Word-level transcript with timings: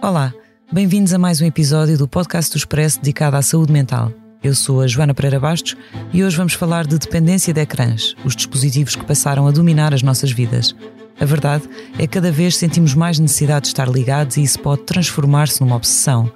Olá, 0.00 0.32
bem-vindos 0.70 1.12
a 1.12 1.18
mais 1.18 1.40
um 1.40 1.44
episódio 1.44 1.98
do 1.98 2.06
podcast 2.06 2.52
do 2.52 2.56
Expresso 2.56 3.00
dedicado 3.00 3.36
à 3.36 3.42
saúde 3.42 3.72
mental. 3.72 4.12
Eu 4.40 4.54
sou 4.54 4.80
a 4.80 4.86
Joana 4.86 5.12
Pereira 5.12 5.40
Bastos 5.40 5.76
e 6.12 6.22
hoje 6.22 6.36
vamos 6.36 6.52
falar 6.52 6.86
de 6.86 6.96
dependência 6.96 7.52
de 7.52 7.60
ecrãs, 7.60 8.14
os 8.24 8.36
dispositivos 8.36 8.94
que 8.94 9.04
passaram 9.04 9.48
a 9.48 9.50
dominar 9.50 9.92
as 9.92 10.02
nossas 10.02 10.30
vidas. 10.30 10.74
A 11.18 11.24
verdade 11.24 11.68
é 11.94 12.02
que 12.02 12.14
cada 12.14 12.30
vez 12.30 12.56
sentimos 12.56 12.94
mais 12.94 13.18
necessidade 13.18 13.62
de 13.62 13.68
estar 13.68 13.88
ligados 13.88 14.36
e 14.36 14.42
isso 14.44 14.60
pode 14.60 14.82
transformar-se 14.82 15.60
numa 15.60 15.74
obsessão. 15.74 16.30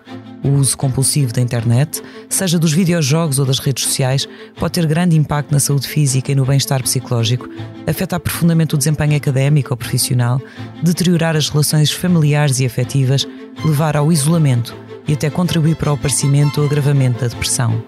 O 0.45 0.51
uso 0.51 0.77
compulsivo 0.77 1.33
da 1.33 1.41
internet, 1.41 2.03
seja 2.29 2.59
dos 2.59 2.73
videojogos 2.73 3.39
ou 3.39 3.47
das 3.47 3.61
redes 3.61 3.85
sociais, 3.85 4.29
pode 4.59 4.73
ter 4.73 4.87
grande 4.87 5.17
impacto 5.17 5.53
na 5.53 5.61
saúde 5.61 5.87
física 5.87 6.33
e 6.33 6.35
no 6.35 6.45
bem-estar 6.45 6.83
psicológico, 6.83 7.49
afetar 7.87 8.19
profundamente 8.19 8.75
o 8.75 8.79
desempenho 8.79 9.17
académico 9.17 9.73
ou 9.73 9.77
profissional, 9.77 10.41
deteriorar 10.83 11.37
as 11.37 11.49
relações 11.49 11.93
familiares 11.93 12.59
e 12.59 12.67
afetivas, 12.67 13.27
levar 13.65 13.97
ao 13.97 14.11
isolamento 14.11 14.75
e 15.07 15.13
até 15.13 15.31
contribuir 15.31 15.77
para 15.77 15.91
o 15.91 15.95
aparecimento 15.95 16.61
ou 16.61 16.67
agravamento 16.67 17.21
da 17.21 17.29
depressão. 17.29 17.83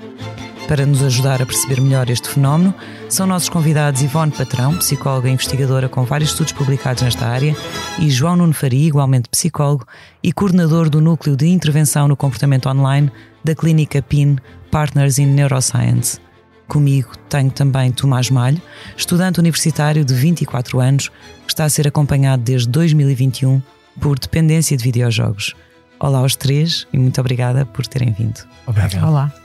Para 0.68 0.86
nos 0.86 1.02
ajudar 1.02 1.42
a 1.42 1.46
perceber 1.46 1.78
melhor 1.78 2.08
este 2.08 2.28
fenómeno, 2.28 2.74
são 3.08 3.26
nossos 3.26 3.50
convidados 3.50 4.00
Ivone 4.00 4.32
Patrão, 4.32 4.78
psicóloga 4.78 5.28
e 5.28 5.32
investigadora 5.32 5.90
com 5.90 6.04
vários 6.04 6.30
estudos 6.30 6.54
publicados 6.54 7.02
nesta 7.02 7.26
área, 7.26 7.54
e 7.98 8.10
João 8.10 8.36
Nuno 8.36 8.54
Faria, 8.54 8.86
igualmente 8.86 9.28
psicólogo 9.28 9.86
e 10.22 10.32
coordenador 10.32 10.88
do 10.88 11.02
Núcleo 11.02 11.36
de 11.36 11.46
Intervenção 11.46 12.08
no 12.08 12.16
Comportamento 12.16 12.66
Online 12.68 13.12
da 13.44 13.54
Clínica 13.54 14.00
PIN 14.00 14.38
Partners 14.70 15.18
in 15.18 15.26
Neuroscience. 15.26 16.18
Comigo 16.66 17.10
tenho 17.28 17.50
também 17.50 17.92
Tomás 17.92 18.30
Malho, 18.30 18.60
estudante 18.96 19.38
universitário 19.38 20.02
de 20.02 20.14
24 20.14 20.80
anos, 20.80 21.10
que 21.46 21.52
está 21.52 21.64
a 21.64 21.68
ser 21.68 21.86
acompanhado 21.86 22.42
desde 22.42 22.68
2021 22.70 23.60
por 24.00 24.18
dependência 24.18 24.74
de 24.74 24.82
videojogos. 24.82 25.54
Olá 26.00 26.20
aos 26.20 26.34
três 26.34 26.86
e 26.90 26.98
muito 26.98 27.20
obrigada 27.20 27.66
por 27.66 27.86
terem 27.86 28.12
vindo. 28.12 28.40
Obrigado. 28.66 29.06
Olá. 29.06 29.43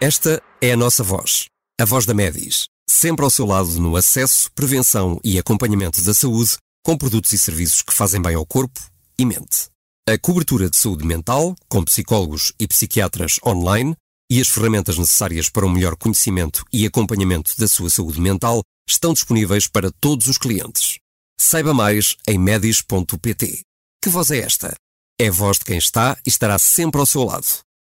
Esta 0.00 0.42
é 0.60 0.72
a 0.72 0.76
nossa 0.76 1.02
voz, 1.02 1.46
a 1.80 1.84
voz 1.84 2.06
da 2.06 2.14
Medis, 2.14 2.66
sempre 2.88 3.24
ao 3.24 3.30
seu 3.30 3.44
lado 3.44 3.68
no 3.80 3.96
acesso, 3.96 4.50
prevenção 4.52 5.20
e 5.24 5.38
acompanhamento 5.38 6.02
da 6.02 6.14
saúde, 6.14 6.56
com 6.84 6.96
produtos 6.96 7.32
e 7.32 7.38
serviços 7.38 7.82
que 7.82 7.92
fazem 7.92 8.22
bem 8.22 8.34
ao 8.34 8.46
corpo 8.46 8.80
e 9.18 9.26
mente. 9.26 9.68
A 10.08 10.16
cobertura 10.16 10.70
de 10.70 10.76
saúde 10.76 11.04
mental, 11.04 11.54
com 11.68 11.84
psicólogos 11.84 12.52
e 12.58 12.66
psiquiatras 12.66 13.38
online, 13.44 13.94
e 14.30 14.40
as 14.40 14.48
ferramentas 14.48 14.96
necessárias 14.96 15.48
para 15.48 15.66
um 15.66 15.70
melhor 15.70 15.96
conhecimento 15.96 16.64
e 16.72 16.86
acompanhamento 16.86 17.54
da 17.58 17.66
sua 17.66 17.90
saúde 17.90 18.20
mental 18.20 18.62
estão 18.88 19.12
disponíveis 19.12 19.66
para 19.66 19.90
todos 20.00 20.26
os 20.26 20.38
clientes. 20.38 20.98
Saiba 21.40 21.74
mais 21.74 22.16
em 22.26 22.38
medis.pt. 22.38 23.60
Que 24.02 24.08
voz 24.08 24.30
é 24.30 24.38
esta? 24.38 24.74
É 25.20 25.28
a 25.28 25.32
voz 25.32 25.58
de 25.58 25.64
quem 25.64 25.78
está 25.78 26.16
e 26.26 26.28
estará 26.28 26.58
sempre 26.58 27.00
ao 27.00 27.06
seu 27.06 27.24
lado. 27.24 27.46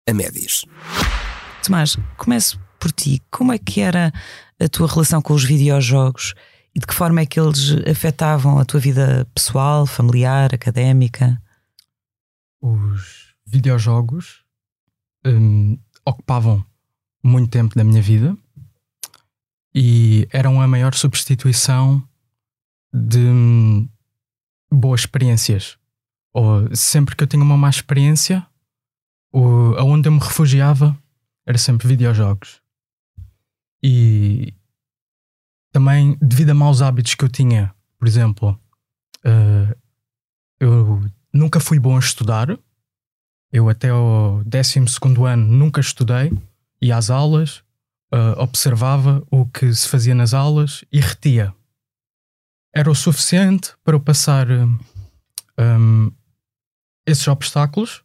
A 0.09 0.15
Medis. 0.15 0.65
Tomás, 1.65 1.97
começo 2.17 2.61
por 2.79 2.93
ti. 2.93 3.23
Como 3.31 3.53
é 3.53 3.59
que 3.59 3.81
era 3.81 4.13
a 4.61 4.69
tua 4.69 4.89
relação 4.89 5.23
com 5.23 5.35
os 5.35 5.45
videojogos 5.45 6.35
e 6.75 6.81
de 6.81 6.87
que 6.87 6.95
forma 6.95 7.21
é 7.21 7.27
que 7.27 7.39
eles 7.39 7.73
afetavam 7.89 8.59
a 8.59 8.65
tua 8.65 8.81
vida 8.81 9.27
pessoal, 9.35 9.87
familiar, 9.87 10.55
académica? 10.55 11.41
os 12.61 13.35
videojogos 13.47 14.45
hum, 15.25 15.79
ocupavam 16.05 16.65
muito 17.23 17.51
tempo 17.51 17.75
da 17.75 17.85
minha 17.85 18.03
vida 18.03 18.37
e 19.75 20.29
eram 20.31 20.61
a 20.61 20.69
maior 20.69 20.95
substituição 20.95 22.07
de 22.93 23.19
hum, 23.19 23.89
boas 24.71 25.01
experiências. 25.01 25.79
Ou 26.33 26.75
sempre 26.75 27.17
que 27.17 27.25
eu 27.25 27.29
tinha 27.29 27.43
uma 27.43 27.57
má 27.57 27.69
experiência, 27.71 28.47
o, 29.33 29.75
aonde 29.77 30.09
eu 30.09 30.13
me 30.13 30.19
refugiava 30.19 30.97
era 31.47 31.59
sempre 31.59 31.89
videojogos. 31.89 32.61
E 33.83 34.55
também 35.73 36.17
devido 36.21 36.51
a 36.51 36.55
maus 36.55 36.83
hábitos 36.83 37.15
que 37.15 37.25
eu 37.25 37.29
tinha, 37.29 37.75
por 37.99 38.07
exemplo, 38.07 38.61
eh, 39.25 39.77
eu 40.59 41.03
nunca 41.33 41.61
fui 41.61 41.79
bom 41.79 41.97
a 41.97 42.01
estudar. 42.01 42.59
Eu 43.53 43.69
até 43.69 43.93
o 43.93 44.43
12 44.45 44.81
ano 45.27 45.47
nunca 45.47 45.81
estudei, 45.81 46.31
ia 46.81 46.97
às 46.97 47.11
aulas, 47.11 47.65
ah, 48.13 48.35
observava 48.39 49.25
o 49.31 49.47
que 49.47 49.73
se 49.73 49.89
fazia 49.89 50.15
nas 50.15 50.35
aulas 50.35 50.85
e 50.93 51.01
retia. 51.01 51.55
Era 52.75 52.91
o 52.91 52.95
suficiente 52.95 53.73
para 53.85 53.97
eu 53.97 54.01
passar 54.01 54.49
hum, 54.51 54.79
hum, 55.59 56.13
esses 57.07 57.27
obstáculos, 57.29 58.05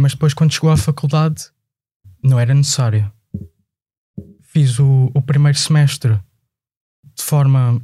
mas 0.00 0.12
depois, 0.12 0.32
quando 0.32 0.54
chegou 0.54 0.70
à 0.70 0.78
faculdade, 0.78 1.50
não 2.22 2.40
era 2.40 2.54
necessário. 2.54 3.12
Fiz 4.40 4.78
o, 4.78 5.10
o 5.14 5.20
primeiro 5.20 5.58
semestre 5.58 6.18
de 7.14 7.22
forma 7.22 7.78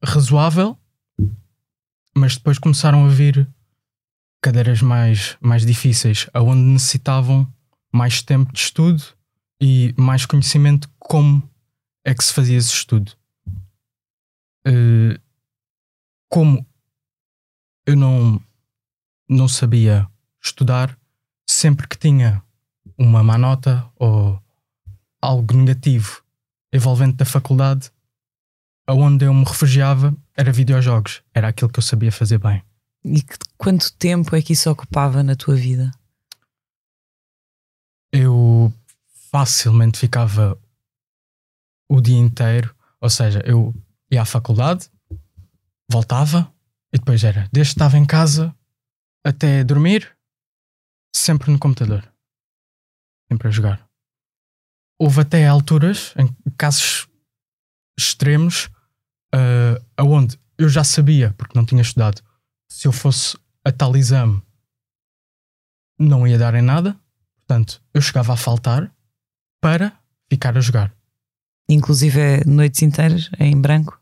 razoável, 0.00 0.78
mas 2.16 2.36
depois 2.36 2.56
começaram 2.56 3.04
a 3.04 3.08
vir 3.08 3.52
cadeiras 4.40 4.80
mais, 4.80 5.36
mais 5.40 5.66
difíceis, 5.66 6.28
aonde 6.32 6.60
necessitavam 6.60 7.52
mais 7.92 8.22
tempo 8.22 8.52
de 8.52 8.60
estudo 8.60 9.02
e 9.60 9.92
mais 9.98 10.24
conhecimento 10.24 10.86
de 10.86 10.94
como 11.00 11.42
é 12.04 12.14
que 12.14 12.22
se 12.22 12.32
fazia 12.32 12.58
esse 12.58 12.72
estudo. 12.72 13.10
Eh, 14.64 15.20
como 16.28 16.64
eu 17.84 17.96
não, 17.96 18.40
não 19.28 19.48
sabia 19.48 20.08
estudar, 20.40 20.96
sempre 21.60 21.86
que 21.86 21.98
tinha 21.98 22.42
uma 22.96 23.22
má 23.22 23.36
nota 23.38 23.86
ou 23.96 24.40
algo 25.20 25.54
negativo 25.54 26.22
envolvente 26.72 27.16
da 27.16 27.24
faculdade, 27.24 27.90
aonde 28.86 29.24
eu 29.24 29.34
me 29.34 29.44
refugiava 29.44 30.14
era 30.36 30.52
videojogos, 30.52 31.22
era 31.34 31.48
aquilo 31.48 31.70
que 31.70 31.78
eu 31.78 31.82
sabia 31.82 32.12
fazer 32.12 32.38
bem. 32.38 32.62
E 33.04 33.22
que, 33.22 33.36
quanto 33.56 33.92
tempo 33.94 34.34
é 34.36 34.42
que 34.42 34.52
isso 34.52 34.70
ocupava 34.70 35.22
na 35.22 35.34
tua 35.34 35.54
vida? 35.54 35.90
eu 38.12 38.72
facilmente 39.30 39.98
ficava 39.98 40.58
o 41.88 42.00
dia 42.00 42.18
inteiro, 42.18 42.74
ou 43.00 43.08
seja, 43.08 43.42
eu 43.44 43.74
ia 44.10 44.22
à 44.22 44.24
faculdade, 44.24 44.90
voltava 45.88 46.52
e 46.92 46.98
depois 46.98 47.22
era 47.22 47.48
desde 47.52 47.72
que 47.72 47.78
estava 47.78 47.98
em 47.98 48.04
casa 48.04 48.54
até 49.24 49.62
dormir, 49.62 50.16
sempre 51.14 51.50
no 51.50 51.58
computador, 51.58 52.10
sempre 53.30 53.48
a 53.48 53.50
jogar. 53.50 53.88
Houve 54.98 55.20
até 55.20 55.46
alturas, 55.46 56.14
em 56.16 56.28
casos 56.56 57.08
extremos, 57.98 58.66
uh, 59.34 59.84
aonde 59.96 60.38
eu 60.58 60.68
já 60.68 60.84
sabia, 60.84 61.32
porque 61.34 61.58
não 61.58 61.64
tinha 61.64 61.82
estudado, 61.82 62.22
se 62.70 62.86
eu 62.86 62.92
fosse 62.92 63.36
a 63.64 63.72
tal 63.72 63.96
exame, 63.96 64.42
não 65.98 66.26
ia 66.26 66.38
dar 66.38 66.54
em 66.54 66.62
nada. 66.62 66.98
Portanto, 67.36 67.82
eu 67.92 68.00
chegava 68.00 68.32
a 68.32 68.36
faltar 68.36 68.94
para 69.60 69.98
ficar 70.30 70.56
a 70.56 70.60
jogar. 70.60 70.94
Inclusive 71.68 72.20
é 72.20 72.44
noites 72.44 72.82
inteiras 72.82 73.30
em 73.38 73.60
branco? 73.60 74.00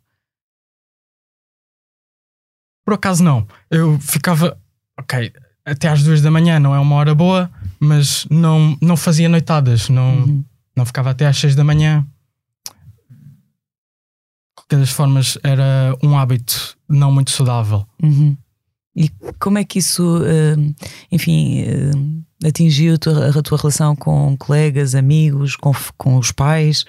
Por 2.85 2.95
acaso 2.95 3.23
não. 3.23 3.47
Eu 3.71 3.99
ficava, 4.01 4.61
ok, 4.99 5.33
até 5.71 5.89
às 5.89 6.03
duas 6.03 6.21
da 6.23 6.31
manhã 6.31 6.59
não 6.59 6.75
é 6.75 6.79
uma 6.79 6.95
hora 6.97 7.15
boa, 7.15 7.51
mas 7.81 8.27
não, 8.31 8.77
não 8.81 8.97
fazia 8.97 9.29
noitadas, 9.29 9.89
não, 9.89 10.19
Uhum. 10.21 10.45
não 10.77 10.85
ficava 10.87 11.11
até 11.11 11.27
às 11.27 11.37
seis 11.37 11.55
da 11.55 11.65
manhã. 11.65 12.05
De 12.65 12.75
qualquer 14.57 14.79
das 14.79 14.91
formas, 14.91 15.39
era 15.43 15.97
um 16.03 16.19
hábito 16.19 16.77
não 16.89 17.11
muito 17.13 17.31
saudável. 17.31 17.87
Uhum. 18.03 18.37
E 18.97 19.09
como 19.39 19.59
é 19.59 19.65
que 19.65 19.79
isso, 19.79 20.03
hum, 20.57 20.75
enfim, 21.13 21.63
hum, 21.95 22.23
atingiu 22.45 22.95
a 22.95 22.99
tua, 22.99 23.57
relação 23.57 23.95
com 23.95 24.37
colegas, 24.37 24.95
amigos, 24.95 25.55
com, 25.55 25.73
com 25.97 26.17
os 26.17 26.33
pais? 26.33 26.85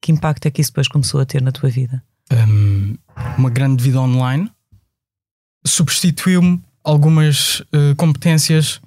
Que 0.00 0.12
impacto 0.12 0.46
é 0.46 0.50
que 0.50 0.60
isso 0.60 0.70
depois 0.70 0.86
começou 0.88 1.20
a 1.20 1.26
ter 1.26 1.42
na 1.42 1.50
tua 1.50 1.68
vida? 1.68 2.02
Hum, 2.32 2.94
uma 3.36 3.50
grande 3.50 3.82
vida 3.82 4.00
online, 4.00 4.48
substituiu-me 5.66 6.62
algumas 6.84 7.60
uh, 7.60 7.94
competências 7.96 8.80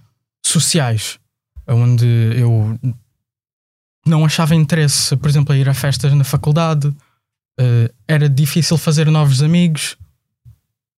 sociais, 0.45 1.19
onde 1.67 2.05
eu 2.35 2.77
não 4.05 4.25
achava 4.25 4.55
interesse, 4.55 5.15
por 5.15 5.29
exemplo, 5.29 5.53
a 5.53 5.57
ir 5.57 5.69
a 5.69 5.73
festas 5.73 6.13
na 6.13 6.23
faculdade, 6.23 6.87
uh, 6.87 7.93
era 8.07 8.27
difícil 8.27 8.77
fazer 8.77 9.09
novos 9.09 9.41
amigos, 9.41 9.97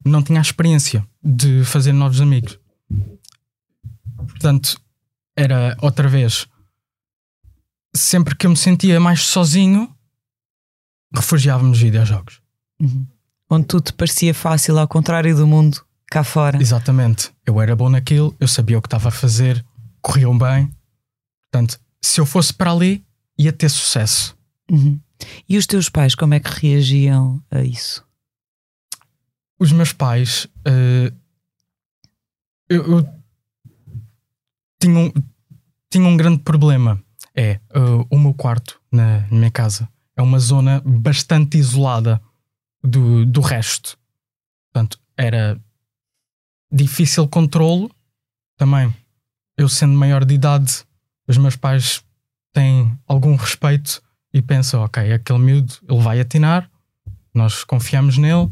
não 0.03 0.21
tinha 0.23 0.39
a 0.39 0.41
experiência 0.41 1.05
de 1.23 1.63
fazer 1.63 1.93
novos 1.93 2.21
amigos. 2.21 2.59
Portanto, 4.17 4.79
era 5.35 5.75
outra 5.81 6.07
vez, 6.07 6.47
sempre 7.95 8.35
que 8.35 8.45
eu 8.45 8.51
me 8.51 8.57
sentia 8.57 8.99
mais 8.99 9.21
sozinho, 9.21 9.93
refugiava-me 11.13 11.69
nos 11.69 11.79
videojogos. 11.79 12.41
Uhum. 12.79 13.07
Onde 13.49 13.67
tudo 13.67 13.93
parecia 13.93 14.33
fácil, 14.33 14.77
ao 14.79 14.87
contrário 14.87 15.35
do 15.35 15.45
mundo 15.45 15.85
cá 16.15 16.23
fora. 16.23 16.61
Exatamente. 16.61 17.29
Eu 17.45 17.59
era 17.59 17.75
bom 17.75 17.89
naquilo, 17.89 18.33
eu 18.39 18.47
sabia 18.47 18.77
o 18.77 18.81
que 18.81 18.87
estava 18.87 19.09
a 19.09 19.11
fazer, 19.11 19.65
corriam 20.01 20.37
bem. 20.37 20.73
Portanto, 21.41 21.77
se 22.01 22.21
eu 22.21 22.25
fosse 22.25 22.53
para 22.53 22.71
ali, 22.71 23.05
ia 23.37 23.51
ter 23.51 23.67
sucesso. 23.67 24.33
Uhum. 24.71 24.97
E 25.47 25.57
os 25.57 25.67
teus 25.67 25.89
pais, 25.89 26.15
como 26.15 26.33
é 26.33 26.39
que 26.39 26.49
reagiam 26.49 27.43
a 27.51 27.61
isso? 27.63 28.01
Os 29.59 29.73
meus 29.73 29.91
pais. 29.91 30.45
Uh, 30.65 31.13
eu, 32.69 32.97
eu 32.97 33.09
tinha, 34.79 34.97
um, 34.97 35.11
tinha 35.89 36.07
um 36.07 36.15
grande 36.15 36.43
problema. 36.43 37.03
É, 37.35 37.59
uh, 37.75 38.07
o 38.09 38.17
meu 38.17 38.33
quarto 38.33 38.81
na, 38.89 39.19
na 39.29 39.37
minha 39.37 39.51
casa 39.51 39.89
é 40.15 40.21
uma 40.21 40.39
zona 40.39 40.81
bastante 40.85 41.57
isolada 41.57 42.21
do, 42.81 43.25
do 43.25 43.41
resto. 43.41 43.97
Portanto, 44.71 44.97
era 45.17 45.59
difícil 46.71 47.27
controlo 47.27 47.91
também. 48.57 48.93
Eu 49.57 49.69
sendo 49.69 49.93
maior 49.93 50.25
de 50.25 50.33
idade, 50.33 50.83
os 51.27 51.37
meus 51.37 51.55
pais 51.55 52.03
têm 52.53 52.97
algum 53.07 53.35
respeito 53.35 54.01
e 54.33 54.41
pensam, 54.41 54.81
ok, 54.83 55.13
aquele 55.13 55.39
miúdo, 55.39 55.73
ele 55.87 56.01
vai 56.01 56.19
atinar, 56.19 56.69
nós 57.33 57.63
confiamos 57.63 58.17
nele, 58.17 58.51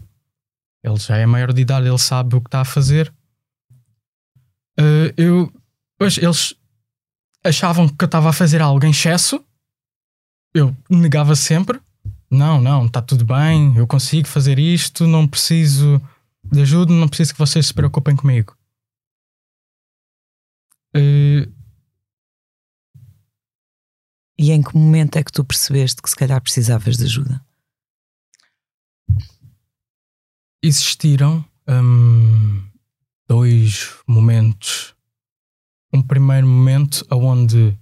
ele 0.83 0.97
já 0.97 1.17
é 1.17 1.25
maior 1.25 1.53
de 1.53 1.61
idade, 1.61 1.87
ele 1.87 1.97
sabe 1.97 2.35
o 2.35 2.41
que 2.41 2.47
está 2.47 2.61
a 2.61 2.65
fazer. 2.65 3.13
Uh, 4.79 5.13
eu, 5.15 5.53
pois, 5.97 6.17
eles 6.17 6.55
achavam 7.43 7.87
que 7.87 8.03
eu 8.03 8.05
estava 8.05 8.29
a 8.29 8.33
fazer 8.33 8.61
algo 8.61 8.85
em 8.85 8.91
excesso, 8.91 9.43
eu 10.53 10.75
negava 10.89 11.35
sempre, 11.35 11.79
não, 12.29 12.61
não, 12.61 12.85
está 12.85 13.01
tudo 13.01 13.25
bem, 13.25 13.75
eu 13.75 13.85
consigo 13.85 14.27
fazer 14.27 14.57
isto, 14.57 15.07
não 15.07 15.27
preciso 15.27 16.01
de 16.53 16.61
ajuda, 16.61 16.93
não 16.93 17.07
preciso 17.07 17.33
que 17.33 17.39
vocês 17.39 17.67
se 17.67 17.73
preocupem 17.73 18.15
comigo. 18.15 18.55
Uh, 20.95 21.51
e 24.37 24.51
em 24.51 24.61
que 24.61 24.75
momento 24.75 25.17
é 25.17 25.23
que 25.23 25.31
tu 25.31 25.43
percebeste 25.43 26.01
que 26.01 26.09
se 26.09 26.15
calhar 26.15 26.41
precisavas 26.41 26.97
de 26.97 27.05
ajuda? 27.05 27.43
Existiram 30.61 31.43
hum, 31.67 32.63
dois 33.27 33.91
momentos. 34.07 34.95
Um 35.91 36.01
primeiro 36.01 36.47
momento 36.47 37.05
onde 37.11 37.77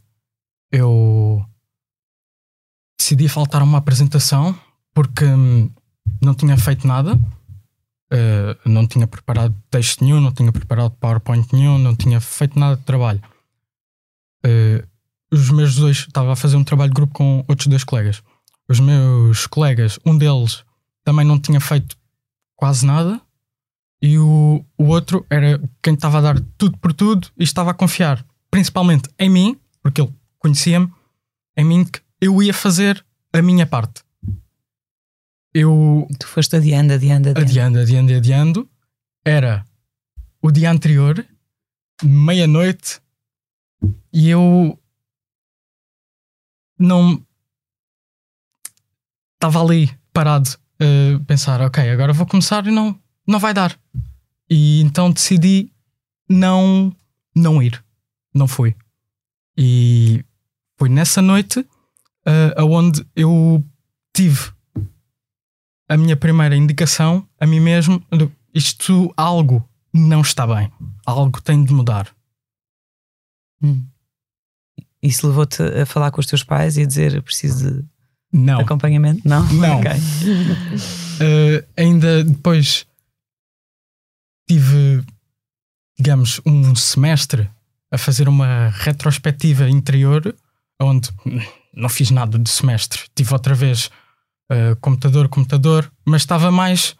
eu 0.72 1.46
decidi 2.98 3.28
faltar 3.28 3.62
a 3.62 3.66
uma 3.66 3.78
apresentação 3.78 4.58
porque 4.94 5.26
hum, 5.26 5.70
não 6.22 6.34
tinha 6.34 6.58
feito 6.58 6.88
nada 6.88 7.20
Uh, 8.12 8.70
não 8.70 8.86
tinha 8.86 9.08
preparado 9.08 9.56
texto 9.70 10.04
nenhum, 10.04 10.20
não 10.20 10.34
tinha 10.34 10.52
preparado 10.52 10.92
PowerPoint 11.00 11.48
nenhum, 11.54 11.78
não 11.78 11.96
tinha 11.96 12.20
feito 12.20 12.60
nada 12.60 12.76
de 12.76 12.84
trabalho. 12.84 13.22
Uh, 14.46 14.86
os 15.32 15.50
meus 15.50 15.76
dois, 15.76 16.00
estava 16.00 16.34
a 16.34 16.36
fazer 16.36 16.58
um 16.58 16.64
trabalho 16.64 16.90
de 16.90 16.96
grupo 16.96 17.14
com 17.14 17.46
outros 17.48 17.68
dois 17.68 17.86
colegas. 17.86 18.22
Os 18.68 18.80
meus 18.80 19.48
colegas, 19.48 19.98
um 20.06 20.18
deles 20.18 20.64
também 21.06 21.26
não 21.26 21.40
tinha 21.40 21.62
feito 21.62 21.96
quase 22.58 22.86
nada, 22.86 23.22
e 24.02 24.18
o, 24.18 24.66
o 24.78 24.86
outro 24.88 25.26
era 25.30 25.62
quem 25.82 25.94
estava 25.94 26.18
a 26.18 26.22
dar 26.22 26.40
tudo 26.58 26.78
por 26.80 26.92
tudo 26.92 27.30
e 27.38 27.44
estava 27.44 27.72
a 27.72 27.74
confiar 27.74 28.26
principalmente 28.52 29.10
em 29.18 29.30
mim, 29.30 29.58
porque 29.82 30.02
ele 30.02 30.14
conhecia-me, 30.38 30.92
em 31.56 31.64
mim 31.64 31.86
que 31.86 32.02
eu 32.20 32.44
ia 32.44 32.54
fazer 32.54 33.04
a 33.32 33.42
minha 33.42 33.66
parte 33.66 34.04
eu. 35.54 36.08
Tu 36.20 36.28
foste 36.28 36.56
adiando, 36.56 36.94
adiando, 36.94 37.30
adiando. 37.30 37.50
Adiando, 37.50 37.80
adiando, 37.80 38.14
adiando. 38.14 38.70
Era 39.24 39.66
o 40.42 40.52
dia 40.52 40.72
anterior, 40.72 41.26
meia-noite, 42.04 43.02
e 44.14 44.30
eu. 44.30 44.80
Não. 46.78 47.24
Estava 49.36 49.64
ali 49.64 49.90
parado 50.14 50.50
a 50.80 51.16
uh, 51.16 51.26
pensar, 51.26 51.62
ok, 51.62 51.90
agora 51.90 52.14
vou 52.14 52.28
começar 52.28 52.66
e 52.68 52.72
não, 52.72 53.00
não 53.28 53.40
vai 53.40 53.54
dar. 53.54 53.78
E 54.50 54.82
então 54.82 55.12
decidi 55.12 55.72
não, 56.30 56.96
não 57.36 57.62
ir. 57.62 57.84
Não 58.34 58.48
fui. 58.48 58.76
E 59.58 60.24
foi 60.78 60.90
nessa 60.90 61.22
noite 61.22 61.60
uh, 61.60 62.54
aonde 62.56 63.06
eu 63.16 63.64
tive 64.14 64.52
a 65.92 65.98
minha 65.98 66.16
primeira 66.16 66.56
indicação 66.56 67.28
a 67.38 67.46
mim 67.46 67.60
mesmo: 67.60 68.02
isto, 68.54 69.14
algo 69.18 69.68
não 69.94 70.22
está 70.22 70.48
bem, 70.48 70.72
algo 71.06 71.42
tem 71.42 71.62
de 71.66 71.74
mudar. 71.74 72.08
Hum. 73.62 73.86
Isso 75.04 75.28
levou-te 75.28 75.62
a 75.62 75.86
falar 75.86 76.12
com 76.12 76.22
os 76.22 76.28
teus 76.28 76.44
pais 76.44 76.78
e 76.78 76.84
a 76.84 76.86
dizer 76.86 77.22
preciso 77.22 77.72
de 77.74 77.86
não. 78.32 78.62
acompanhamento? 78.62 79.28
Não? 79.28 79.46
Não. 79.54 79.80
Okay. 79.80 79.98
uh, 79.98 81.68
ainda 81.76 82.24
depois 82.24 82.86
tive, 84.48 85.04
digamos, 85.98 86.40
um 86.46 86.74
semestre 86.74 87.50
a 87.92 87.98
fazer 87.98 88.30
uma 88.30 88.70
retrospectiva 88.70 89.70
interior, 89.70 90.34
onde 90.80 91.10
não 91.74 91.90
fiz 91.90 92.12
nada 92.12 92.40
de 92.40 92.50
semestre. 92.50 93.02
Tive 93.14 93.34
outra 93.34 93.54
vez 93.54 93.90
uh, 94.52 94.76
computador, 94.82 95.30
computador, 95.30 95.92
mas 96.06 96.22
estava 96.22 96.52
mais 96.52 96.96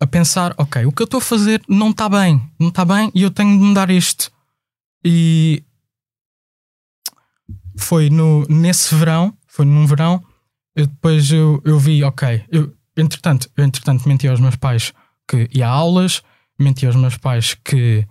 a 0.00 0.06
pensar: 0.06 0.54
ok, 0.58 0.84
o 0.84 0.92
que 0.92 1.02
eu 1.02 1.04
estou 1.04 1.18
a 1.18 1.22
fazer 1.22 1.62
não 1.68 1.90
está 1.90 2.08
bem, 2.08 2.42
não 2.58 2.68
está 2.68 2.84
bem 2.84 3.10
e 3.14 3.22
eu 3.22 3.30
tenho 3.30 3.56
de 3.56 3.64
mudar 3.64 3.90
isto. 3.90 4.30
E 5.04 5.64
foi 7.78 8.10
no, 8.10 8.44
nesse 8.48 8.94
verão, 8.94 9.36
foi 9.46 9.64
num 9.64 9.86
verão, 9.86 10.22
depois 10.74 11.30
eu, 11.30 11.60
eu 11.64 11.78
vi, 11.78 12.02
ok, 12.04 12.44
eu, 12.50 12.74
entretanto, 12.96 13.50
eu 13.56 13.64
entretanto 13.64 14.08
menti 14.08 14.28
aos 14.28 14.40
meus 14.40 14.56
pais 14.56 14.92
que 15.28 15.48
ia 15.52 15.66
a 15.66 15.70
aulas, 15.70 16.22
menti 16.58 16.86
aos 16.86 16.96
meus 16.96 17.16
pais 17.16 17.54
que 17.54 18.06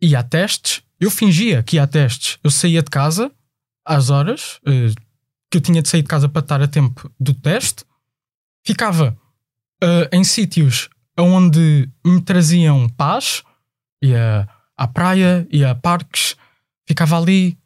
ia 0.00 0.18
a 0.18 0.22
testes, 0.22 0.82
eu 1.00 1.10
fingia 1.10 1.62
que 1.62 1.76
ia 1.76 1.84
a 1.84 1.86
testes, 1.86 2.38
eu 2.42 2.50
saía 2.50 2.82
de 2.82 2.90
casa 2.90 3.30
às 3.84 4.10
horas, 4.10 4.60
uh, 4.66 4.94
que 5.52 5.58
eu 5.58 5.60
tinha 5.60 5.82
de 5.82 5.88
sair 5.90 6.00
de 6.00 6.08
casa 6.08 6.30
para 6.30 6.40
estar 6.40 6.62
a 6.62 6.66
tempo 6.66 7.12
do 7.20 7.34
teste, 7.34 7.84
ficava 8.64 9.14
uh, 9.84 10.08
em 10.10 10.24
sítios 10.24 10.88
onde 11.18 11.90
me 12.02 12.22
traziam 12.22 12.88
paz, 12.88 13.42
ia 14.02 14.48
à 14.74 14.88
praia, 14.88 15.46
ia 15.50 15.72
a 15.72 15.74
parques, 15.74 16.36
ficava 16.88 17.18
ali 17.18 17.58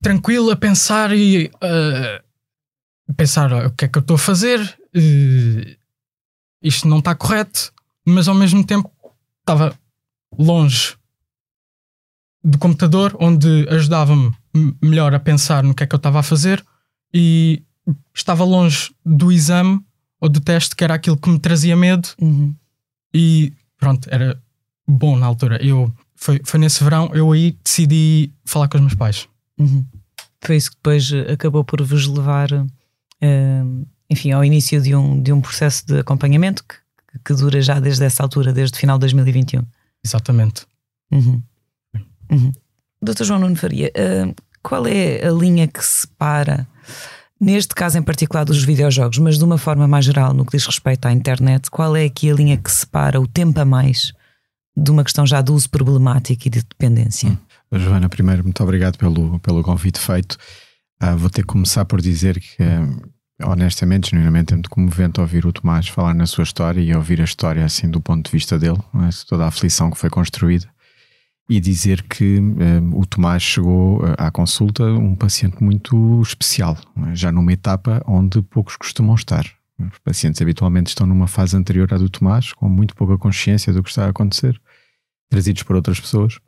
tranquilo 0.00 0.52
a 0.52 0.56
pensar 0.56 1.10
e 1.12 1.46
uh, 1.46 3.14
pensar 3.14 3.52
o 3.66 3.72
que 3.72 3.86
é 3.86 3.88
que 3.88 3.98
eu 3.98 4.02
estou 4.02 4.14
a 4.14 4.20
fazer, 4.20 4.60
uh, 4.60 5.76
isto 6.62 6.86
não 6.86 7.00
está 7.00 7.12
correto, 7.12 7.72
mas 8.06 8.28
ao 8.28 8.36
mesmo 8.36 8.64
tempo 8.64 8.88
estava 9.40 9.76
longe 10.38 10.96
do 12.44 12.56
computador 12.56 13.16
onde 13.18 13.66
ajudava-me 13.68 14.32
melhor 14.82 15.14
a 15.14 15.20
pensar 15.20 15.62
no 15.62 15.74
que 15.74 15.82
é 15.82 15.86
que 15.86 15.94
eu 15.94 15.98
estava 15.98 16.20
a 16.20 16.22
fazer 16.22 16.64
e 17.12 17.62
estava 18.14 18.44
longe 18.44 18.94
do 19.04 19.32
exame 19.32 19.80
ou 20.20 20.28
do 20.28 20.40
teste, 20.40 20.74
que 20.74 20.84
era 20.84 20.94
aquilo 20.94 21.16
que 21.16 21.28
me 21.28 21.38
trazia 21.38 21.76
medo. 21.76 22.08
Uhum. 22.20 22.54
E 23.14 23.52
pronto, 23.78 24.08
era 24.10 24.40
bom 24.86 25.16
na 25.16 25.26
altura. 25.26 25.64
Eu, 25.64 25.92
foi, 26.14 26.40
foi 26.44 26.58
nesse 26.60 26.82
verão, 26.82 27.10
eu 27.14 27.30
aí 27.32 27.56
decidi 27.64 28.32
falar 28.44 28.68
com 28.68 28.76
os 28.78 28.82
meus 28.82 28.94
pais. 28.94 29.28
Uhum. 29.58 29.84
Foi 30.42 30.56
isso 30.56 30.70
que 30.70 30.76
depois 30.76 31.10
acabou 31.32 31.64
por 31.64 31.82
vos 31.82 32.06
levar, 32.06 32.52
uh, 32.52 33.86
enfim, 34.10 34.32
ao 34.32 34.44
início 34.44 34.80
de 34.80 34.94
um, 34.94 35.20
de 35.22 35.32
um 35.32 35.40
processo 35.40 35.86
de 35.86 35.98
acompanhamento 35.98 36.64
que, 36.64 36.76
que 37.24 37.34
dura 37.34 37.60
já 37.60 37.80
desde 37.80 38.04
essa 38.04 38.22
altura, 38.22 38.52
desde 38.52 38.76
o 38.76 38.80
final 38.80 38.98
de 38.98 39.02
2021. 39.02 39.62
Exatamente. 40.04 40.66
Uhum. 41.10 41.42
Uhum. 42.30 42.52
Doutor 43.00 43.24
João 43.24 43.40
Nuno 43.40 43.56
Faria, 43.56 43.90
uh, 43.96 44.34
qual 44.62 44.86
é 44.86 45.26
a 45.26 45.30
linha 45.30 45.66
que 45.66 45.84
separa 45.84 46.66
Neste 47.40 47.72
caso 47.72 47.96
em 47.96 48.02
particular 48.02 48.44
dos 48.44 48.64
videojogos, 48.64 49.18
mas 49.18 49.38
de 49.38 49.44
uma 49.44 49.56
forma 49.58 49.86
mais 49.86 50.04
geral, 50.04 50.34
no 50.34 50.44
que 50.44 50.56
diz 50.56 50.66
respeito 50.66 51.06
à 51.06 51.12
internet, 51.12 51.70
qual 51.70 51.94
é 51.94 52.04
aqui 52.04 52.28
a 52.30 52.34
linha 52.34 52.56
que 52.56 52.70
separa 52.70 53.20
o 53.20 53.28
tempo 53.28 53.60
a 53.60 53.64
mais 53.64 54.12
de 54.76 54.90
uma 54.90 55.04
questão 55.04 55.24
já 55.24 55.40
de 55.40 55.52
uso 55.52 55.70
problemático 55.70 56.48
e 56.48 56.50
de 56.50 56.62
dependência? 56.62 57.30
Hum. 57.30 57.38
Joana, 57.78 58.08
primeiro, 58.08 58.42
muito 58.42 58.60
obrigado 58.60 58.96
pelo, 58.96 59.38
pelo 59.38 59.62
convite 59.62 60.00
feito. 60.00 60.36
Uh, 61.00 61.16
vou 61.16 61.30
ter 61.30 61.42
que 61.42 61.48
começar 61.48 61.84
por 61.84 62.00
dizer 62.00 62.40
que, 62.40 62.60
uh, 62.60 63.48
honestamente, 63.48 64.10
genuinamente, 64.10 64.52
é 64.52 64.56
muito 64.56 64.70
comovente 64.70 65.20
ouvir 65.20 65.46
o 65.46 65.52
Tomás 65.52 65.86
falar 65.86 66.14
na 66.14 66.26
sua 66.26 66.42
história 66.42 66.80
e 66.80 66.92
ouvir 66.92 67.20
a 67.20 67.24
história 67.24 67.64
assim 67.64 67.88
do 67.88 68.00
ponto 68.00 68.26
de 68.26 68.32
vista 68.32 68.58
dele, 68.58 68.78
é? 68.96 69.10
toda 69.28 69.44
a 69.44 69.48
aflição 69.48 69.92
que 69.92 69.98
foi 69.98 70.10
construída 70.10 70.68
e 71.48 71.58
dizer 71.60 72.02
que 72.02 72.38
um, 72.38 72.98
o 72.98 73.06
Tomás 73.06 73.42
chegou 73.42 74.06
eh, 74.06 74.14
à 74.18 74.30
consulta 74.30 74.84
um 74.84 75.14
paciente 75.14 75.62
muito 75.62 76.20
especial, 76.20 76.76
é? 77.08 77.14
já 77.14 77.32
numa 77.32 77.52
etapa 77.52 78.02
onde 78.06 78.42
poucos 78.42 78.76
costumam 78.76 79.14
estar. 79.14 79.46
Os 79.80 79.98
pacientes 80.04 80.42
habitualmente 80.42 80.88
estão 80.88 81.06
numa 81.06 81.26
fase 81.26 81.56
anterior 81.56 81.92
à 81.94 81.96
do 81.96 82.10
Tomás, 82.10 82.52
com 82.52 82.68
muito 82.68 82.94
pouca 82.94 83.16
consciência 83.16 83.72
do 83.72 83.82
que 83.82 83.88
está 83.88 84.06
a 84.06 84.10
acontecer, 84.10 84.60
trazidos 85.30 85.62
por 85.62 85.76
outras 85.76 85.98
pessoas. 85.98 86.38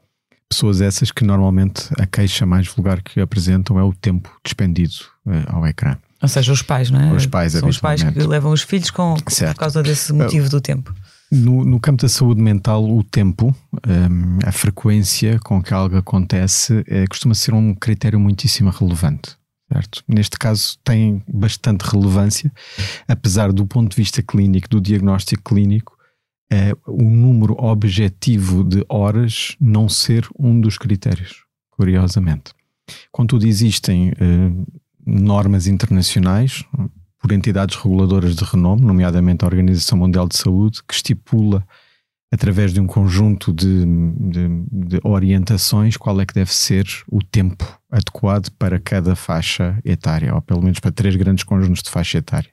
Pessoas 0.49 0.81
essas 0.81 1.13
que 1.13 1.25
normalmente 1.25 1.89
a 1.97 2.07
queixa 2.07 2.45
mais 2.45 2.67
vulgar 2.67 3.01
que 3.01 3.21
apresentam 3.21 3.79
é 3.79 3.85
o 3.85 3.95
tempo 3.95 4.29
despendido 4.45 4.95
uh, 5.25 5.55
ao 5.55 5.67
ecrã. 5.67 5.97
Ou 6.21 6.29
seja, 6.29 6.53
os 6.53 6.61
pais, 6.61 6.91
não 6.91 7.01
é? 7.01 7.13
Os 7.13 7.25
pais, 7.25 7.53
São 7.53 7.69
os 7.69 7.79
pais 7.79 8.03
que 8.03 8.19
levam 8.19 8.53
os 8.53 8.63
filhos 8.63 8.91
com, 8.91 9.15
por 9.15 9.55
causa 9.55 9.83
desse 9.83 10.13
motivo 10.13 10.51
do 10.51 10.61
tempo. 10.61 10.93
No, 11.31 11.65
no, 11.65 11.79
campo 11.79 12.03
da 12.03 12.09
saúde 12.09 12.43
mental, 12.43 12.85
o 12.85 13.05
tempo, 13.05 13.55
um, 13.87 14.39
a 14.45 14.51
frequência 14.51 15.39
com 15.39 15.63
que 15.63 15.73
algo 15.73 15.97
acontece, 15.97 16.85
é, 16.89 17.07
costuma 17.07 17.35
ser 17.35 17.55
um 17.55 17.73
critério 17.73 18.19
muitíssimo 18.19 18.71
relevante. 18.71 19.39
Certo? 19.73 20.03
Neste 20.09 20.37
caso, 20.37 20.77
tem 20.83 21.23
bastante 21.29 21.83
relevância, 21.83 22.53
apesar 23.07 23.53
do 23.53 23.65
ponto 23.65 23.91
de 23.91 23.97
vista 23.97 24.21
clínico, 24.21 24.69
do 24.69 24.81
diagnóstico 24.81 25.55
clínico, 25.55 25.97
é, 26.53 26.73
o 26.85 27.05
número 27.05 27.55
objetivo 27.57 28.65
de 28.65 28.85
horas 28.89 29.57
não 29.61 29.89
ser 29.89 30.29
um 30.37 30.61
dos 30.61 30.77
critérios, 30.77 31.45
curiosamente. 31.71 32.53
Contudo, 33.13 33.47
existem 33.47 34.11
uh, 34.11 34.67
normas 35.07 35.69
internacionais, 35.69 36.65
por 37.21 37.33
entidades 37.33 37.77
reguladoras 37.77 38.35
de 38.35 38.43
renome, 38.45 38.81
nomeadamente 38.81 39.45
a 39.45 39.49
Organização 39.49 39.99
Mundial 39.99 40.27
de 40.27 40.37
Saúde, 40.37 40.81
que 40.89 40.95
estipula, 40.95 41.65
através 42.33 42.73
de 42.73 42.81
um 42.81 42.87
conjunto 42.87 43.53
de, 43.53 43.85
de, 43.85 44.49
de, 44.73 45.01
orientações, 45.05 45.99
qual 45.99 46.19
é 46.21 46.25
que 46.25 46.33
deve 46.33 46.53
ser 46.53 46.87
o 47.09 47.23
tempo 47.23 47.79
adequado 47.91 48.51
para 48.53 48.79
cada 48.79 49.15
faixa 49.15 49.79
etária, 49.85 50.35
ou 50.35 50.41
pelo 50.41 50.63
menos 50.63 50.81
para 50.81 50.91
três 50.91 51.15
grandes 51.15 51.45
conjuntos 51.45 51.83
de 51.83 51.91
faixa 51.91 52.19
etária. 52.19 52.51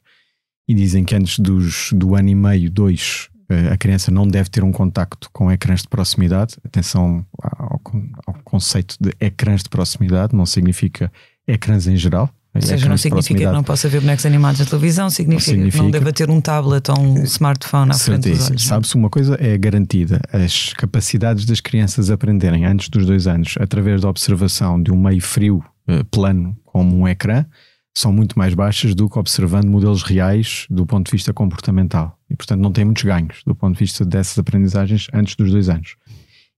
E 0.67 0.73
dizem 0.73 1.05
que 1.05 1.15
antes 1.15 1.39
dos, 1.39 1.93
do 1.93 2.13
ano 2.13 2.27
e 2.27 2.35
meio, 2.35 2.69
dois, 2.69 3.29
eh, 3.49 3.69
a 3.71 3.77
criança 3.77 4.11
não 4.11 4.27
deve 4.27 4.49
ter 4.49 4.65
um 4.65 4.71
contacto 4.71 5.29
com 5.31 5.49
ecrãs 5.49 5.83
de 5.83 5.87
proximidade. 5.87 6.57
Atenção 6.65 7.25
ao, 7.41 7.81
ao 8.25 8.33
conceito 8.43 8.97
de 8.99 9.13
ecrãs 9.21 9.63
de 9.63 9.69
proximidade, 9.69 10.35
não 10.35 10.45
significa 10.45 11.09
ecrãs 11.47 11.87
em 11.87 11.95
geral. 11.95 12.29
Ou 12.61 12.67
seja, 12.67 12.89
não 12.89 12.97
significa 12.97 13.39
que 13.39 13.45
não 13.45 13.63
possa 13.63 13.87
ver 13.87 14.01
bonecos 14.01 14.25
animados 14.25 14.59
na 14.59 14.65
televisão, 14.65 15.09
significa, 15.09 15.51
significa, 15.51 15.77
que 15.77 15.83
não 15.83 15.91
deva 15.91 16.11
ter 16.11 16.29
um 16.29 16.41
tablet 16.41 16.89
ou 16.89 16.99
um 16.99 17.23
smartphone 17.23 17.91
à 17.91 17.93
frente 17.93 18.29
dos 18.29 18.49
olhos. 18.49 18.63
Sabe-se 18.63 18.95
uma 18.95 19.09
coisa 19.09 19.37
é 19.39 19.57
garantida, 19.57 20.19
as 20.31 20.73
capacidades 20.73 21.45
das 21.45 21.59
crianças 21.59 22.09
aprenderem 22.09 22.65
antes 22.65 22.89
dos 22.89 23.05
dois 23.05 23.27
anos, 23.27 23.55
através 23.59 24.01
da 24.01 24.09
observação 24.09 24.81
de 24.81 24.91
um 24.91 24.97
meio 24.97 25.21
frio 25.21 25.63
uh, 25.87 26.03
plano 26.05 26.57
como 26.65 26.97
um 26.97 27.07
ecrã, 27.07 27.45
são 27.97 28.13
muito 28.13 28.37
mais 28.37 28.53
baixas 28.53 28.93
do 28.93 29.09
que 29.09 29.17
observando 29.17 29.65
modelos 29.65 30.03
reais 30.03 30.67
do 30.69 30.85
ponto 30.85 31.07
de 31.07 31.11
vista 31.11 31.33
comportamental. 31.33 32.15
E, 32.29 32.35
portanto, 32.35 32.61
não 32.61 32.71
tem 32.71 32.85
muitos 32.85 33.01
ganhos 33.03 33.41
do 33.43 33.55
ponto 33.55 33.73
de 33.73 33.79
vista 33.79 34.05
dessas 34.05 34.37
aprendizagens 34.37 35.07
antes 35.11 35.35
dos 35.35 35.51
dois 35.51 35.67
anos. 35.67 35.95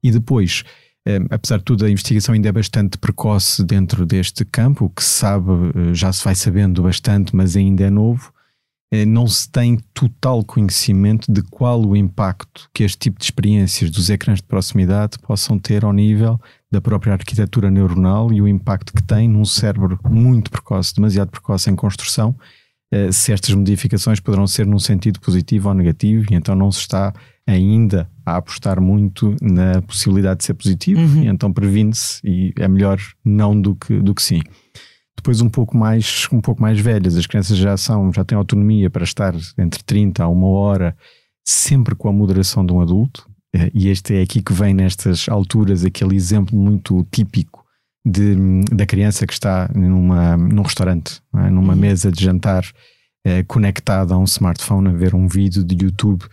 E 0.04 0.12
depois, 0.12 0.64
eh, 0.66 0.89
apesar 1.30 1.58
de 1.58 1.64
tudo, 1.64 1.86
a 1.86 1.90
investigação 1.90 2.34
ainda 2.34 2.50
é 2.50 2.52
bastante 2.52 2.98
precoce 2.98 3.64
dentro 3.64 4.06
deste 4.06 4.46
campo. 4.46 4.86
O 4.86 4.90
que 4.90 5.04
se 5.04 5.10
sabe 5.10 5.52
eh, 5.76 5.94
já 5.94 6.12
se 6.12 6.24
vai 6.24 6.36
sabendo 6.36 6.84
bastante, 6.84 7.36
mas 7.36 7.56
ainda 7.56 7.84
é 7.84 7.90
novo. 7.90 8.32
Eh, 8.92 9.06
não 9.06 9.28
se 9.28 9.50
tem 9.50 9.78
total 9.94 10.44
conhecimento 10.44 11.32
de 11.32 11.42
qual 11.44 11.84
o 11.86 11.96
impacto 11.96 12.70
que 12.74 12.84
este 12.84 12.98
tipo 12.98 13.20
de 13.20 13.26
experiências 13.26 13.90
dos 13.92 14.10
ecrãs 14.10 14.40
de 14.40 14.44
proximidade 14.44 15.18
possam 15.20 15.60
ter 15.60 15.86
ao 15.86 15.94
nível 15.94 16.40
da 16.72 16.82
própria 16.82 17.14
arquitetura 17.14 17.70
neuronal 17.72 18.32
e 18.34 18.42
o 18.42 18.48
impacto 18.48 18.94
que 18.94 19.04
tem 19.04 19.28
num 19.28 19.46
cérebro 19.46 20.00
muito 20.10 20.52
precoce, 20.52 20.94
demasiado 20.96 21.30
precoce 21.30 21.70
em 21.70 21.76
construção, 21.76 22.36
se 23.12 23.32
estas 23.32 23.54
modificações 23.54 24.20
poderão 24.20 24.48
ser 24.48 24.66
num 24.66 24.80
sentido 24.80 25.20
positivo 25.20 25.70
ou 25.70 25.76
negativo, 25.76 26.26
e 26.32 26.36
então 26.36 26.56
não 26.56 26.72
se 26.72 26.80
está 26.80 27.14
ainda 27.46 28.10
a 28.26 28.38
apostar 28.38 28.80
muito 28.82 29.36
na 29.42 29.82
possibilidade 29.82 30.40
de 30.40 30.46
ser 30.46 30.54
positivo, 30.54 31.02
uhum. 31.02 31.24
e 31.24 31.28
então 31.28 31.52
previne-se 31.52 32.20
e 32.24 32.54
é 32.58 32.68
melhor 32.68 33.00
não 33.24 33.60
do 33.60 33.76
que, 33.76 34.00
do 34.00 34.14
que 34.14 34.22
sim. 34.22 34.42
Depois 35.18 35.42
um 35.42 35.50
pouco 35.50 35.76
mais 35.76 36.28
um 36.32 36.40
pouco 36.40 36.62
mais 36.62 36.80
velhas, 36.80 37.18
as 37.18 37.26
crianças 37.26 37.58
já 37.58 37.76
são, 37.76 38.14
já 38.14 38.24
têm 38.24 38.38
autonomia 38.38 38.90
para 38.90 39.04
estar 39.04 39.36
entre 39.58 39.84
30 39.84 40.24
a 40.24 40.28
uma 40.28 40.48
hora, 40.48 40.96
sempre 41.46 41.96
com 41.96 42.08
a 42.08 42.14
moderação 42.14 42.66
de 42.66 42.72
um 42.72 42.80
adulto, 42.80 43.30
eh, 43.54 43.70
e 43.74 43.90
este 43.90 44.16
é 44.16 44.22
aqui 44.22 44.42
que 44.42 44.54
vem 44.54 44.74
nestas 44.74 45.28
alturas 45.28 45.84
aquele 45.84 46.16
exemplo 46.16 46.58
muito 46.58 47.06
típico 47.12 47.59
de, 48.10 48.36
da 48.72 48.86
criança 48.86 49.28
que 49.28 49.34
está 49.34 49.70
numa, 49.74 50.36
num 50.36 50.64
restaurante, 50.64 51.22
é? 51.36 51.50
numa 51.50 51.74
uhum. 51.74 51.80
mesa 51.80 52.12
de 52.12 52.24
jantar 52.24 52.66
é, 53.26 53.44
conectada 53.44 54.14
a 54.14 54.18
um 54.18 54.24
smartphone 54.24 54.90
a 54.90 54.94
ver 54.94 55.14
um 55.14 55.28
vídeo 55.28 55.64
de 55.64 55.86
YouTube 55.86 56.26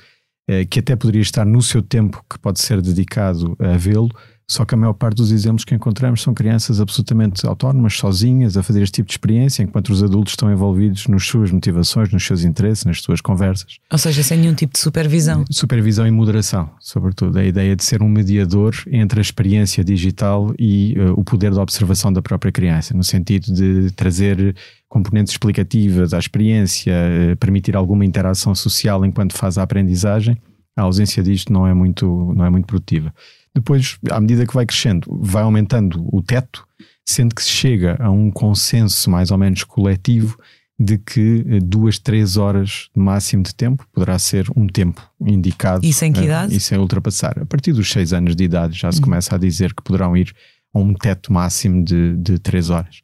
eh, 0.49 0.64
que 0.64 0.78
até 0.78 0.95
poderia 0.95 1.23
estar 1.23 1.45
no 1.45 1.61
seu 1.61 1.83
tempo 1.83 2.25
que 2.30 2.38
pode 2.38 2.61
ser 2.61 2.80
dedicado 2.80 3.56
a 3.59 3.76
vê-lo, 3.76 4.11
só 4.48 4.64
que 4.64 4.74
a 4.74 4.78
maior 4.78 4.92
parte 4.92 5.16
dos 5.16 5.32
exemplos 5.32 5.64
que 5.64 5.74
encontramos 5.74 6.22
são 6.22 6.32
crianças 6.32 6.80
absolutamente 6.80 7.44
autónomas, 7.44 7.94
sozinhas, 7.94 8.56
a 8.56 8.62
fazer 8.62 8.80
este 8.80 8.96
tipo 8.96 9.08
de 9.08 9.14
experiência, 9.14 9.64
enquanto 9.64 9.90
os 9.90 10.04
adultos 10.04 10.34
estão 10.34 10.52
envolvidos 10.52 11.08
nas 11.08 11.26
suas 11.26 11.50
motivações, 11.50 12.12
nos 12.12 12.24
seus 12.24 12.44
interesses, 12.44 12.84
nas 12.84 13.02
suas 13.02 13.20
conversas. 13.20 13.78
Ou 13.90 13.98
seja, 13.98 14.22
sem 14.22 14.38
nenhum 14.38 14.54
tipo 14.54 14.72
de 14.74 14.78
supervisão. 14.78 15.44
Supervisão 15.50 16.06
e 16.06 16.12
moderação, 16.12 16.70
sobretudo. 16.78 17.38
A 17.38 17.44
ideia 17.44 17.74
de 17.74 17.82
ser 17.82 18.02
um 18.02 18.08
mediador 18.08 18.72
entre 18.86 19.18
a 19.18 19.22
experiência 19.22 19.82
digital 19.82 20.54
e 20.56 20.94
uh, 20.96 21.18
o 21.18 21.24
poder 21.24 21.52
da 21.52 21.60
observação 21.60 22.12
da 22.12 22.22
própria 22.22 22.52
criança, 22.52 22.94
no 22.94 23.02
sentido 23.02 23.52
de 23.52 23.90
trazer 23.96 24.54
componentes 24.88 25.32
explicativas 25.32 26.14
à 26.14 26.20
experiência, 26.20 26.94
uh, 26.94 27.36
permitir 27.36 27.74
alguma 27.74 28.04
interação 28.04 28.54
social 28.54 29.04
enquanto 29.04 29.34
faz 29.34 29.58
a 29.58 29.64
aprendizagem. 29.64 30.36
A 30.76 30.82
ausência 30.82 31.20
disto 31.20 31.52
não 31.52 31.66
é 31.66 31.74
muito, 31.74 32.32
não 32.36 32.44
é 32.44 32.50
muito 32.50 32.66
produtiva 32.66 33.12
depois, 33.56 33.98
à 34.10 34.20
medida 34.20 34.46
que 34.46 34.52
vai 34.52 34.66
crescendo, 34.66 35.06
vai 35.18 35.42
aumentando 35.42 36.06
o 36.14 36.22
teto, 36.22 36.68
sendo 37.06 37.34
que 37.34 37.42
se 37.42 37.48
chega 37.48 37.96
a 37.98 38.10
um 38.10 38.30
consenso 38.30 39.08
mais 39.08 39.30
ou 39.30 39.38
menos 39.38 39.64
coletivo 39.64 40.38
de 40.78 40.98
que 40.98 41.42
eh, 41.48 41.58
duas, 41.62 41.98
três 41.98 42.36
horas 42.36 42.90
de 42.94 43.02
máximo 43.02 43.42
de 43.42 43.54
tempo 43.54 43.88
poderá 43.94 44.18
ser 44.18 44.46
um 44.54 44.66
tempo 44.66 45.00
indicado. 45.18 45.86
Isso 45.86 46.04
em 46.04 46.12
que 46.12 46.20
idade? 46.20 46.52
Uh, 46.52 46.56
isso 46.58 46.75
é 46.75 46.78
ultrapassar. 46.78 47.38
A 47.40 47.46
partir 47.46 47.72
dos 47.72 47.90
seis 47.90 48.12
anos 48.12 48.36
de 48.36 48.44
idade 48.44 48.78
já 48.78 48.92
se 48.92 48.98
uhum. 48.98 49.04
começa 49.04 49.34
a 49.34 49.38
dizer 49.38 49.72
que 49.72 49.82
poderão 49.82 50.14
ir 50.14 50.34
a 50.75 50.78
um 50.78 50.92
teto 50.92 51.32
máximo 51.32 51.82
de, 51.82 52.14
de 52.16 52.38
três 52.38 52.68
horas. 52.68 53.00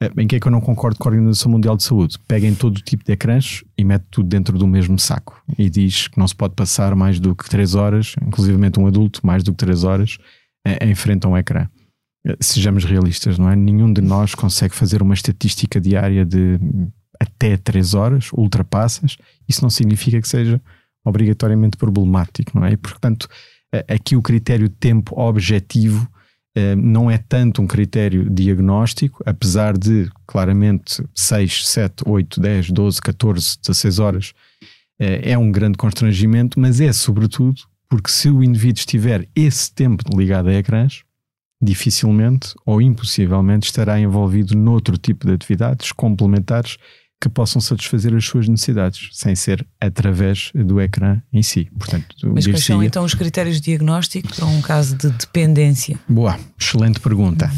Eh, 0.00 0.10
em 0.18 0.26
que 0.26 0.36
é 0.36 0.40
que 0.40 0.46
eu 0.46 0.52
não 0.52 0.60
concordo 0.60 0.98
com 0.98 1.08
a 1.08 1.12
Organização 1.12 1.50
Mundial 1.50 1.76
de 1.76 1.82
Saúde? 1.82 2.18
Peguem 2.26 2.54
todo 2.54 2.80
tipo 2.80 3.04
de 3.04 3.12
ecrãs 3.12 3.64
e 3.76 3.84
mete 3.84 4.04
tudo 4.10 4.28
dentro 4.28 4.56
do 4.58 4.66
mesmo 4.66 4.98
saco 4.98 5.42
e 5.58 5.68
diz 5.68 6.08
que 6.08 6.18
não 6.18 6.26
se 6.26 6.34
pode 6.34 6.54
passar 6.54 6.94
mais 6.94 7.18
do 7.18 7.34
que 7.34 7.48
3 7.48 7.74
horas, 7.74 8.14
inclusivamente 8.22 8.78
um 8.78 8.86
adulto, 8.86 9.26
mais 9.26 9.42
do 9.42 9.52
que 9.52 9.58
3 9.58 9.84
horas, 9.84 10.18
em 10.80 10.94
frente 10.94 11.26
a 11.26 11.30
um 11.30 11.36
ecrã. 11.36 11.68
Eh, 12.26 12.36
sejamos 12.40 12.84
realistas, 12.84 13.38
não 13.38 13.50
é? 13.50 13.56
Nenhum 13.56 13.92
de 13.92 14.00
nós 14.00 14.34
consegue 14.34 14.74
fazer 14.74 15.02
uma 15.02 15.14
estatística 15.14 15.80
diária 15.80 16.24
de 16.24 16.58
até 17.20 17.56
3 17.56 17.94
horas, 17.94 18.30
ultrapassas. 18.32 19.16
Isso 19.48 19.62
não 19.62 19.70
significa 19.70 20.20
que 20.20 20.28
seja 20.28 20.60
obrigatoriamente 21.04 21.76
problemático, 21.76 22.52
não 22.54 22.66
é? 22.66 22.72
E, 22.72 22.76
portanto, 22.76 23.28
aqui 23.88 24.14
o 24.16 24.22
critério 24.22 24.68
tempo 24.68 25.18
objetivo 25.18 26.06
eh, 26.06 26.17
não 26.76 27.10
é 27.10 27.18
tanto 27.18 27.62
um 27.62 27.66
critério 27.66 28.28
diagnóstico, 28.30 29.22
apesar 29.26 29.76
de 29.76 30.10
claramente 30.26 31.02
6, 31.14 31.66
7, 31.66 32.04
8, 32.06 32.40
10, 32.40 32.70
12, 32.70 33.02
14, 33.02 33.58
16 33.60 33.98
horas 33.98 34.34
eh, 34.98 35.32
é 35.32 35.38
um 35.38 35.50
grande 35.50 35.78
constrangimento, 35.78 36.58
mas 36.58 36.80
é 36.80 36.92
sobretudo 36.92 37.60
porque 37.88 38.10
se 38.10 38.28
o 38.28 38.42
indivíduo 38.42 38.80
estiver 38.80 39.28
esse 39.34 39.72
tempo 39.72 40.04
ligado 40.16 40.48
a 40.48 40.54
ecrãs, 40.54 41.02
dificilmente 41.60 42.54
ou 42.64 42.80
impossivelmente 42.80 43.66
estará 43.66 43.98
envolvido 43.98 44.56
noutro 44.56 44.96
tipo 44.96 45.26
de 45.26 45.32
atividades 45.32 45.90
complementares 45.92 46.76
que 47.20 47.28
possam 47.28 47.60
satisfazer 47.60 48.14
as 48.14 48.24
suas 48.24 48.48
necessidades, 48.48 49.08
sem 49.12 49.34
ser 49.34 49.66
através 49.80 50.52
do 50.54 50.80
ecrã 50.80 51.20
em 51.32 51.42
si. 51.42 51.68
Portanto, 51.76 52.06
Mas 52.32 52.46
quais 52.46 52.64
são 52.64 52.82
então 52.82 53.04
os 53.04 53.14
critérios 53.14 53.56
de 53.56 53.62
diagnóstico 53.62 54.28
para 54.34 54.46
um 54.46 54.60
caso 54.62 54.96
de 54.96 55.10
dependência? 55.10 55.98
Boa, 56.08 56.38
excelente 56.58 57.00
pergunta. 57.00 57.50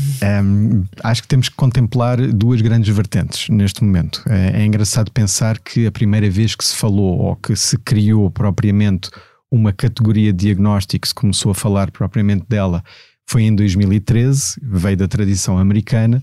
Um, 0.43 0.85
acho 1.03 1.23
que 1.23 1.29
temos 1.29 1.51
que 1.51 1.57
contemplar 1.57 2.19
duas 2.33 2.63
grandes 2.63 2.95
vertentes 2.95 3.49
neste 3.51 3.85
momento. 3.85 4.23
É, 4.27 4.63
é 4.63 4.65
engraçado 4.65 5.11
pensar 5.13 5.59
que 5.59 5.87
a 5.87 5.93
primeira 5.93 6.31
vez 6.31 6.55
que 6.55 6.65
se 6.65 6.75
falou 6.75 7.19
ou 7.19 7.37
que 7.37 7.55
se 7.55 7.77
criou 7.77 8.31
propriamente 8.31 9.11
uma 9.51 9.73
categoria 9.73 10.33
de 10.33 10.47
diagnóstico, 10.47 11.07
se 11.07 11.15
começou 11.15 11.53
a 11.53 11.55
falar 11.55 11.91
propriamente 11.91 12.47
dela, 12.49 12.83
foi 13.27 13.43
em 13.43 13.55
2013, 13.55 14.61
veio 14.63 14.97
da 14.97 15.07
tradição 15.07 15.59
americana 15.59 16.23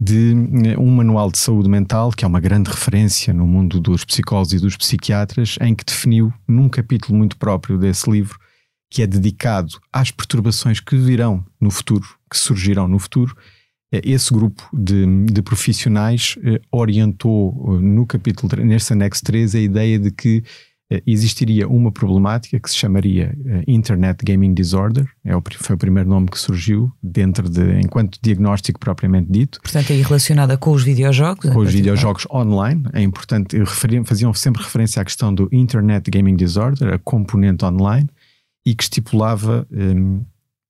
de 0.00 0.32
eh, 0.66 0.78
um 0.78 0.90
manual 0.90 1.30
de 1.30 1.38
saúde 1.38 1.68
mental, 1.68 2.10
que 2.10 2.24
é 2.24 2.28
uma 2.28 2.40
grande 2.40 2.70
referência 2.70 3.34
no 3.34 3.46
mundo 3.46 3.78
dos 3.78 4.04
psicólogos 4.04 4.54
e 4.54 4.58
dos 4.58 4.76
psiquiatras, 4.76 5.58
em 5.60 5.74
que 5.74 5.84
definiu, 5.84 6.32
num 6.48 6.68
capítulo 6.68 7.18
muito 7.18 7.36
próprio 7.36 7.76
desse 7.76 8.10
livro, 8.10 8.38
que 8.90 9.02
é 9.02 9.06
dedicado 9.06 9.78
às 9.92 10.10
perturbações 10.10 10.80
que 10.80 10.96
virão 10.96 11.44
no 11.60 11.70
futuro, 11.70 12.08
que 12.30 12.38
surgirão 12.38 12.88
no 12.88 12.98
futuro, 12.98 13.36
eh, 13.92 14.00
esse 14.04 14.32
grupo 14.32 14.66
de, 14.72 15.04
de 15.26 15.42
profissionais 15.42 16.36
eh, 16.42 16.60
orientou 16.72 17.78
no 17.80 18.06
capítulo, 18.06 18.50
neste 18.64 18.94
anexo 18.94 19.22
3, 19.24 19.54
a 19.54 19.60
ideia 19.60 19.98
de 19.98 20.10
que 20.10 20.38
eh, 20.38 20.44
existiria 21.06 21.68
uma 21.68 21.92
problemática 21.92 22.58
que 22.58 22.68
se 22.68 22.76
chamaria 22.76 23.36
uh, 23.38 23.62
Internet 23.66 24.24
Gaming 24.24 24.52
Disorder, 24.52 25.08
é 25.24 25.36
o, 25.36 25.42
foi 25.58 25.76
o 25.76 25.78
primeiro 25.78 26.08
nome 26.08 26.28
que 26.28 26.38
surgiu 26.38 26.90
dentro 27.00 27.48
de, 27.48 27.80
enquanto 27.80 28.18
diagnóstico 28.20 28.80
propriamente 28.80 29.30
dito. 29.30 29.60
Portanto, 29.60 29.92
aí 29.92 30.02
relacionada 30.02 30.56
com 30.56 30.72
os 30.72 30.82
videojogos? 30.82 31.50
Com 31.50 31.60
os 31.60 31.72
videojogos 31.72 32.26
online, 32.32 32.82
é 32.92 33.02
importante, 33.02 33.56
faziam 34.04 34.34
sempre 34.34 34.62
referência 34.62 35.00
à 35.00 35.04
questão 35.04 35.32
do 35.32 35.48
Internet 35.52 36.10
Gaming 36.10 36.34
Disorder, 36.34 36.94
a 36.94 36.98
componente 36.98 37.64
online, 37.64 38.08
e 38.66 38.74
que 38.74 38.82
estipulava 38.82 39.66
um, 39.70 40.24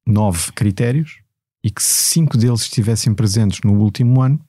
nove 0.06 0.52
critérios 0.52 1.18
e 1.64 1.70
que 1.70 1.82
se 1.82 2.12
cinco 2.12 2.36
deles 2.36 2.62
estivessem 2.62 3.14
presentes 3.14 3.60
no 3.64 3.72
último 3.72 4.20
ano, 4.20 4.40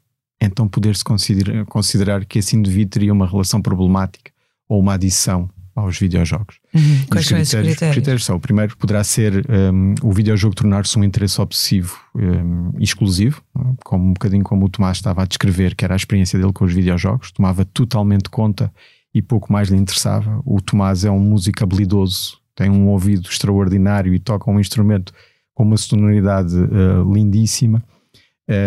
então 0.41 0.67
poder-se 0.67 1.03
considerar, 1.03 1.65
considerar 1.65 2.25
que 2.25 2.39
esse 2.39 2.55
indivíduo 2.55 2.89
teria 2.89 3.13
uma 3.13 3.27
relação 3.27 3.61
problemática 3.61 4.31
ou 4.67 4.79
uma 4.79 4.93
adição 4.93 5.49
aos 5.81 5.97
videojogos. 5.97 6.59
Uhum. 6.73 7.05
Quais 7.09 7.27
são 7.27 7.37
esses 7.37 7.53
critérios? 7.53 7.81
Os 7.81 7.95
critérios 7.95 8.25
são, 8.25 8.35
o 8.35 8.39
primeiro 8.39 8.77
poderá 8.77 9.03
ser 9.03 9.45
um, 9.49 9.95
o 10.01 10.11
videojogo 10.11 10.55
tornar-se 10.55 10.97
um 10.97 11.03
interesse 11.03 11.39
obsessivo 11.41 11.97
um, 12.15 12.71
exclusivo, 12.79 13.41
como 13.83 14.05
um 14.05 14.13
bocadinho 14.13 14.43
como 14.43 14.65
o 14.65 14.69
Tomás 14.69 14.97
estava 14.97 15.23
a 15.23 15.25
descrever, 15.25 15.75
que 15.75 15.85
era 15.85 15.93
a 15.93 15.97
experiência 15.97 16.39
dele 16.39 16.53
com 16.53 16.65
os 16.65 16.73
videojogos, 16.73 17.31
tomava 17.31 17.65
totalmente 17.65 18.29
conta 18.29 18.71
e 19.13 19.21
pouco 19.21 19.51
mais 19.51 19.69
lhe 19.69 19.77
interessava. 19.77 20.41
O 20.45 20.61
Tomás 20.61 21.03
é 21.03 21.11
um 21.11 21.19
músico 21.19 21.63
habilidoso, 21.63 22.37
tem 22.55 22.69
um 22.69 22.87
ouvido 22.89 23.27
extraordinário 23.29 24.13
e 24.13 24.19
toca 24.19 24.49
um 24.49 24.59
instrumento 24.59 25.13
com 25.53 25.63
uma 25.63 25.77
sonoridade 25.77 26.55
uh, 26.55 27.13
lindíssima. 27.13 27.83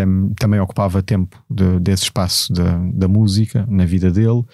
Um, 0.06 0.32
também 0.38 0.60
ocupava 0.60 1.02
tempo 1.02 1.42
de, 1.50 1.78
desse 1.80 2.04
espaço 2.04 2.52
da, 2.52 2.78
da 2.92 3.08
música 3.08 3.66
na 3.68 3.84
vida 3.84 4.10
dele 4.10 4.44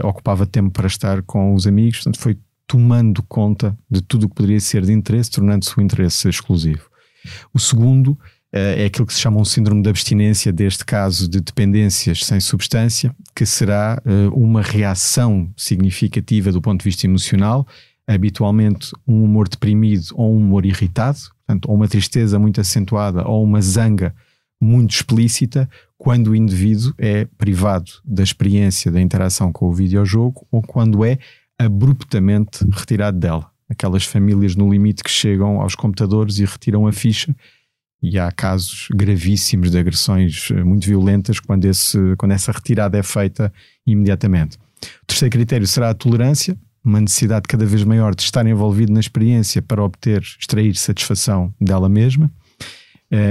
ocupava 0.00 0.46
tempo 0.46 0.70
para 0.70 0.86
estar 0.86 1.22
com 1.22 1.54
os 1.54 1.66
amigos, 1.66 1.98
portanto 1.98 2.18
foi 2.20 2.38
tomando 2.66 3.22
conta 3.24 3.76
de 3.90 4.00
tudo 4.00 4.24
o 4.24 4.28
que 4.28 4.34
poderia 4.36 4.60
ser 4.60 4.82
de 4.82 4.92
interesse, 4.92 5.30
tornando-se 5.30 5.78
um 5.78 5.82
interesse 5.82 6.28
exclusivo. 6.28 6.88
O 7.52 7.58
segundo 7.58 8.18
eh, 8.52 8.82
é 8.82 8.84
aquilo 8.86 9.06
que 9.06 9.12
se 9.12 9.20
chama 9.20 9.40
um 9.40 9.44
síndrome 9.44 9.82
de 9.82 9.88
abstinência, 9.88 10.52
deste 10.52 10.84
caso 10.84 11.28
de 11.28 11.40
dependências 11.40 12.24
sem 12.24 12.40
substância, 12.40 13.14
que 13.34 13.46
será 13.46 14.00
eh, 14.04 14.28
uma 14.32 14.62
reação 14.62 15.50
significativa 15.56 16.52
do 16.52 16.60
ponto 16.60 16.80
de 16.80 16.84
vista 16.84 17.06
emocional, 17.06 17.66
habitualmente 18.06 18.92
um 19.06 19.22
humor 19.24 19.48
deprimido 19.48 20.06
ou 20.14 20.32
um 20.32 20.38
humor 20.38 20.66
irritado, 20.66 21.18
portanto, 21.46 21.68
ou 21.68 21.74
uma 21.74 21.88
tristeza 21.88 22.38
muito 22.38 22.60
acentuada 22.60 23.26
ou 23.26 23.42
uma 23.42 23.60
zanga 23.60 24.14
muito 24.60 24.94
explícita, 24.94 25.68
quando 26.02 26.32
o 26.32 26.34
indivíduo 26.34 26.92
é 26.98 27.26
privado 27.38 27.92
da 28.04 28.24
experiência 28.24 28.90
da 28.90 29.00
interação 29.00 29.52
com 29.52 29.68
o 29.68 29.72
videojogo 29.72 30.44
ou 30.50 30.60
quando 30.60 31.04
é 31.04 31.16
abruptamente 31.56 32.66
retirado 32.72 33.20
dela. 33.20 33.48
Aquelas 33.68 34.04
famílias 34.04 34.56
no 34.56 34.68
limite 34.68 35.04
que 35.04 35.10
chegam 35.10 35.60
aos 35.60 35.76
computadores 35.76 36.40
e 36.40 36.44
retiram 36.44 36.88
a 36.88 36.92
ficha, 36.92 37.32
e 38.02 38.18
há 38.18 38.32
casos 38.32 38.88
gravíssimos 38.92 39.70
de 39.70 39.78
agressões 39.78 40.48
eh, 40.50 40.64
muito 40.64 40.88
violentas 40.88 41.38
quando, 41.38 41.66
esse, 41.66 41.96
quando 42.18 42.32
essa 42.32 42.50
retirada 42.50 42.98
é 42.98 43.02
feita 43.04 43.52
imediatamente. 43.86 44.56
O 45.04 45.06
terceiro 45.06 45.30
critério 45.30 45.68
será 45.68 45.90
a 45.90 45.94
tolerância, 45.94 46.58
uma 46.84 47.00
necessidade 47.00 47.46
cada 47.46 47.64
vez 47.64 47.84
maior 47.84 48.12
de 48.12 48.22
estar 48.22 48.44
envolvido 48.44 48.92
na 48.92 48.98
experiência 48.98 49.62
para 49.62 49.80
obter, 49.80 50.20
extrair 50.20 50.74
satisfação 50.74 51.54
dela 51.60 51.88
mesma 51.88 52.28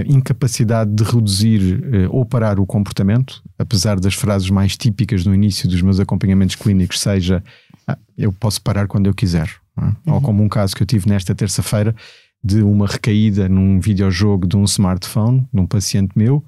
incapacidade 0.08 0.92
de 0.92 1.04
reduzir 1.04 1.80
uh, 1.80 2.16
ou 2.16 2.24
parar 2.24 2.60
o 2.60 2.66
comportamento, 2.66 3.42
apesar 3.58 4.00
das 4.00 4.14
frases 4.14 4.50
mais 4.50 4.78
típicas 4.78 5.26
no 5.26 5.34
início 5.34 5.68
dos 5.68 5.82
meus 5.82 6.00
acompanhamentos 6.00 6.56
clínicos, 6.56 7.00
seja 7.00 7.44
ah, 7.88 7.98
eu 8.18 8.32
posso 8.32 8.62
parar 8.62 8.88
quando 8.88 9.08
eu 9.08 9.14
quiser. 9.14 9.50
É? 9.78 9.82
Uhum. 9.82 9.96
Ou 10.06 10.22
como 10.22 10.44
um 10.44 10.50
caso 10.50 10.76
que 10.76 10.84
eu 10.84 10.88
tive 10.88 11.10
nesta 11.10 11.34
terça-feira 11.34 11.96
de 12.44 12.62
uma 12.62 12.88
recaída 12.88 13.50
num 13.50 13.80
videojogo 13.80 14.48
de 14.48 14.56
um 14.56 14.64
smartphone, 14.66 15.48
de 15.52 15.60
um 15.60 15.66
paciente 15.66 16.12
meu, 16.16 16.44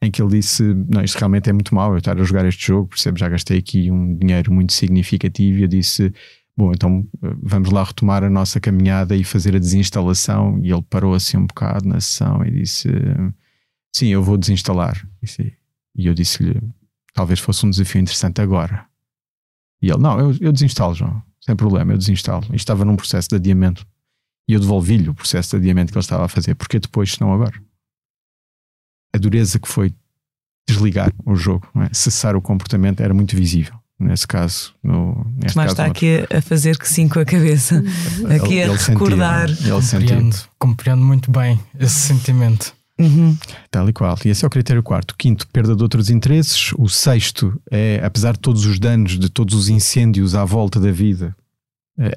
em 0.00 0.10
que 0.10 0.22
ele 0.22 0.30
disse: 0.30 0.62
Não, 0.88 1.02
isto 1.02 1.18
realmente 1.18 1.50
é 1.50 1.52
muito 1.52 1.74
mau 1.74 1.92
eu 1.92 1.98
estar 1.98 2.18
a 2.18 2.24
jogar 2.24 2.46
este 2.46 2.66
jogo, 2.66 2.88
percebo, 2.88 3.18
já 3.18 3.28
gastei 3.28 3.58
aqui 3.58 3.90
um 3.90 4.14
dinheiro 4.16 4.52
muito 4.52 4.72
significativo. 4.72 5.58
E 5.58 5.62
eu 5.62 5.68
disse: 5.68 6.12
Bom, 6.56 6.72
então 6.72 7.06
eh, 7.22 7.36
vamos 7.42 7.70
lá 7.70 7.84
retomar 7.84 8.24
a 8.24 8.30
nossa 8.30 8.58
caminhada 8.58 9.14
e 9.14 9.22
fazer 9.22 9.54
a 9.54 9.58
desinstalação. 9.58 10.58
E 10.64 10.72
ele 10.72 10.82
parou 10.82 11.12
assim 11.14 11.36
um 11.36 11.46
bocado 11.46 11.86
na 11.86 12.00
sessão 12.00 12.44
e 12.44 12.50
disse: 12.50 12.88
Sim, 13.94 14.08
eu 14.08 14.22
vou 14.22 14.38
desinstalar. 14.38 15.06
E 15.94 16.06
eu 16.06 16.14
disse-lhe: 16.14 16.58
Talvez 17.12 17.40
fosse 17.40 17.66
um 17.66 17.70
desafio 17.70 18.00
interessante 18.00 18.40
agora. 18.40 18.86
E 19.82 19.90
ele: 19.90 19.98
Não, 19.98 20.18
eu, 20.18 20.34
eu 20.40 20.50
desinstalo, 20.50 20.94
João, 20.94 21.22
sem 21.40 21.54
problema, 21.54 21.92
eu 21.92 21.98
desinstalo. 21.98 22.46
E 22.50 22.56
estava 22.56 22.84
num 22.86 22.96
processo 22.96 23.28
de 23.28 23.36
adiamento. 23.36 23.86
E 24.48 24.54
eu 24.54 24.60
devolvi-lhe 24.60 25.10
o 25.10 25.14
processo 25.14 25.50
de 25.50 25.56
adiamento 25.56 25.92
que 25.92 25.98
ele 25.98 26.04
estava 26.04 26.24
a 26.24 26.28
fazer. 26.28 26.54
Porque 26.54 26.78
depois, 26.78 27.12
se 27.12 27.20
não 27.20 27.34
agora? 27.34 27.60
A 29.14 29.18
dureza 29.18 29.58
que 29.58 29.68
foi 29.68 29.92
desligar 30.68 31.12
o 31.24 31.34
jogo, 31.34 31.68
é? 31.82 31.92
cessar 31.92 32.34
o 32.34 32.42
comportamento, 32.42 33.00
era 33.00 33.12
muito 33.12 33.36
visível 33.36 33.78
nesse 33.98 34.26
caso. 34.26 34.74
No, 34.82 35.26
neste 35.40 35.56
Mas 35.56 35.72
está 35.72 35.86
aqui 35.86 36.24
a 36.34 36.40
fazer 36.40 36.78
que 36.78 36.88
sim 36.88 37.08
com 37.08 37.18
a 37.18 37.24
cabeça, 37.24 37.82
aqui 38.28 38.62
a 38.62 38.72
recordar. 38.72 39.48
Sentia, 39.48 39.74
ele 39.74 39.82
compreendo, 39.82 40.36
compreendo 40.58 41.04
muito 41.04 41.30
bem 41.30 41.60
esse 41.78 42.00
sentimento. 42.00 42.74
Uhum. 42.98 43.36
Tal 43.70 43.88
e 43.88 43.92
qual. 43.92 44.16
E 44.24 44.30
esse 44.30 44.44
é 44.44 44.48
o 44.48 44.50
critério 44.50 44.82
quarto. 44.82 45.14
quinto, 45.18 45.46
perda 45.48 45.76
de 45.76 45.82
outros 45.82 46.08
interesses. 46.08 46.72
O 46.78 46.88
sexto 46.88 47.60
é, 47.70 48.00
apesar 48.02 48.32
de 48.32 48.38
todos 48.38 48.64
os 48.64 48.78
danos, 48.78 49.18
de 49.18 49.28
todos 49.28 49.54
os 49.54 49.68
incêndios 49.68 50.34
à 50.34 50.44
volta 50.44 50.80
da 50.80 50.90
vida, 50.90 51.36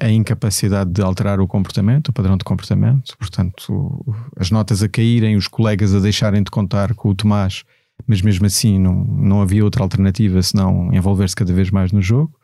a 0.00 0.10
incapacidade 0.10 0.90
de 0.90 1.02
alterar 1.02 1.40
o 1.40 1.46
comportamento, 1.46 2.08
o 2.08 2.12
padrão 2.12 2.36
de 2.36 2.44
comportamento. 2.44 3.16
Portanto, 3.18 4.04
as 4.38 4.50
notas 4.50 4.82
a 4.82 4.88
caírem, 4.88 5.36
os 5.36 5.48
colegas 5.48 5.94
a 5.94 6.00
deixarem 6.00 6.42
de 6.42 6.50
contar 6.50 6.94
com 6.94 7.10
o 7.10 7.14
Tomás 7.14 7.62
mas 8.10 8.20
mesmo 8.20 8.44
assim 8.44 8.76
não, 8.76 9.04
não 9.04 9.40
havia 9.40 9.62
outra 9.62 9.84
alternativa 9.84 10.42
senão 10.42 10.92
envolver-se 10.92 11.36
cada 11.36 11.52
vez 11.52 11.70
mais 11.70 11.92
no 11.92 12.02
jogo. 12.02 12.36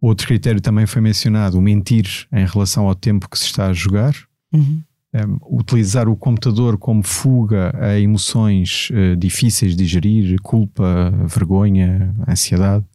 Outro 0.00 0.26
critério 0.26 0.62
também 0.62 0.86
foi 0.86 1.02
mencionado, 1.02 1.58
o 1.58 1.60
mentir 1.60 2.26
em 2.32 2.46
relação 2.46 2.88
ao 2.88 2.94
tempo 2.94 3.28
que 3.28 3.38
se 3.38 3.44
está 3.44 3.66
a 3.66 3.72
jogar. 3.74 4.14
Uhum. 4.50 4.82
Um, 5.12 5.58
utilizar 5.58 6.08
o 6.08 6.16
computador 6.16 6.78
como 6.78 7.02
fuga 7.02 7.70
a 7.78 8.00
emoções 8.00 8.88
uh, 8.90 9.14
difíceis 9.14 9.76
de 9.76 9.84
gerir, 9.84 10.40
culpa, 10.40 11.12
vergonha, 11.26 12.14
ansiedade. 12.26 12.86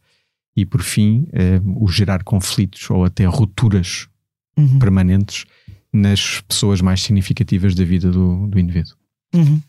E 0.56 0.66
por 0.66 0.82
fim, 0.82 1.28
um, 1.64 1.84
o 1.84 1.86
gerar 1.86 2.24
conflitos 2.24 2.90
ou 2.90 3.04
até 3.04 3.24
rupturas 3.24 4.08
uhum. 4.58 4.80
permanentes 4.80 5.44
nas 5.92 6.40
pessoas 6.40 6.80
mais 6.80 7.02
significativas 7.02 7.72
da 7.72 7.84
vida 7.84 8.10
do, 8.10 8.48
do 8.48 8.58
indivíduo. 8.58 8.96
Uhum. 9.32 9.62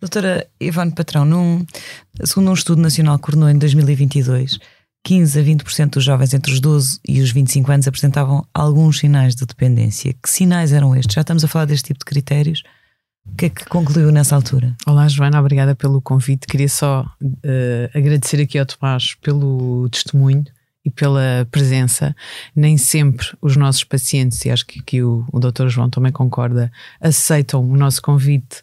Doutora 0.00 0.46
Ivone 0.60 0.92
Patrão, 0.92 1.24
num, 1.24 1.64
segundo 2.24 2.50
um 2.50 2.54
estudo 2.54 2.80
nacional 2.80 3.18
que 3.18 3.24
coordenou 3.24 3.48
em 3.48 3.58
2022, 3.58 4.58
15 5.04 5.40
a 5.40 5.42
20% 5.42 5.90
dos 5.90 6.04
jovens 6.04 6.32
entre 6.32 6.52
os 6.52 6.60
12 6.60 7.00
e 7.06 7.20
os 7.20 7.30
25 7.30 7.72
anos 7.72 7.88
apresentavam 7.88 8.46
alguns 8.54 8.98
sinais 8.98 9.34
de 9.34 9.44
dependência. 9.44 10.14
Que 10.22 10.30
sinais 10.30 10.72
eram 10.72 10.94
estes? 10.94 11.14
Já 11.14 11.22
estamos 11.22 11.44
a 11.44 11.48
falar 11.48 11.64
deste 11.64 11.86
tipo 11.86 11.98
de 11.98 12.04
critérios. 12.04 12.62
O 13.26 13.36
que 13.36 13.46
é 13.46 13.50
que 13.50 13.64
concluiu 13.66 14.10
nessa 14.10 14.34
altura? 14.34 14.76
Olá, 14.86 15.06
Joana, 15.08 15.40
obrigada 15.40 15.74
pelo 15.74 16.00
convite. 16.00 16.46
Queria 16.46 16.68
só 16.68 17.04
uh, 17.22 17.98
agradecer 17.98 18.40
aqui 18.40 18.58
ao 18.58 18.66
Tomás 18.66 19.14
pelo 19.14 19.88
testemunho 19.88 20.44
e 20.84 20.90
pela 20.90 21.46
presença. 21.50 22.14
Nem 22.54 22.76
sempre 22.76 23.26
os 23.40 23.56
nossos 23.56 23.84
pacientes, 23.84 24.44
e 24.44 24.50
acho 24.50 24.66
que 24.66 24.80
aqui 24.80 25.02
o, 25.02 25.24
o 25.32 25.38
Dr. 25.38 25.68
João 25.68 25.88
também 25.88 26.10
concorda, 26.10 26.70
aceitam 27.00 27.64
o 27.64 27.76
nosso 27.76 28.02
convite 28.02 28.62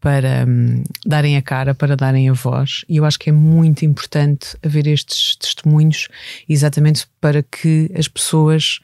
para 0.00 0.44
um, 0.46 0.82
darem 1.04 1.36
a 1.36 1.42
cara, 1.42 1.74
para 1.74 1.96
darem 1.96 2.28
a 2.28 2.32
voz, 2.32 2.84
e 2.88 2.96
eu 2.96 3.04
acho 3.04 3.18
que 3.18 3.30
é 3.30 3.32
muito 3.32 3.84
importante 3.84 4.56
haver 4.64 4.86
estes 4.86 5.36
testemunhos, 5.36 6.08
exatamente 6.48 7.06
para 7.20 7.42
que 7.42 7.90
as 7.96 8.06
pessoas, 8.06 8.80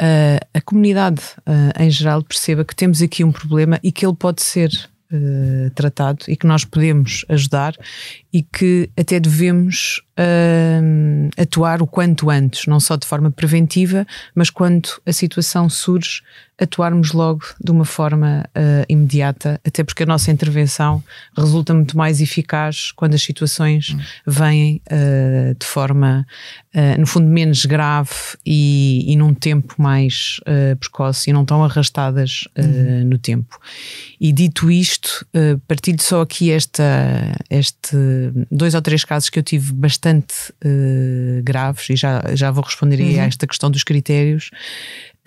uh, 0.00 0.44
a 0.52 0.60
comunidade 0.60 1.22
uh, 1.40 1.82
em 1.82 1.90
geral, 1.90 2.22
perceba 2.22 2.64
que 2.64 2.74
temos 2.74 3.00
aqui 3.00 3.22
um 3.22 3.32
problema 3.32 3.78
e 3.82 3.92
que 3.92 4.04
ele 4.04 4.16
pode 4.16 4.42
ser 4.42 4.70
uh, 5.12 5.70
tratado 5.70 6.24
e 6.28 6.36
que 6.36 6.46
nós 6.46 6.64
podemos 6.64 7.24
ajudar 7.28 7.74
e 8.36 8.42
que 8.42 8.90
até 8.98 9.18
devemos 9.18 10.02
uh, 10.18 11.30
atuar 11.40 11.80
o 11.80 11.86
quanto 11.86 12.28
antes, 12.28 12.66
não 12.66 12.78
só 12.78 12.94
de 12.94 13.06
forma 13.06 13.30
preventiva, 13.30 14.06
mas 14.34 14.50
quando 14.50 14.90
a 15.06 15.12
situação 15.12 15.70
surge, 15.70 16.20
atuarmos 16.58 17.12
logo 17.12 17.44
de 17.62 17.70
uma 17.70 17.84
forma 17.84 18.44
uh, 18.56 18.84
imediata, 18.88 19.60
até 19.66 19.84
porque 19.84 20.02
a 20.02 20.06
nossa 20.06 20.30
intervenção 20.30 21.04
resulta 21.36 21.74
muito 21.74 21.96
mais 21.96 22.20
eficaz 22.20 22.92
quando 22.92 23.14
as 23.14 23.22
situações 23.22 23.90
hum. 23.90 24.00
vêm 24.26 24.82
uh, 24.90 25.54
de 25.58 25.66
forma, 25.66 26.26
no 26.98 27.06
fundo, 27.06 27.26
menos 27.26 27.64
grave 27.64 28.10
e, 28.44 29.10
e 29.10 29.16
num 29.16 29.32
tempo 29.32 29.74
mais 29.78 30.38
precoce 30.78 31.30
e 31.30 31.32
não 31.32 31.42
tão 31.42 31.64
arrastadas 31.64 32.44
uhum. 32.54 33.04
no 33.06 33.16
tempo. 33.16 33.58
E 34.20 34.30
dito 34.30 34.70
isto, 34.70 35.26
partilho 35.66 36.02
só 36.02 36.20
aqui 36.20 36.50
esta, 36.50 36.84
este 37.48 38.25
dois 38.50 38.74
ou 38.74 38.82
três 38.82 39.04
casos 39.04 39.30
que 39.30 39.38
eu 39.38 39.42
tive 39.42 39.72
bastante 39.72 40.34
uh, 40.64 41.42
graves, 41.42 41.88
e 41.90 41.96
já, 41.96 42.22
já 42.34 42.50
vou 42.50 42.64
responder 42.64 43.00
uhum. 43.00 43.20
a 43.20 43.24
esta 43.24 43.46
questão 43.46 43.70
dos 43.70 43.82
critérios, 43.82 44.50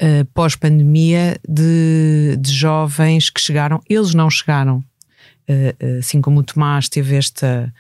uh, 0.01 0.25
pós-pandemia, 0.33 1.37
de, 1.47 2.37
de 2.39 2.51
jovens 2.51 3.29
que 3.29 3.41
chegaram, 3.41 3.81
eles 3.89 4.13
não 4.13 4.29
chegaram 4.29 4.83
Uh, 5.51 5.97
assim 5.97 6.21
como 6.21 6.41
o 6.41 6.43
Tomás 6.43 6.87
teve 6.87 7.15
esta 7.15 7.73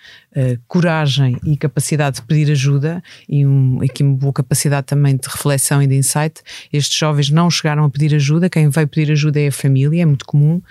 coragem 0.67 1.37
e 1.45 1.55
capacidade 1.55 2.15
de 2.15 2.23
pedir 2.23 2.51
ajuda 2.51 2.99
e 3.27 3.45
um, 3.45 3.79
aqui 3.83 4.01
uma 4.01 4.15
boa 4.15 4.33
capacidade 4.33 4.87
também 4.87 5.15
de 5.15 5.27
reflexão 5.27 5.79
e 5.79 5.85
de 5.85 5.93
insight, 5.93 6.41
estes 6.73 6.97
jovens 6.97 7.29
não 7.29 7.47
chegaram 7.47 7.83
a 7.83 7.89
pedir 7.91 8.15
ajuda, 8.15 8.49
quem 8.49 8.69
veio 8.69 8.87
pedir 8.87 9.11
ajuda 9.11 9.39
é 9.39 9.49
a 9.49 9.51
família, 9.51 10.01
é 10.01 10.05
muito 10.07 10.25
comum, 10.25 10.63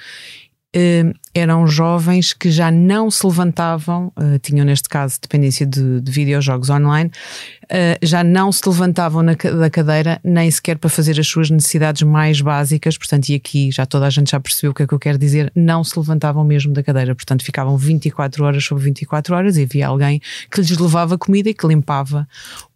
eram 1.39 1.67
jovens 1.67 2.33
que 2.33 2.51
já 2.51 2.71
não 2.71 3.11
se 3.11 3.27
levantavam, 3.27 4.13
uh, 4.17 4.39
tinham 4.41 4.65
neste 4.65 4.89
caso 4.89 5.19
dependência 5.21 5.67
de, 5.67 6.01
de 6.01 6.13
videojogos 6.13 6.71
online, 6.71 7.11
uh, 7.65 7.99
já 8.03 8.23
não 8.23 8.53
se 8.53 8.69
levantavam 8.69 9.23
na, 9.23 9.33
da 9.35 9.71
cadeira 9.71 10.21
nem 10.23 10.51
sequer 10.51 10.79
para 10.79 10.91
fazer 10.91 11.19
as 11.19 11.27
suas 11.27 11.51
necessidades 11.51 12.03
mais 12.03 12.41
básicas, 12.41 12.99
portanto, 12.99 13.29
e 13.29 13.35
aqui 13.35 13.71
já 13.71 13.87
toda 13.87 14.07
a 14.07 14.11
gente 14.11 14.31
já 14.31 14.41
percebeu 14.41 14.73
o 14.73 14.75
que 14.75 14.83
é 14.83 14.87
que 14.87 14.95
eu 14.95 14.99
quero 14.99 15.19
dizer, 15.19 15.53
não 15.55 15.83
se 15.83 15.99
levantavam 15.99 16.45
mesmo 16.45 16.73
da 16.73 16.83
cadeira, 16.83 17.15
portanto, 17.15 17.45
ficavam 17.45 17.77
24 17.77 18.45
horas 18.45 18.65
sobre 18.65 18.85
24 18.85 19.35
horas 19.35 19.57
e 19.57 19.63
havia 19.63 19.87
alguém 19.87 20.21
que 20.51 20.61
lhes 20.61 20.77
levava 20.77 21.17
comida 21.17 21.49
e 21.51 21.55
que 21.55 21.67
limpava 21.67 22.27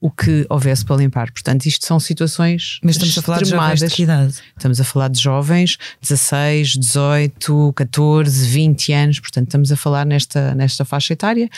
o 0.01 0.11
que 0.11 0.45
houvesse 0.49 0.85
para 0.85 0.97
limpar. 0.97 1.31
Portanto, 1.31 1.67
isto 1.67 1.87
são 1.87 2.01
situações. 2.01 2.81
Mas 2.83 2.97
estamos 2.97 3.17
a 3.19 3.23
falar 3.23 3.43
de 3.43 3.51
jovens 3.51 3.81
de 3.81 3.87
que 3.89 4.03
idade? 4.03 4.35
Estamos 4.57 4.81
a 4.81 4.85
falar 4.85 5.09
de 5.09 5.21
jovens, 5.21 5.79
16, 6.01 6.73
18, 6.73 7.73
14, 7.77 8.49
20 8.53 8.93
anos, 8.93 9.21
portanto, 9.21 9.49
estamos 9.49 9.73
a 9.73 9.77
falar 9.77 10.05
nesta, 10.05 10.55
nesta 10.55 10.85
faixa 10.85 11.13
etária. 11.13 11.49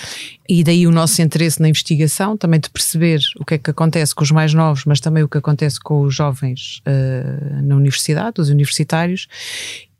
E 0.49 0.63
daí 0.63 0.87
o 0.87 0.91
nosso 0.91 1.21
interesse 1.23 1.61
na 1.61 1.69
investigação, 1.69 2.37
também 2.37 2.61
de 2.61 2.71
perceber 2.71 3.21
o 3.39 3.45
que 3.45 3.55
é 3.55 3.59
que 3.59 3.71
acontece 3.71 4.15
com 4.15 4.23
os 4.23 4.31
mais 4.31 4.55
novos, 4.55 4.85
mas 4.85 5.01
também 5.01 5.23
o 5.23 5.29
que 5.29 5.39
acontece 5.39 5.81
com 5.81 6.03
os 6.03 6.15
jovens 6.15 6.81
uh, 6.87 7.63
na 7.63 7.77
universidade, 7.77 8.41
os 8.41 8.51
universitários, 8.51 9.27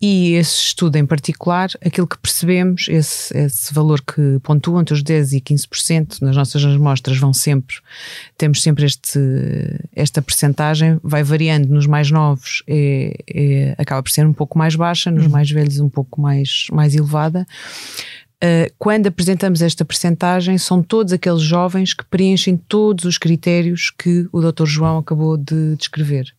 e 0.07 0.35
esse 0.35 0.55
estudo 0.57 0.97
em 0.97 1.07
particular, 1.07 1.71
aquilo 1.83 2.07
que 2.07 2.19
percebemos, 2.19 2.89
esse, 2.91 3.35
esse 3.35 3.73
valor 3.73 4.03
que 4.03 4.39
pontuam 4.43 4.83
entre 4.83 4.93
os 4.93 5.03
10% 5.03 5.33
e 5.33 5.41
15% 5.41 6.21
nas 6.21 6.37
nossas 6.37 6.63
amostras 6.63 7.17
vão 7.17 7.33
sempre, 7.33 7.77
temos 8.37 8.61
sempre 8.61 8.85
este, 8.85 9.19
esta 9.97 10.21
percentagem, 10.21 11.01
vai 11.03 11.23
variando 11.23 11.69
nos 11.69 11.87
mais 11.87 12.11
novos, 12.11 12.63
é, 12.67 13.17
é, 13.33 13.75
acaba 13.79 14.03
por 14.03 14.11
ser 14.11 14.27
um 14.27 14.35
pouco 14.35 14.59
mais 14.59 14.77
baixa, 14.77 15.11
nos 15.11 15.25
uhum. 15.25 15.31
mais 15.31 15.51
velhos 15.51 15.81
um 15.81 15.89
pouco 15.89 16.21
mais, 16.21 16.67
mais 16.71 16.95
elevada. 16.95 17.47
Uh, 18.45 18.71
quando 18.79 19.07
apresentamos 19.07 19.63
esta 19.63 19.87
percentagem, 19.87 20.59
são 20.59 20.83
todos 20.83 21.15
aqueles 21.15 21.41
jovens 21.41 21.95
que 21.95 22.05
preenchem 22.05 22.59
todos 22.59 23.07
os 23.07 23.17
critérios 23.17 23.91
que 23.91 24.29
o 24.31 24.43
Dr. 24.43 24.67
João 24.67 24.99
acabou 24.99 25.39
de 25.39 25.77
descrever. 25.77 26.35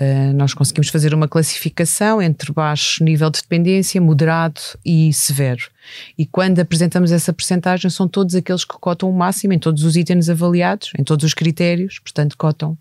Uh, 0.00 0.32
nós 0.34 0.54
conseguimos 0.54 0.88
fazer 0.88 1.14
uma 1.14 1.28
classificação 1.28 2.20
entre 2.20 2.52
baixo 2.52 3.02
nível 3.02 3.30
de 3.30 3.40
dependência, 3.40 4.00
moderado 4.00 4.60
e 4.84 5.12
severo. 5.12 5.70
E 6.18 6.26
quando 6.26 6.60
apresentamos 6.60 7.12
essa 7.12 7.32
percentagem, 7.32 7.90
são 7.90 8.08
todos 8.08 8.34
aqueles 8.34 8.64
que 8.64 8.74
cotam 8.78 9.10
o 9.10 9.12
máximo 9.12 9.52
em 9.52 9.58
todos 9.58 9.84
os 9.84 9.96
itens 9.96 10.28
avaliados, 10.28 10.92
em 10.98 11.04
todos 11.04 11.24
os 11.24 11.34
critérios, 11.34 11.98
portanto, 11.98 12.36
cotam 12.36 12.76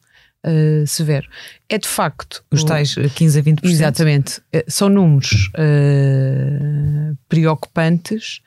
Uh, 0.45 0.85
severo. 0.85 1.25
É 1.69 1.77
de 1.77 1.87
facto. 1.87 2.43
Os 2.51 2.65
tais 2.65 2.95
15 2.95 3.39
a 3.39 3.43
20%. 3.43 3.59
Exatamente. 3.63 4.41
São 4.67 4.89
números 4.89 5.49
uh, 5.55 7.17
preocupantes 7.29 8.41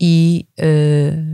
e, 0.00 0.46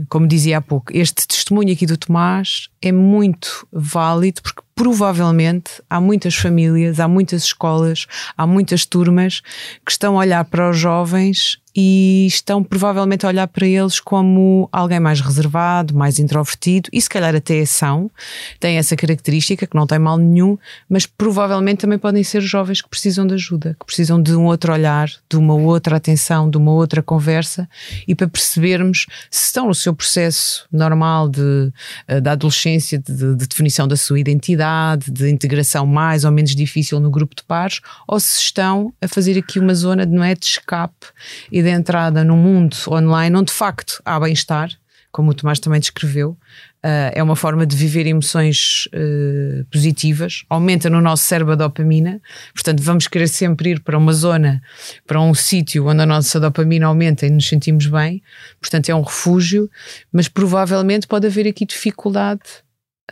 como 0.09 0.27
dizia 0.27 0.57
há 0.57 0.61
pouco, 0.61 0.95
este 0.95 1.27
testemunho 1.27 1.73
aqui 1.73 1.85
do 1.85 1.97
Tomás 1.97 2.69
é 2.81 2.91
muito 2.91 3.67
válido 3.71 4.41
porque 4.41 4.61
provavelmente 4.75 5.81
há 5.89 5.99
muitas 5.99 6.35
famílias, 6.35 6.99
há 6.99 7.07
muitas 7.07 7.43
escolas, 7.43 8.07
há 8.37 8.47
muitas 8.47 8.85
turmas 8.85 9.41
que 9.85 9.91
estão 9.91 10.15
a 10.15 10.19
olhar 10.19 10.45
para 10.45 10.69
os 10.69 10.77
jovens 10.77 11.59
e 11.75 12.25
estão 12.27 12.63
provavelmente 12.63 13.25
a 13.25 13.29
olhar 13.29 13.47
para 13.47 13.67
eles 13.67 13.99
como 13.99 14.69
alguém 14.71 14.99
mais 14.99 15.19
reservado, 15.19 15.95
mais 15.95 16.19
introvertido, 16.19 16.89
e 16.93 17.01
se 17.01 17.09
calhar 17.09 17.35
até 17.35 17.65
são, 17.65 18.11
têm 18.59 18.77
essa 18.77 18.95
característica 18.95 19.65
que 19.65 19.75
não 19.75 19.87
tem 19.87 19.97
mal 19.97 20.17
nenhum, 20.17 20.57
mas 20.87 21.05
provavelmente 21.05 21.79
também 21.79 21.97
podem 21.97 22.23
ser 22.23 22.41
jovens 22.41 22.81
que 22.81 22.89
precisam 22.89 23.25
de 23.25 23.33
ajuda, 23.33 23.75
que 23.79 23.85
precisam 23.85 24.21
de 24.21 24.35
um 24.35 24.45
outro 24.45 24.71
olhar, 24.71 25.09
de 25.29 25.37
uma 25.37 25.55
outra 25.55 25.97
atenção, 25.97 26.49
de 26.49 26.57
uma 26.57 26.71
outra 26.71 27.01
conversa, 27.01 27.67
e 28.07 28.13
para 28.13 28.27
percebermos 28.27 29.07
se 29.31 29.45
estão 29.45 29.67
no 29.67 29.75
seu 29.75 29.95
processo 29.95 30.67
normal 30.71 31.27
de, 31.27 31.71
eh, 32.07 32.21
da 32.21 32.33
adolescência, 32.33 32.99
de, 32.99 33.35
de 33.35 33.47
definição 33.47 33.87
da 33.87 33.97
sua 33.97 34.19
identidade, 34.19 35.09
de 35.09 35.29
integração 35.29 35.85
mais 35.85 36.23
ou 36.23 36.31
menos 36.31 36.55
difícil 36.55 36.99
no 36.99 37.09
grupo 37.09 37.35
de 37.35 37.43
pares, 37.43 37.81
ou 38.07 38.19
se 38.19 38.39
estão 38.39 38.93
a 39.01 39.07
fazer 39.07 39.37
aqui 39.37 39.59
uma 39.59 39.73
zona 39.73 40.05
não 40.05 40.23
é, 40.23 40.35
de 40.35 40.45
escape 40.45 41.07
e 41.51 41.62
de 41.63 41.69
entrada 41.69 42.23
no 42.23 42.35
mundo 42.35 42.75
online 42.87 43.35
onde 43.35 43.47
de 43.47 43.57
facto 43.57 44.01
há 44.05 44.19
bem-estar, 44.19 44.69
como 45.11 45.31
o 45.31 45.33
Tomás 45.33 45.59
também 45.59 45.79
descreveu, 45.79 46.37
Uh, 46.85 47.15
é 47.15 47.23
uma 47.23 47.37
forma 47.37 47.65
de 47.65 47.77
viver 47.77 48.05
emoções 48.07 48.89
uh, 48.93 49.63
positivas, 49.71 50.43
aumenta 50.49 50.89
no 50.89 50.99
nosso 50.99 51.23
cérebro 51.23 51.53
a 51.53 51.55
dopamina, 51.55 52.21
portanto, 52.53 52.83
vamos 52.83 53.07
querer 53.07 53.29
sempre 53.29 53.69
ir 53.69 53.79
para 53.79 53.97
uma 53.97 54.11
zona, 54.11 54.61
para 55.07 55.21
um 55.21 55.33
sítio 55.33 55.87
onde 55.87 56.01
a 56.01 56.05
nossa 56.05 56.41
dopamina 56.41 56.87
aumenta 56.87 57.25
e 57.25 57.29
nos 57.29 57.47
sentimos 57.47 57.87
bem, 57.87 58.21
portanto, 58.59 58.89
é 58.89 58.95
um 58.95 59.01
refúgio, 59.01 59.71
mas 60.11 60.27
provavelmente 60.27 61.07
pode 61.07 61.25
haver 61.25 61.47
aqui 61.47 61.65
dificuldade 61.65 62.41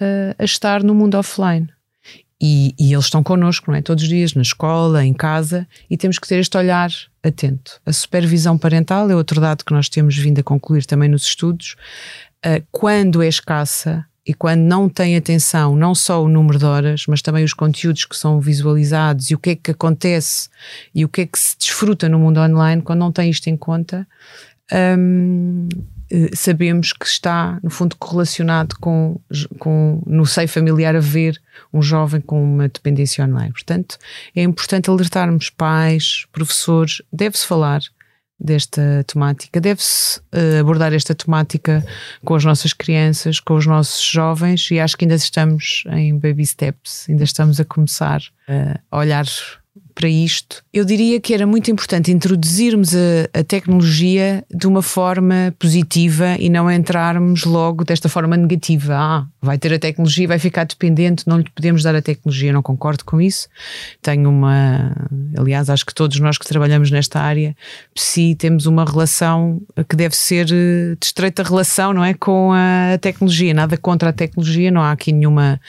uh, 0.02 0.36
a 0.38 0.44
estar 0.44 0.84
no 0.84 0.94
mundo 0.94 1.16
offline. 1.16 1.70
E, 2.41 2.73
e, 2.80 2.91
eles 2.91 3.06
estão 3.06 3.21
connosco, 3.21 3.69
não 3.69 3.77
é? 3.77 3.84
Todos 3.84 4.04
os 4.04 4.10
dias, 4.10 4.34
na 4.34 4.41
escola, 4.41 5.06
em 5.06 5.13
casa, 5.13 5.67
e 5.88 5.95
temos 5.95 6.17
que 6.17 6.27
ter 6.27 6.39
este 6.39 6.58
olhar 6.58 6.89
atento. 7.23 7.80
A 7.86 7.93
supervisão 7.93 8.58
parental 8.58 9.12
é 9.12 9.15
outro 9.15 9.39
dado 9.39 9.63
que 9.63 9.71
nós 9.71 9.88
temos 9.88 10.17
vindo 10.17 10.39
a 10.39 10.43
concluir 10.43 10.86
também 10.86 11.08
nos 11.08 11.23
estudos. 11.23 11.75
Uh, 12.43 12.65
quando 12.71 13.21
é 13.21 13.27
escassa 13.27 14.04
e 14.25 14.34
quando 14.34 14.62
não 14.62 14.89
tem 14.89 15.15
atenção, 15.15 15.75
não 15.75 15.93
só 15.93 16.23
o 16.23 16.27
número 16.27 16.58
de 16.58 16.65
horas, 16.65 17.06
mas 17.08 17.21
também 17.21 17.43
os 17.43 17.54
conteúdos 17.54 18.06
que 18.06 18.15
são 18.15 18.39
visualizados 18.39 19.30
e 19.30 19.36
o 19.36 19.39
que 19.39 19.51
é 19.51 19.56
que 19.56 19.71
acontece 19.71 20.49
e 20.95 21.06
o 21.06 21.10
que 21.10 21.21
é 21.21 21.25
que 21.27 21.38
se 21.38 21.56
desfruta 21.58 22.10
no 22.10 22.17
mundo 22.17 22.39
online, 22.39 22.82
quando 22.82 22.99
não 22.99 23.12
tem 23.12 23.30
isto 23.30 23.47
em 23.47 23.58
conta, 23.58 24.08
um, 24.97 25.67
eh, 25.71 25.91
sabemos 26.34 26.93
que 26.93 27.06
está, 27.06 27.60
no 27.63 27.69
fundo, 27.69 27.95
correlacionado 27.97 28.76
com, 28.80 29.19
com 29.60 30.02
no 30.06 30.26
seio 30.26 30.47
familiar 30.47 30.95
haver 30.95 31.41
um 31.74 31.82
jovem 31.82 32.21
com 32.21 32.43
uma 32.43 32.67
dependência 32.67 33.26
online. 33.26 33.52
Portanto, 33.52 33.97
é 34.36 34.43
importante 34.43 34.89
alertarmos 34.89 35.50
pais, 35.50 36.26
professores, 36.32 37.02
deve-se 37.12 37.45
falar 37.45 37.82
desta 38.39 39.04
temática, 39.06 39.62
deve-se 39.62 40.19
uh, 40.19 40.60
abordar 40.60 40.93
esta 40.93 41.13
temática 41.13 41.86
com 42.26 42.34
as 42.34 42.43
nossas 42.43 42.74
crianças, 42.74 43.39
com 43.39 43.54
os 43.54 43.67
nossos 43.67 44.02
jovens, 44.02 44.69
e 44.71 44.80
acho 44.80 44.97
que 44.97 45.06
ainda 45.06 45.15
estamos 45.15 45.84
em 45.91 46.17
baby 46.17 46.45
steps, 46.45 47.06
ainda 47.08 47.24
estamos 47.24 47.60
a 47.60 47.65
começar 47.65 48.21
a 48.91 48.97
olhar 48.97 49.26
para 49.93 50.08
isto, 50.10 50.63
eu 50.73 50.86
diria 50.86 51.19
que 51.19 51.34
era 51.34 51.45
muito 51.45 51.69
importante 51.69 52.12
introduzirmos 52.12 52.95
a, 52.95 53.39
a, 53.39 53.43
tecnologia 53.43 54.43
de 54.54 54.67
uma 54.67 54.82
forma 54.82 55.54
positiva 55.60 56.36
e 56.39 56.49
não 56.49 56.71
entrarmos 56.71 57.43
logo 57.45 57.84
desta 57.84 58.10
forma 58.10 58.38
negativa. 58.38 58.95
Ah, 58.95 59.25
vai 59.41 59.58
ter 59.58 59.73
a 59.73 59.80
tecnologia, 59.80 60.27
vai 60.27 60.39
ficar 60.39 60.65
dependente, 60.65 61.27
não 61.27 61.38
lhe 61.38 61.49
podemos 61.49 61.84
dar 61.84 61.95
a 61.95 62.01
tecnologia. 62.01 62.54
não 62.54 62.62
concordo 62.62 63.04
com 63.06 63.19
isso. 63.19 63.47
Tenho 64.01 64.30
uma. 64.30 64.95
Aliás, 65.38 65.69
acho 65.69 65.86
que 65.86 65.93
todos 65.93 66.19
nós 66.19 66.38
que 66.38 66.47
trabalhamos 66.47 66.91
nesta 66.91 67.19
área, 67.19 67.56
se 67.95 68.36
temos 68.36 68.65
uma 68.65 68.86
relação 68.86 69.62
que 69.89 69.95
deve 69.95 70.15
ser 70.15 70.45
de 70.45 70.97
estreita 71.01 71.43
relação, 71.43 71.93
não 71.93 72.04
é? 72.04 72.13
Com 72.13 72.51
a 72.54 72.97
tecnologia. 72.99 73.54
Nada 73.54 73.77
contra 73.77 74.10
a 74.10 74.13
tecnologia, 74.13 74.71
não 74.71 74.82
há 74.82 74.91
aqui 74.91 75.12
nenhuma. 75.12 75.60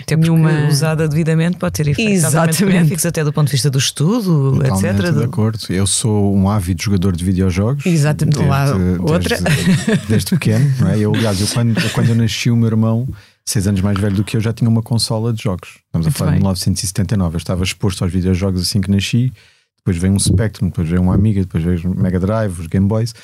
Até 0.00 0.16
nenhuma... 0.16 0.66
usada 0.68 1.08
devidamente 1.08 1.56
pode 1.58 1.72
ter 1.74 1.88
efeitos 1.88 2.60
benéficos 2.60 3.06
até 3.06 3.24
do 3.24 3.32
ponto 3.32 3.46
de 3.46 3.52
vista 3.52 3.65
do 3.70 3.78
estudo, 3.78 4.52
Totalmente 4.56 5.02
etc. 5.02 5.14
de 5.14 5.24
acordo. 5.24 5.58
Eu 5.68 5.86
sou 5.86 6.34
um 6.34 6.48
ávido 6.48 6.82
jogador 6.82 7.16
de 7.16 7.24
videojogos. 7.24 7.86
Exatamente. 7.86 8.36
Desde, 8.36 8.50
lá, 8.50 8.66
outra. 9.00 9.40
Desde, 9.40 10.06
desde 10.08 10.30
pequeno, 10.30 10.72
não 10.80 10.88
é? 10.88 10.98
Eu, 10.98 11.14
aliás, 11.14 11.40
eu, 11.40 11.46
quando, 11.48 11.92
quando 11.92 12.08
eu 12.08 12.14
nasci, 12.14 12.50
o 12.50 12.56
meu 12.56 12.68
irmão, 12.68 13.08
seis 13.44 13.66
anos 13.66 13.80
mais 13.80 13.98
velho 13.98 14.16
do 14.16 14.24
que 14.24 14.36
eu, 14.36 14.40
já 14.40 14.52
tinha 14.52 14.68
uma 14.68 14.82
consola 14.82 15.32
de 15.32 15.42
jogos. 15.42 15.78
Estamos 15.86 16.06
Muito 16.06 16.16
a 16.16 16.18
falar 16.18 16.30
bem. 16.32 16.38
de 16.38 16.44
1979. 16.44 17.34
Eu 17.34 17.38
estava 17.38 17.62
exposto 17.62 18.02
aos 18.02 18.12
videojogos 18.12 18.62
assim 18.62 18.80
que 18.80 18.90
nasci. 18.90 19.32
Depois 19.78 19.96
veio 19.96 20.12
um 20.12 20.18
Spectrum, 20.18 20.66
depois 20.66 20.88
veio 20.88 21.00
um 21.00 21.12
Amiga, 21.12 21.40
depois 21.40 21.62
veio 21.62 21.80
o 21.84 21.96
Mega 21.96 22.18
Drive, 22.18 22.60
os 22.60 22.66
Game 22.66 22.88
Boys. 22.88 23.14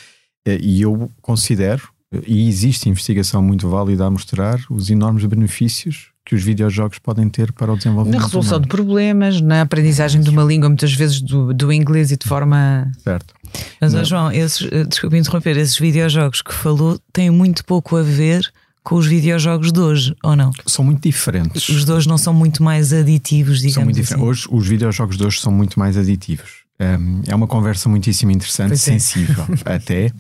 E 0.47 0.81
eu 0.81 1.11
considero, 1.21 1.83
e 2.27 2.49
existe 2.49 2.89
investigação 2.89 3.43
muito 3.43 3.69
válida 3.69 4.07
a 4.07 4.11
mostrar, 4.11 4.61
os 4.71 4.91
enormes 4.91 5.25
benefícios 5.25 6.12
que 6.25 6.35
os 6.35 6.43
videojogos 6.43 6.99
podem 6.99 7.29
ter 7.29 7.53
para 7.53 7.73
o 7.73 7.77
desenvolvimento. 7.77 8.21
Na 8.21 8.27
resolução 8.27 8.59
humano. 8.59 8.63
de 8.63 8.69
problemas, 8.69 9.41
na 9.41 9.63
aprendizagem 9.63 10.21
de 10.21 10.31
uma 10.31 10.45
língua, 10.45 10.69
muitas 10.69 10.93
vezes 10.93 11.21
do, 11.21 11.53
do 11.53 11.73
inglês 11.73 12.13
e 12.13 12.17
de 12.17 12.27
forma. 12.27 12.91
Certo. 13.03 13.35
Mas. 13.81 13.93
João, 14.07 14.31
esses, 14.31 14.67
eh, 14.71 14.85
desculpe 14.85 15.17
interromper, 15.17 15.57
esses 15.57 15.77
videojogos 15.79 16.41
que 16.43 16.55
falou 16.55 16.99
têm 17.13 17.31
muito 17.31 17.65
pouco 17.65 17.97
a 17.97 18.03
ver 18.03 18.51
com 18.83 18.97
os 18.97 19.07
videojogos 19.07 19.73
de 19.73 19.81
hoje, 19.81 20.17
ou 20.23 20.35
não? 20.35 20.51
São 20.67 20.85
muito 20.85 21.03
diferentes. 21.03 21.69
Os 21.69 21.85
de 21.85 21.93
hoje 21.93 22.09
não 22.09 22.19
são 22.19 22.35
muito 22.35 22.63
mais 22.63 22.93
aditivos, 22.93 23.61
digamos 23.61 23.75
são 23.75 23.85
muito 23.85 24.01
assim. 24.01 24.17
Hoje, 24.17 24.47
os 24.51 24.67
videojogos 24.67 25.17
de 25.17 25.25
hoje 25.25 25.41
são 25.41 25.53
muito 25.53 25.79
mais 25.79 25.97
aditivos. 25.97 26.63
Um, 26.81 27.23
é 27.27 27.35
uma 27.35 27.47
conversa 27.47 27.89
muitíssimo 27.89 28.33
interessante, 28.33 28.73
é. 28.73 28.77
sensível 28.77 29.45
até 29.65 30.11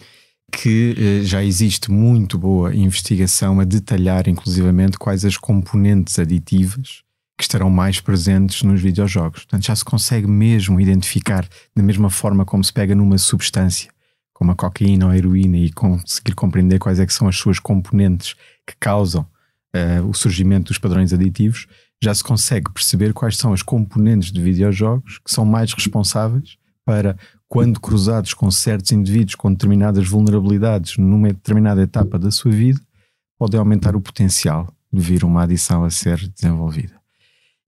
que 0.52 0.94
eh, 0.96 1.24
já 1.24 1.42
existe 1.42 1.90
muito 1.90 2.38
boa 2.38 2.74
investigação 2.74 3.58
a 3.58 3.64
detalhar, 3.64 4.28
inclusivamente, 4.28 4.98
quais 4.98 5.24
as 5.24 5.36
componentes 5.36 6.18
aditivas 6.18 7.02
que 7.36 7.44
estarão 7.44 7.70
mais 7.70 8.00
presentes 8.00 8.62
nos 8.62 8.80
videojogos. 8.80 9.40
Portanto, 9.40 9.66
já 9.66 9.74
se 9.74 9.84
consegue 9.84 10.26
mesmo 10.26 10.80
identificar, 10.80 11.48
da 11.74 11.82
mesma 11.82 12.10
forma 12.10 12.44
como 12.44 12.62
se 12.62 12.72
pega 12.72 12.94
numa 12.94 13.18
substância, 13.18 13.90
como 14.32 14.52
a 14.52 14.54
cocaína 14.54 15.06
ou 15.06 15.10
a 15.10 15.16
heroína, 15.16 15.56
e 15.56 15.72
conseguir 15.72 16.34
compreender 16.34 16.78
quais 16.78 17.00
é 17.00 17.06
que 17.06 17.14
são 17.14 17.26
as 17.26 17.36
suas 17.36 17.58
componentes 17.58 18.34
que 18.66 18.76
causam 18.78 19.26
uh, 19.74 20.06
o 20.06 20.14
surgimento 20.14 20.68
dos 20.68 20.78
padrões 20.78 21.12
aditivos, 21.12 21.66
já 22.02 22.14
se 22.14 22.22
consegue 22.22 22.70
perceber 22.70 23.12
quais 23.12 23.36
são 23.36 23.52
as 23.52 23.62
componentes 23.62 24.30
de 24.30 24.40
videojogos 24.40 25.18
que 25.18 25.30
são 25.30 25.44
mais 25.44 25.72
responsáveis 25.72 26.58
para 26.84 27.16
quando 27.52 27.78
cruzados 27.78 28.32
com 28.32 28.50
certos 28.50 28.92
indivíduos 28.92 29.34
com 29.34 29.52
determinadas 29.52 30.08
vulnerabilidades 30.08 30.96
numa 30.96 31.28
determinada 31.28 31.82
etapa 31.82 32.18
da 32.18 32.30
sua 32.30 32.50
vida, 32.50 32.80
podem 33.38 33.60
aumentar 33.60 33.94
o 33.94 34.00
potencial 34.00 34.74
de 34.90 35.02
vir 35.02 35.22
uma 35.22 35.42
adição 35.42 35.84
a 35.84 35.90
ser 35.90 36.16
desenvolvida. 36.30 36.94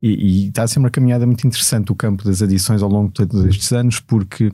E, 0.01 0.09
e 0.09 0.49
está 0.49 0.62
a 0.62 0.68
ser 0.68 0.79
uma 0.79 0.88
caminhada 0.88 1.27
muito 1.27 1.47
interessante 1.47 1.92
o 1.92 1.94
campo 1.94 2.25
das 2.25 2.40
adições 2.40 2.83
ao 2.83 2.88
longo 2.88 3.09
de 3.09 3.12
todos 3.12 3.44
estes 3.44 3.75
anos, 3.75 4.01
porque 4.01 4.51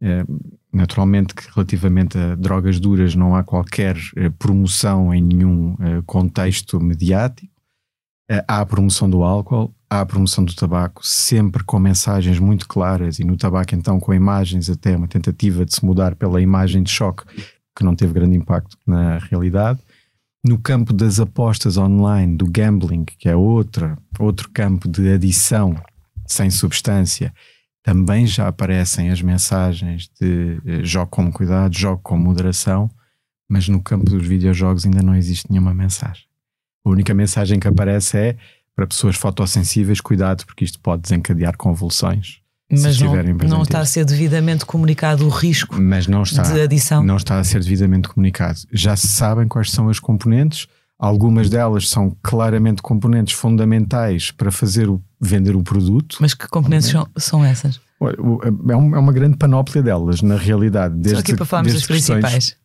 eh, 0.00 0.24
naturalmente 0.72 1.34
que 1.34 1.42
relativamente 1.54 2.16
a 2.16 2.34
drogas 2.34 2.80
duras 2.80 3.14
não 3.14 3.36
há 3.36 3.44
qualquer 3.44 3.98
eh, 4.16 4.30
promoção 4.30 5.12
em 5.12 5.20
nenhum 5.20 5.76
eh, 5.78 6.02
contexto 6.06 6.80
mediático. 6.80 7.52
Eh, 8.30 8.44
há 8.46 8.60
a 8.60 8.66
promoção 8.66 9.10
do 9.10 9.24
álcool, 9.24 9.74
há 9.90 10.02
a 10.02 10.06
promoção 10.06 10.44
do 10.44 10.54
tabaco, 10.54 11.04
sempre 11.04 11.64
com 11.64 11.80
mensagens 11.80 12.38
muito 12.38 12.68
claras, 12.68 13.18
e 13.18 13.24
no 13.24 13.36
tabaco, 13.36 13.74
então, 13.74 13.98
com 13.98 14.14
imagens, 14.14 14.70
até 14.70 14.96
uma 14.96 15.08
tentativa 15.08 15.64
de 15.64 15.74
se 15.74 15.84
mudar 15.84 16.14
pela 16.14 16.40
imagem 16.40 16.84
de 16.84 16.92
choque, 16.92 17.24
que 17.76 17.84
não 17.84 17.96
teve 17.96 18.12
grande 18.12 18.36
impacto 18.36 18.78
na 18.86 19.18
realidade. 19.18 19.80
No 20.44 20.58
campo 20.58 20.92
das 20.92 21.18
apostas 21.18 21.76
online, 21.76 22.36
do 22.36 22.48
gambling, 22.48 23.04
que 23.04 23.28
é 23.28 23.34
outra, 23.34 23.98
outro 24.16 24.48
campo 24.54 24.88
de 24.88 25.12
adição 25.12 25.74
sem 26.24 26.50
substância, 26.50 27.34
também 27.82 28.28
já 28.28 28.46
aparecem 28.46 29.10
as 29.10 29.20
mensagens 29.20 30.08
de 30.20 30.60
eh, 30.64 30.84
jogo 30.84 31.10
com 31.10 31.32
cuidado, 31.32 31.76
jogo 31.76 32.00
com 32.00 32.16
moderação, 32.16 32.88
mas 33.48 33.66
no 33.68 33.82
campo 33.82 34.04
dos 34.04 34.24
videojogos 34.24 34.86
ainda 34.86 35.02
não 35.02 35.16
existe 35.16 35.50
nenhuma 35.50 35.74
mensagem. 35.74 36.29
A 36.84 36.90
única 36.90 37.12
mensagem 37.14 37.58
que 37.58 37.68
aparece 37.68 38.16
é 38.16 38.36
para 38.74 38.86
pessoas 38.86 39.16
fotossensíveis, 39.16 40.00
cuidado, 40.00 40.44
porque 40.46 40.64
isto 40.64 40.80
pode 40.80 41.02
desencadear 41.02 41.56
convulsões. 41.56 42.40
Mas 42.70 43.00
não, 43.00 43.14
não 43.48 43.62
está 43.62 43.80
a 43.80 43.84
ser 43.84 44.04
devidamente 44.04 44.64
comunicado 44.64 45.26
o 45.26 45.28
risco 45.28 45.80
Mas 45.82 46.06
não 46.06 46.22
está, 46.22 46.42
de 46.42 46.60
adição. 46.60 47.02
Não 47.02 47.16
está 47.16 47.40
a 47.40 47.44
ser 47.44 47.60
devidamente 47.60 48.08
comunicado. 48.08 48.60
Já 48.72 48.94
se 48.94 49.08
sabem 49.08 49.48
quais 49.48 49.72
são 49.72 49.88
as 49.88 49.98
componentes, 49.98 50.68
algumas 50.96 51.50
delas 51.50 51.88
são 51.88 52.16
claramente 52.22 52.80
componentes 52.80 53.34
fundamentais 53.34 54.30
para 54.30 54.52
fazer 54.52 54.88
o, 54.88 55.02
vender 55.20 55.56
o 55.56 55.64
produto. 55.64 56.18
Mas 56.20 56.32
que 56.32 56.46
componentes 56.46 56.88
são, 56.88 57.08
são 57.16 57.44
essas? 57.44 57.80
É, 58.02 58.72
é 58.72 58.76
uma 58.76 59.12
grande 59.12 59.36
panóplia 59.36 59.82
delas, 59.82 60.22
na 60.22 60.36
realidade. 60.36 60.94
Desde, 60.94 61.16
Só 61.16 61.20
aqui 61.20 61.34
para 61.34 61.44
falarmos 61.44 61.74
das 61.74 61.86
principais 61.86 62.56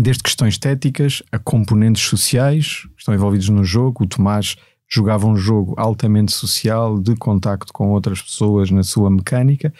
desde 0.00 0.22
questões 0.22 0.54
estéticas 0.54 1.22
a 1.30 1.38
componentes 1.38 2.02
sociais 2.02 2.86
estão 2.96 3.14
envolvidos 3.14 3.48
no 3.48 3.64
jogo. 3.64 4.04
O 4.04 4.06
Tomás 4.06 4.56
jogava 4.88 5.26
um 5.26 5.36
jogo 5.36 5.74
altamente 5.76 6.32
social, 6.32 6.98
de 6.98 7.14
contacto 7.16 7.72
com 7.72 7.90
outras 7.90 8.20
pessoas 8.20 8.70
na 8.70 8.82
sua 8.82 9.10
mecânica. 9.10 9.72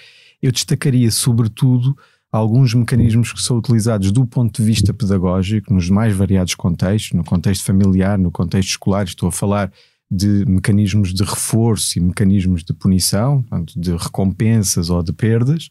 Eu 0.42 0.52
destacaria, 0.52 1.10
sobretudo, 1.10 1.96
alguns 2.30 2.74
mecanismos 2.74 3.32
que 3.32 3.42
são 3.42 3.58
utilizados 3.58 4.10
do 4.10 4.26
ponto 4.26 4.60
de 4.60 4.66
vista 4.66 4.92
pedagógico, 4.92 5.72
nos 5.72 5.88
mais 5.88 6.14
variados 6.14 6.54
contextos, 6.54 7.12
no 7.12 7.24
contexto 7.24 7.64
familiar, 7.64 8.18
no 8.18 8.30
contexto 8.30 8.70
escolar. 8.70 9.04
Estou 9.04 9.28
a 9.28 9.32
falar 9.32 9.72
de 10.10 10.44
mecanismos 10.46 11.12
de 11.12 11.24
reforço 11.24 11.98
e 11.98 12.00
mecanismos 12.00 12.62
de 12.62 12.72
punição, 12.72 13.44
de 13.74 13.96
recompensas 13.96 14.90
ou 14.90 15.02
de 15.02 15.12
perdas, 15.12 15.70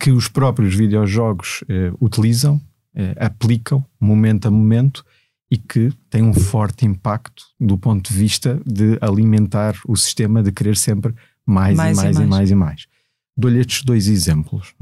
que 0.00 0.10
os 0.10 0.28
próprios 0.28 0.74
videojogos 0.74 1.64
eh, 1.68 1.92
utilizam 2.00 2.60
aplicam 3.18 3.84
momento 4.00 4.48
a 4.48 4.50
momento 4.50 5.04
e 5.50 5.56
que 5.56 5.90
tem 6.10 6.22
um 6.22 6.34
forte 6.34 6.84
impacto 6.84 7.44
do 7.58 7.78
ponto 7.78 8.12
de 8.12 8.18
vista 8.18 8.60
de 8.66 8.98
alimentar 9.00 9.74
o 9.86 9.96
sistema, 9.96 10.42
de 10.42 10.52
querer 10.52 10.76
sempre 10.76 11.14
mais, 11.46 11.76
mais 11.76 11.98
e, 11.98 12.02
mais, 12.02 12.16
e, 12.16 12.20
mais. 12.20 12.26
e 12.26 12.28
mais 12.28 12.52
mais. 12.52 12.86
Dou-lhe 13.36 13.60
estes 13.60 13.82
dois 13.82 14.08
exemplos. 14.08 14.74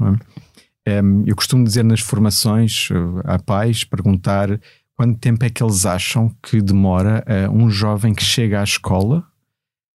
É? 0.85 1.01
eu 1.25 1.35
costumo 1.35 1.65
dizer 1.65 1.83
nas 1.83 1.99
formações 1.99 2.89
eh, 2.91 2.95
a 3.25 3.37
pais 3.37 3.83
perguntar 3.83 4.59
quanto 4.95 5.19
tempo 5.19 5.43
é 5.43 5.49
que 5.49 5.61
eles 5.61 5.85
acham 5.85 6.33
que 6.41 6.61
demora 6.61 7.25
uh, 7.27 7.51
um 7.51 7.69
jovem 7.69 8.15
que 8.15 8.23
chega 8.23 8.61
à 8.61 8.63
escola 8.63 9.27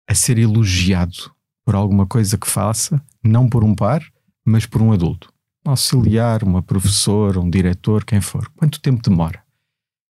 a 0.06 0.14
ser 0.14 0.38
elogiado 0.38 1.32
por 1.66 1.76
alguma 1.76 2.06
coisa 2.06 2.38
que 2.38 2.48
faça, 2.48 3.02
não 3.24 3.48
por 3.48 3.64
um 3.64 3.74
par, 3.74 4.04
mas 4.46 4.66
por 4.66 4.82
um 4.82 4.92
adulto 4.92 5.34
auxiliar, 5.66 6.44
uma 6.44 6.62
professora, 6.62 7.40
um 7.40 7.50
diretor, 7.50 8.04
quem 8.04 8.22
for. 8.22 8.50
Quanto 8.56 8.82
tempo 8.82 9.02
demora? 9.08 9.44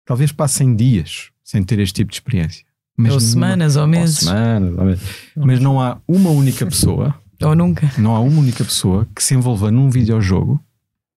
Talvez 0.04 0.32
passem 0.32 0.74
dias 0.74 1.30
sem 1.42 1.62
ter 1.62 1.78
este 1.78 1.94
tipo 1.94 2.11
de 2.11 2.16
experiência. 2.16 2.64
Mas 2.96 3.12
ou 3.12 3.20
semanas 3.20 3.76
ou 3.76 3.87
meses. 3.87 4.22
Ou 4.22 4.28
semanas, 4.28 4.78
ou 4.78 4.85
meses. 4.85 5.09
Mas 5.37 5.61
não 5.61 5.80
há 5.80 6.00
uma 6.09 6.30
única 6.30 6.64
pessoa. 6.64 7.14
ou 7.42 7.54
nunca. 7.54 7.92
Não 7.98 8.16
há 8.16 8.20
uma 8.20 8.40
única 8.40 8.64
pessoa 8.64 9.06
que 9.14 9.22
se 9.22 9.35
envolva 9.35 9.70
num 9.70 9.90
videojogo 9.90 10.61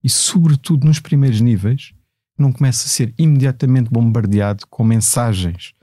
e, 0.04 0.10
sobretudo 0.10 0.86
nos 0.86 1.00
primeiros 1.00 1.40
níveis, 1.40 1.94
não 2.38 2.52
comece 2.52 2.86
a 2.86 2.90
ser 2.90 3.14
imediatamente 3.18 3.90
bombardeado 3.90 4.66
com 4.68 4.84
mensagens 4.84 5.74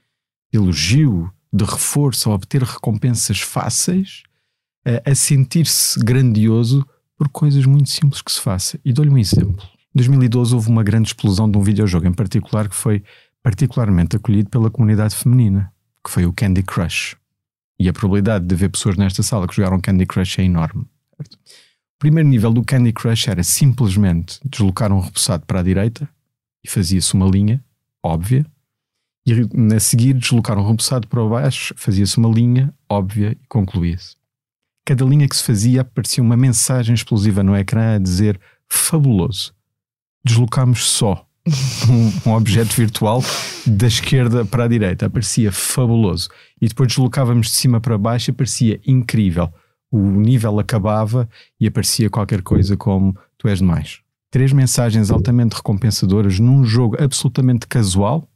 de 0.52 0.58
elogio, 0.58 1.30
de 1.52 1.64
reforço, 1.64 2.30
a 2.30 2.34
obter 2.34 2.62
recompensas 2.62 3.40
fáceis, 3.40 4.22
a, 4.84 5.10
a 5.10 5.14
sentir-se 5.14 5.98
grandioso 5.98 6.86
por 7.16 7.28
coisas 7.28 7.64
muito 7.64 7.88
simples 7.88 8.22
que 8.22 8.30
se 8.30 8.40
faça. 8.40 8.78
E 8.84 8.92
dou-lhe 8.92 9.10
um 9.10 9.18
exemplo. 9.18 9.64
Em 9.94 9.98
2012 9.98 10.54
houve 10.54 10.68
uma 10.68 10.82
grande 10.82 11.08
explosão 11.08 11.50
de 11.50 11.56
um 11.56 11.62
videojogo 11.62 12.06
em 12.06 12.12
particular 12.12 12.68
que 12.68 12.76
foi 12.76 13.02
particularmente 13.42 14.16
acolhido 14.16 14.50
pela 14.50 14.70
comunidade 14.70 15.14
feminina, 15.14 15.72
que 16.04 16.10
foi 16.10 16.26
o 16.26 16.32
Candy 16.32 16.62
Crush. 16.62 17.16
E 17.78 17.88
a 17.88 17.92
probabilidade 17.92 18.46
de 18.46 18.54
haver 18.54 18.70
pessoas 18.70 18.96
nesta 18.96 19.22
sala 19.22 19.46
que 19.46 19.54
jogaram 19.54 19.80
Candy 19.80 20.06
Crush 20.06 20.38
é 20.38 20.44
enorme. 20.44 20.86
Certo? 21.16 21.34
O 21.34 21.98
primeiro 21.98 22.28
nível 22.28 22.52
do 22.52 22.62
Candy 22.62 22.92
Crush 22.92 23.28
era 23.28 23.42
simplesmente 23.42 24.38
deslocar 24.44 24.92
um 24.92 25.00
repousado 25.00 25.46
para 25.46 25.60
a 25.60 25.62
direita 25.62 26.08
e 26.62 26.68
fazia-se 26.68 27.14
uma 27.14 27.26
linha 27.26 27.64
óbvia, 28.02 28.46
e 29.26 29.32
a 29.74 29.80
seguir 29.80 30.14
deslocar 30.14 30.56
um 30.56 30.68
repousado 30.68 31.08
para 31.08 31.24
baixo, 31.26 31.74
fazia-se 31.76 32.16
uma 32.16 32.28
linha 32.28 32.72
óbvia 32.88 33.32
e 33.32 33.46
concluía-se. 33.48 34.14
Cada 34.86 35.04
linha 35.04 35.28
que 35.28 35.36
se 35.36 35.42
fazia 35.42 35.80
aparecia 35.80 36.22
uma 36.22 36.36
mensagem 36.36 36.94
explosiva 36.94 37.42
no 37.42 37.56
ecrã 37.56 37.96
a 37.96 37.98
dizer 37.98 38.40
fabuloso. 38.68 39.52
Deslocámos 40.24 40.84
só 40.84 41.26
um, 41.90 42.30
um 42.30 42.34
objeto 42.34 42.74
virtual 42.74 43.20
da 43.66 43.88
esquerda 43.88 44.44
para 44.44 44.64
a 44.64 44.68
direita, 44.68 45.06
aparecia 45.06 45.50
fabuloso. 45.50 46.28
E 46.60 46.68
depois 46.68 46.88
deslocávamos 46.88 47.48
de 47.48 47.54
cima 47.54 47.80
para 47.80 47.98
baixo, 47.98 48.30
aparecia 48.30 48.80
incrível. 48.86 49.52
O 49.90 49.98
nível 49.98 50.60
acabava 50.60 51.28
e 51.60 51.66
aparecia 51.66 52.08
qualquer 52.08 52.42
coisa 52.42 52.76
como 52.76 53.16
tu 53.36 53.48
és 53.48 53.58
demais. 53.58 54.00
Três 54.30 54.52
mensagens 54.52 55.10
altamente 55.10 55.56
recompensadoras 55.56 56.38
num 56.38 56.64
jogo 56.64 56.96
absolutamente 57.02 57.66
casual, 57.66 58.28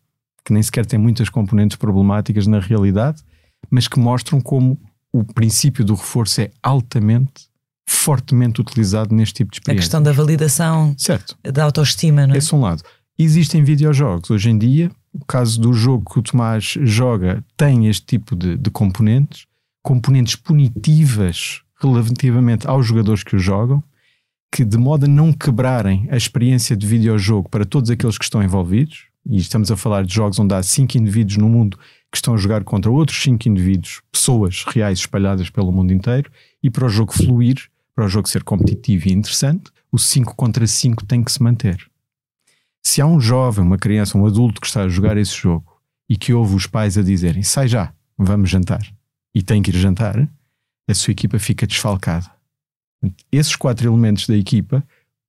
que 0.45 0.53
nem 0.53 0.63
sequer 0.63 0.85
tem 0.85 0.99
muitas 0.99 1.29
componentes 1.29 1.77
problemáticas 1.77 2.47
na 2.49 2.59
realidade, 2.59 3.23
mas 3.71 3.87
que 3.87 4.01
mostram 4.01 4.41
como 4.41 4.81
o 5.13 5.25
princípio 5.25 5.85
do 5.85 5.95
reforço 5.95 6.41
é 6.41 6.51
altamente, 6.63 7.49
fortemente 7.89 8.61
utilizado 8.61 9.15
neste 9.15 9.35
tipo 9.35 9.51
de 9.53 9.57
A 9.57 9.61
experiência. 9.61 9.83
questão 9.83 10.03
da 10.03 10.13
validação, 10.13 10.95
Certo. 10.97 11.37
da 11.43 11.65
autoestima, 11.65 12.27
não 12.27 12.35
é? 12.35 12.39
Esse 12.39 12.55
é 12.55 12.57
um 12.57 12.61
lado. 12.61 12.83
Existem 13.19 13.63
videojogos. 13.65 14.31
Hoje 14.31 14.49
em 14.51 14.57
dia, 14.59 14.91
o 15.13 15.25
caso 15.25 15.61
do 15.61 15.73
jogo 15.73 16.11
que 16.13 16.19
o 16.19 16.23
Tomás 16.23 16.77
joga 16.83 17.45
tem 17.57 17.89
este 17.89 18.07
tipo 18.07 18.37
de, 18.37 18.57
de 18.57 18.71
componentes, 18.71 19.47
componentes 19.83 20.37
punitivas 20.37 21.63
relativamente 21.81 22.67
aos 22.69 22.87
jogadores 22.87 23.23
que 23.23 23.35
o 23.37 23.39
jogam, 23.39 23.83
que 24.53 24.65
de 24.65 24.77
modo 24.77 25.05
a 25.07 25.09
não 25.09 25.33
quebrarem 25.33 26.07
a 26.11 26.17
experiência 26.17 26.77
de 26.77 26.87
videojogo 26.87 27.49
para 27.49 27.65
todos 27.65 27.91
aqueles 27.91 28.19
que 28.19 28.25
estão 28.25 28.43
envolvidos, 28.43 29.05
e 29.29 29.37
estamos 29.39 29.71
a 29.71 29.77
falar 29.77 30.05
de 30.05 30.15
jogos 30.15 30.39
onde 30.39 30.55
há 30.55 30.63
cinco 30.63 30.97
indivíduos 30.97 31.37
no 31.37 31.49
mundo 31.49 31.79
que 32.11 32.19
estão 32.19 32.35
a 32.35 32.37
jogar 32.37 32.65
contra 32.65 32.91
outros 32.91 33.23
cinco 33.23 33.49
indivíduos, 33.49 34.03
pessoas 34.11 34.65
reais 34.67 34.99
espalhadas 34.99 35.49
pelo 35.49 35.71
mundo 35.71 35.93
inteiro, 35.93 36.31
e 36.63 36.71
para 36.71 36.87
o 36.87 36.89
jogo 36.89 37.13
fluir, 37.13 37.71
para 37.95 38.05
o 38.05 38.09
jogo 38.09 38.29
ser 38.29 38.43
competitivo 38.43 39.09
e 39.09 39.13
interessante, 39.13 39.71
o 39.93 39.99
5 39.99 40.35
contra 40.35 40.67
5 40.67 41.05
tem 41.07 41.23
que 41.23 41.33
se 41.33 41.43
manter. 41.43 41.91
Se 42.83 43.01
há 43.01 43.07
um 43.07 43.21
jovem, 43.21 43.65
uma 43.65 43.79
criança, 43.79 44.17
um 44.17 44.27
adulto 44.27 44.61
que 44.61 44.67
está 44.67 44.83
a 44.83 44.89
jogar 44.89 45.17
esse 45.17 45.37
jogo 45.37 45.81
e 46.09 46.17
que 46.17 46.33
ouve 46.33 46.55
os 46.55 46.67
pais 46.67 46.97
a 46.97 47.03
dizerem 47.03 47.43
sai 47.43 47.69
já, 47.69 47.93
vamos 48.17 48.51
jantar, 48.51 48.83
e 49.35 49.43
tem 49.43 49.63
que 49.63 49.71
ir 49.71 49.77
jantar, 49.77 50.29
a 50.89 50.95
sua 50.95 51.13
equipa 51.13 51.39
fica 51.39 51.67
desfalcada. 51.67 52.31
Esses 53.31 53.55
quatro 53.57 53.89
elementos 53.89 54.27
da 54.27 54.37
equipa 54.37 54.85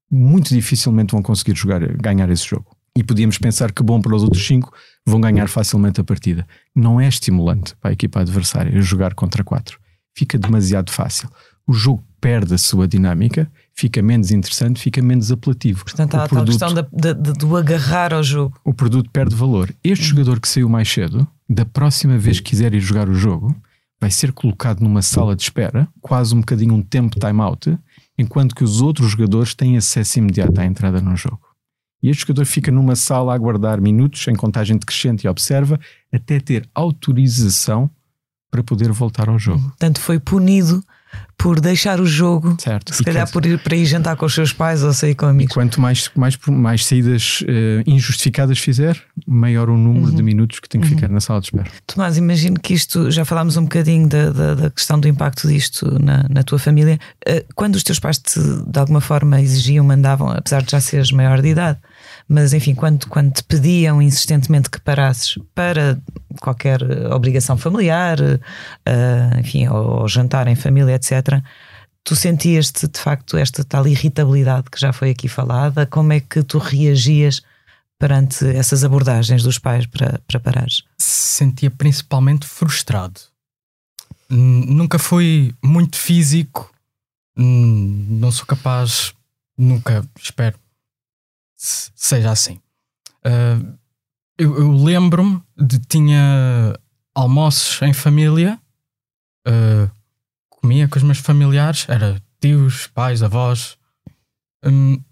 muito 0.10 0.50
dificilmente 0.50 1.12
vão 1.12 1.22
conseguir 1.22 1.56
jogar, 1.56 1.82
ganhar 1.98 2.30
esse 2.30 2.46
jogo. 2.46 2.76
E 2.96 3.04
podíamos 3.04 3.38
pensar 3.38 3.72
que 3.72 3.82
bom 3.82 4.02
para 4.02 4.16
os 4.16 4.24
outros 4.24 4.46
cinco 4.46 4.74
vão 5.06 5.20
ganhar 5.20 5.48
facilmente 5.48 6.00
a 6.00 6.04
partida. 6.04 6.48
Não 6.76 7.00
é 7.00 7.08
estimulante 7.08 7.76
para 7.78 7.92
a 7.92 7.94
equipa 7.94 8.22
adversária 8.22 8.82
jogar 8.82 9.14
contra 9.14 9.44
quatro. 9.44 9.80
Fica 10.16 10.38
demasiado 10.38 10.92
fácil. 10.92 11.30
O 11.66 11.74
jogo 11.74 12.04
perde 12.20 12.54
a 12.54 12.58
sua 12.58 12.88
dinâmica, 12.88 13.52
fica 13.74 14.02
menos 14.02 14.30
interessante, 14.32 14.80
fica 14.80 15.02
menos 15.02 15.32
apelativo. 15.32 15.84
Portanto, 15.84 16.16
há 16.16 16.20
o 16.20 16.24
a 16.24 16.28
produto, 16.28 16.48
questão 16.50 16.74
da, 16.74 17.14
do 17.14 17.58
agarrar 17.58 18.14
ao 18.14 18.24
jogo. 18.24 18.60
o 18.64 18.74
produto 18.74 19.10
perde 19.10 19.36
valor. 19.36 19.74
Este 19.84 20.06
jogador 20.06 20.40
que 20.40 20.48
saiu 20.48 20.70
mais 20.70 20.88
cedo, 20.88 21.28
da 21.50 21.66
próxima 21.66 22.18
vez 22.18 22.40
que 22.40 22.52
quiser 22.52 22.74
ir 22.74 22.80
jogar 22.80 23.10
o 23.10 23.14
jogo, 23.14 23.56
vai 24.00 24.12
ser 24.12 24.32
colocado 24.32 24.82
numa 24.82 25.02
sala 25.02 25.36
de 25.36 25.44
espera, 25.44 25.88
quase 26.00 26.36
um 26.36 26.40
bocadinho 26.40 26.74
um 26.74 26.82
tempo 26.82 27.20
time-out, 27.20 27.78
enquanto 28.18 28.56
que 28.56 28.64
os 28.64 28.82
outros 28.82 29.12
jogadores 29.12 29.56
têm 29.56 29.78
acesso 29.78 30.20
imediato 30.20 30.60
à 30.60 30.66
entrada 30.66 31.02
no 31.02 31.16
jogo. 31.16 31.51
E 32.02 32.10
este 32.10 32.22
jogador 32.22 32.46
fica 32.46 32.72
numa 32.72 32.96
sala 32.96 33.32
a 33.32 33.36
aguardar 33.36 33.80
minutos 33.82 34.28
em 34.28 34.36
contagem 34.36 34.78
decrescente 34.78 35.26
e 35.26 35.30
observa 35.30 35.80
até 36.12 36.40
ter 36.40 36.68
autorização 36.74 37.90
para 38.50 38.64
poder 38.64 38.92
voltar 38.92 39.30
ao 39.30 39.40
jogo. 39.40 39.62
Portanto, 39.62 40.00
foi 40.00 40.20
punido 40.20 40.84
por 41.38 41.60
deixar 41.60 42.00
o 42.00 42.06
jogo, 42.06 42.56
Certo. 42.60 42.94
se 42.94 43.02
E 43.02 43.06
calhar 43.06 43.26
quer- 43.26 43.32
por 43.34 43.46
ir 43.46 43.60
para 43.60 43.76
ir 43.76 43.86
jantar 43.86 44.16
com 44.16 44.26
os 44.26 44.34
seus 44.34 44.54
pais 44.54 44.82
ou 44.84 44.94
sair 44.94 45.16
com 45.16 45.26
amigos. 45.26 45.54
Quanto 45.54 45.82
mais, 45.82 46.10
mais, 46.16 46.38
mais 46.48 46.86
saídas 46.86 47.44
eh, 47.48 47.84
injustificadas 47.86 48.60
fizer, 48.60 49.02
maior 49.28 49.70
o 49.70 49.76
número 49.78 50.12
de 50.16 50.22
minutos 50.24 50.60
que 50.60 50.70
tem 50.70 50.80
que 50.80 50.88
ficar 50.88 51.10
na 51.10 51.20
sala 51.20 51.40
de 51.42 51.48
espera. 51.48 51.70
Tomás, 51.88 52.16
imagino 52.18 52.60
que 52.60 52.74
isto, 52.74 53.10
já 53.12 53.26
falámos 53.26 53.58
um 53.58 53.64
bocadinho 53.64 54.08
da, 54.08 54.30
da, 54.30 54.56
da 54.56 54.70
questão 54.70 55.00
do 55.00 55.08
impacto 55.08 55.48
disto 55.48 55.98
na, 56.00 56.26
na 56.30 56.44
tua 56.44 56.60
família. 56.60 56.98
Eh, 57.26 57.44
Quando 57.56 57.76
os 57.76 57.84
teus 57.84 58.00
pais 58.00 58.18
te, 58.20 58.40
de 58.40 58.80
alguma 58.80 59.02
forma 59.02 59.42
exigiam, 59.42 59.84
mandavam, 59.86 60.30
apesar 60.30 60.62
de 60.62 60.72
já 60.72 60.80
seres 60.80 61.12
maior 61.12 61.42
de 61.42 61.50
idade, 61.50 61.80
mas 62.32 62.54
enfim, 62.54 62.74
quando, 62.74 63.08
quando 63.08 63.34
te 63.34 63.44
pediam 63.44 64.02
insistentemente 64.02 64.70
que 64.70 64.80
parasses 64.80 65.38
para 65.54 66.00
qualquer 66.40 66.82
obrigação 67.12 67.58
familiar, 67.58 68.18
eh, 68.86 69.30
enfim, 69.38 69.68
ou, 69.68 70.00
ou 70.00 70.08
jantar 70.08 70.48
em 70.48 70.56
família, 70.56 70.96
etc., 70.96 71.44
tu 72.06 72.16
sentias-te 72.16 72.88
de 72.88 72.98
facto 72.98 73.36
esta 73.36 73.66
tal 73.66 73.86
irritabilidade 73.86 74.70
que 74.72 74.80
já 74.80 74.94
foi 74.94 75.10
aqui 75.10 75.28
falada? 75.28 75.86
Como 75.86 76.14
é 76.14 76.22
que 76.22 76.42
tu 76.42 76.58
reagias 76.58 77.42
perante 78.00 78.48
essas 78.48 78.86
abordagens 78.86 79.44
dos 79.44 79.60
pais 79.60 79.86
para, 79.86 80.18
para 80.26 80.40
parares? 80.40 80.84
sentia 80.98 81.70
principalmente 81.70 82.48
frustrado. 82.48 83.20
Nunca 84.30 84.98
fui 84.98 85.54
muito 85.62 85.98
físico, 85.98 86.74
não 87.36 88.32
sou 88.32 88.46
capaz, 88.46 89.14
nunca 89.58 90.02
espero 90.18 90.61
seja 91.62 92.32
assim. 92.32 92.60
Ah, 93.24 93.60
eu 94.38 94.58
eu 94.58 94.72
lembro-me 94.72 95.42
de 95.58 95.80
tinha 95.80 96.78
almoços 97.14 97.82
em 97.82 97.94
família, 97.94 98.60
ah, 99.48 99.90
comia 100.50 100.88
com 100.88 100.98
os 100.98 101.04
meus 101.04 101.20
familiares, 101.20 101.88
era 101.88 102.22
tios, 102.40 102.88
pais, 102.88 103.22
avós, 103.22 103.78
Hum, 104.64 105.04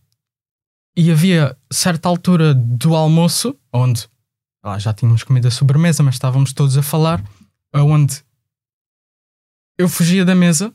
e 0.96 1.12
havia 1.12 1.58
certa 1.72 2.08
altura 2.08 2.54
do 2.54 2.96
almoço 2.96 3.58
onde 3.74 4.08
lá 4.64 4.78
já 4.78 4.94
tínhamos 4.94 5.24
comida 5.24 5.48
à 5.48 5.52
sobremesa, 5.52 6.04
mas 6.04 6.16
estávamos 6.16 6.54
todos 6.54 6.78
a 6.78 6.84
falar, 6.84 7.24
aonde 7.74 8.24
eu 9.78 9.88
fugia 9.88 10.26
da 10.26 10.36
mesa, 10.36 10.74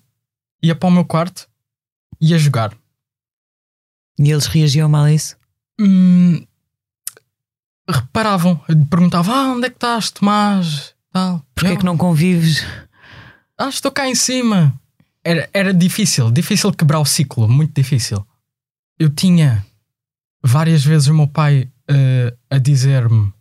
ia 0.63 0.75
para 0.75 0.89
o 0.89 0.93
meu 0.93 1.05
quarto, 1.05 1.49
ia 2.21 2.39
jogar. 2.39 2.77
E 4.19 4.31
eles 4.31 4.47
reagiam 4.47 4.89
mal 4.89 5.05
a 5.05 5.13
isso? 5.13 5.37
Hum, 5.81 6.47
reparavam, 7.89 8.61
perguntavam: 8.89 9.35
ah, 9.35 9.53
onde 9.53 9.67
é 9.67 9.71
que 9.71 9.77
estás, 9.77 10.11
Tomás? 10.11 10.95
Tal. 11.13 11.45
Porquê 11.55 11.71
é 11.71 11.75
Eu, 11.75 11.79
que 11.79 11.85
não 11.85 11.97
convives? 11.97 12.65
Ah, 13.59 13.69
estou 13.69 13.91
cá 13.91 14.09
em 14.09 14.15
cima. 14.15 14.79
Era, 15.23 15.49
era 15.53 15.73
difícil, 15.73 16.31
difícil 16.31 16.73
quebrar 16.73 17.01
o 17.01 17.05
ciclo, 17.05 17.49
muito 17.49 17.75
difícil. 17.75 18.27
Eu 18.99 19.09
tinha 19.09 19.65
várias 20.43 20.85
vezes 20.85 21.09
o 21.09 21.15
meu 21.15 21.27
pai 21.27 21.71
eh, 21.89 22.37
a 22.51 22.59
dizer-me: 22.59 23.33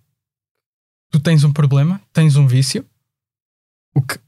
Tu 1.11 1.19
tens 1.19 1.43
um 1.43 1.51
problema, 1.51 2.01
tens 2.13 2.35
um 2.35 2.47
vício, 2.47 2.85
o 3.95 4.01
que 4.01 4.19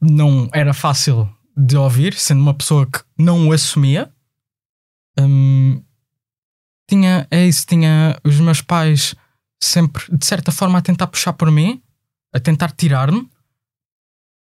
não 0.00 0.48
era 0.52 0.74
fácil 0.74 1.28
de 1.56 1.76
ouvir, 1.76 2.14
sendo 2.14 2.40
uma 2.40 2.54
pessoa 2.54 2.86
que 2.86 3.00
não 3.16 3.48
o 3.48 3.52
assumia. 3.52 4.12
Hum, 5.18 5.82
tinha, 6.88 7.26
é 7.30 7.46
isso, 7.46 7.66
tinha 7.66 8.18
os 8.24 8.38
meus 8.40 8.60
pais 8.60 9.14
sempre, 9.62 10.04
de 10.16 10.24
certa 10.24 10.52
forma, 10.52 10.78
a 10.78 10.82
tentar 10.82 11.06
puxar 11.06 11.32
por 11.32 11.50
mim, 11.50 11.82
a 12.32 12.40
tentar 12.40 12.70
tirar-me 12.72 13.28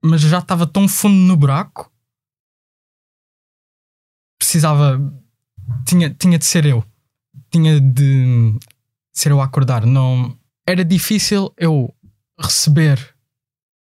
mas 0.04 0.22
já 0.22 0.38
estava 0.38 0.68
tão 0.68 0.88
fundo 0.88 1.16
no 1.16 1.36
buraco 1.36 1.92
precisava 4.38 5.00
tinha, 5.86 6.14
tinha 6.14 6.38
de 6.38 6.46
ser 6.46 6.66
eu. 6.66 6.84
Tinha 7.50 7.80
de 7.82 8.58
ser 9.12 9.32
eu 9.32 9.42
a 9.42 9.46
acordar. 9.46 9.86
Não 9.86 10.38
era 10.66 10.86
difícil 10.86 11.54
eu 11.58 11.94
receber 12.40 13.16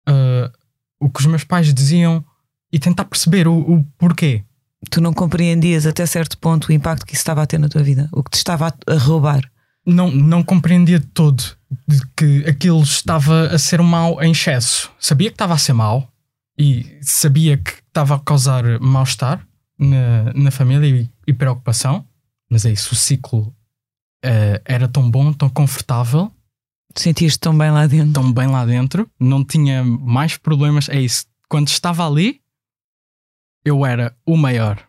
ah, 0.07 0.51
o 0.99 1.09
que 1.09 1.19
os 1.19 1.25
meus 1.25 1.43
pais 1.43 1.73
diziam 1.73 2.25
e 2.71 2.79
tentar 2.79 3.05
perceber 3.05 3.47
o, 3.47 3.57
o 3.59 3.83
porquê 3.97 4.44
Tu 4.89 5.01
não 5.01 5.13
compreendias 5.13 5.85
até 5.85 6.05
certo 6.05 6.37
ponto 6.37 6.69
o 6.69 6.73
impacto 6.73 7.05
que 7.05 7.13
isso 7.13 7.21
estava 7.21 7.41
a 7.41 7.47
ter 7.47 7.57
na 7.57 7.69
tua 7.69 7.83
vida, 7.83 8.09
o 8.11 8.23
que 8.23 8.31
te 8.31 8.37
estava 8.37 8.67
a, 8.67 8.93
roubar. 8.95 9.49
não, 9.85 10.11
não 10.11 10.43
compreendia 10.43 10.99
de 10.99 11.07
todo 11.07 11.43
de 11.87 12.01
que 12.15 12.49
aquilo 12.49 12.81
estava 12.81 13.47
a 13.47 13.57
ser 13.57 13.81
mau 13.81 14.21
em 14.21 14.31
excesso. 14.31 14.91
Sabia 14.99 15.29
que 15.29 15.35
estava 15.35 15.53
a 15.53 15.57
ser 15.57 15.73
mau 15.73 16.09
e 16.57 16.97
sabia 17.01 17.57
que 17.57 17.73
estava 17.87 18.15
a 18.15 18.19
causar 18.19 18.79
mal-estar 18.79 19.45
na, 19.77 20.33
na 20.33 20.51
família 20.51 20.87
e, 20.87 21.09
e 21.27 21.33
preocupação, 21.33 22.05
mas 22.49 22.65
é 22.65 22.71
isso, 22.71 22.93
o 22.93 22.95
ciclo 22.95 23.53
eh, 24.23 24.61
era 24.63 24.87
tão 24.87 25.09
bom, 25.09 25.33
tão 25.33 25.49
confortável, 25.49 26.31
Sentias-te 26.95 27.39
tão 27.39 27.57
bem 27.57 27.71
lá 27.71 27.85
dentro. 27.87 28.13
tão 28.13 28.31
bem 28.31 28.47
lá 28.47 28.65
dentro, 28.65 29.09
não 29.19 29.43
tinha 29.43 29.83
mais 29.83 30.37
problemas. 30.37 30.87
É 30.87 30.99
isso, 30.99 31.25
quando 31.49 31.67
estava 31.67 32.07
ali, 32.07 32.39
eu 33.65 33.85
era 33.85 34.15
o 34.25 34.37
maior. 34.37 34.79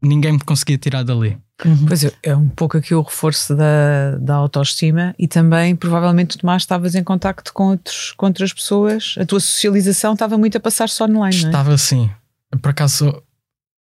Ninguém 0.00 0.32
me 0.32 0.40
conseguia 0.40 0.78
tirar 0.78 1.02
dali. 1.02 1.38
Uhum. 1.64 1.86
Pois 1.86 2.04
é, 2.04 2.12
é 2.22 2.36
um 2.36 2.48
pouco 2.48 2.76
aqui 2.76 2.94
o 2.94 3.02
reforço 3.02 3.54
da, 3.54 4.16
da 4.18 4.34
autoestima 4.34 5.14
e 5.18 5.28
também 5.28 5.74
provavelmente 5.76 6.36
Tomás 6.38 6.62
estavas 6.62 6.94
em 6.94 7.04
contacto 7.04 7.52
com, 7.52 7.70
outros, 7.70 8.12
com 8.12 8.26
outras 8.26 8.52
pessoas, 8.52 9.14
a 9.18 9.24
tua 9.24 9.40
socialização 9.40 10.14
estava 10.14 10.36
muito 10.36 10.56
a 10.56 10.60
passar-se 10.60 11.02
online, 11.02 11.36
não 11.38 11.46
é? 11.46 11.50
Estava 11.50 11.72
assim. 11.72 12.10
por 12.60 12.70
acaso, 12.70 13.22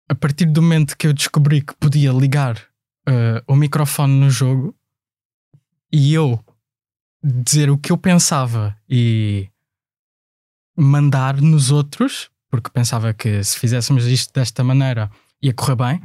a 0.10 0.16
partir 0.16 0.46
do 0.46 0.62
momento 0.62 0.98
que 0.98 1.08
eu 1.08 1.14
descobri 1.14 1.62
que 1.62 1.74
podia 1.76 2.12
ligar 2.12 2.58
uh, 3.08 3.42
o 3.48 3.56
microfone 3.56 4.20
no 4.20 4.30
jogo 4.30 4.76
e 5.92 6.14
eu 6.14 6.39
dizer 7.24 7.70
o 7.70 7.78
que 7.78 7.92
eu 7.92 7.98
pensava 7.98 8.76
e 8.89 9.50
mandar 10.78 11.42
nos 11.42 11.72
outros, 11.72 12.30
porque 12.56 12.70
pensava 12.70 13.14
que 13.14 13.43
se 13.43 13.60
fizéssemos 13.60 14.06
isto 14.08 14.34
desta 14.34 14.64
maneira 14.64 15.12
ia 15.41 15.53
correr 15.53 15.76
bem, 15.76 16.01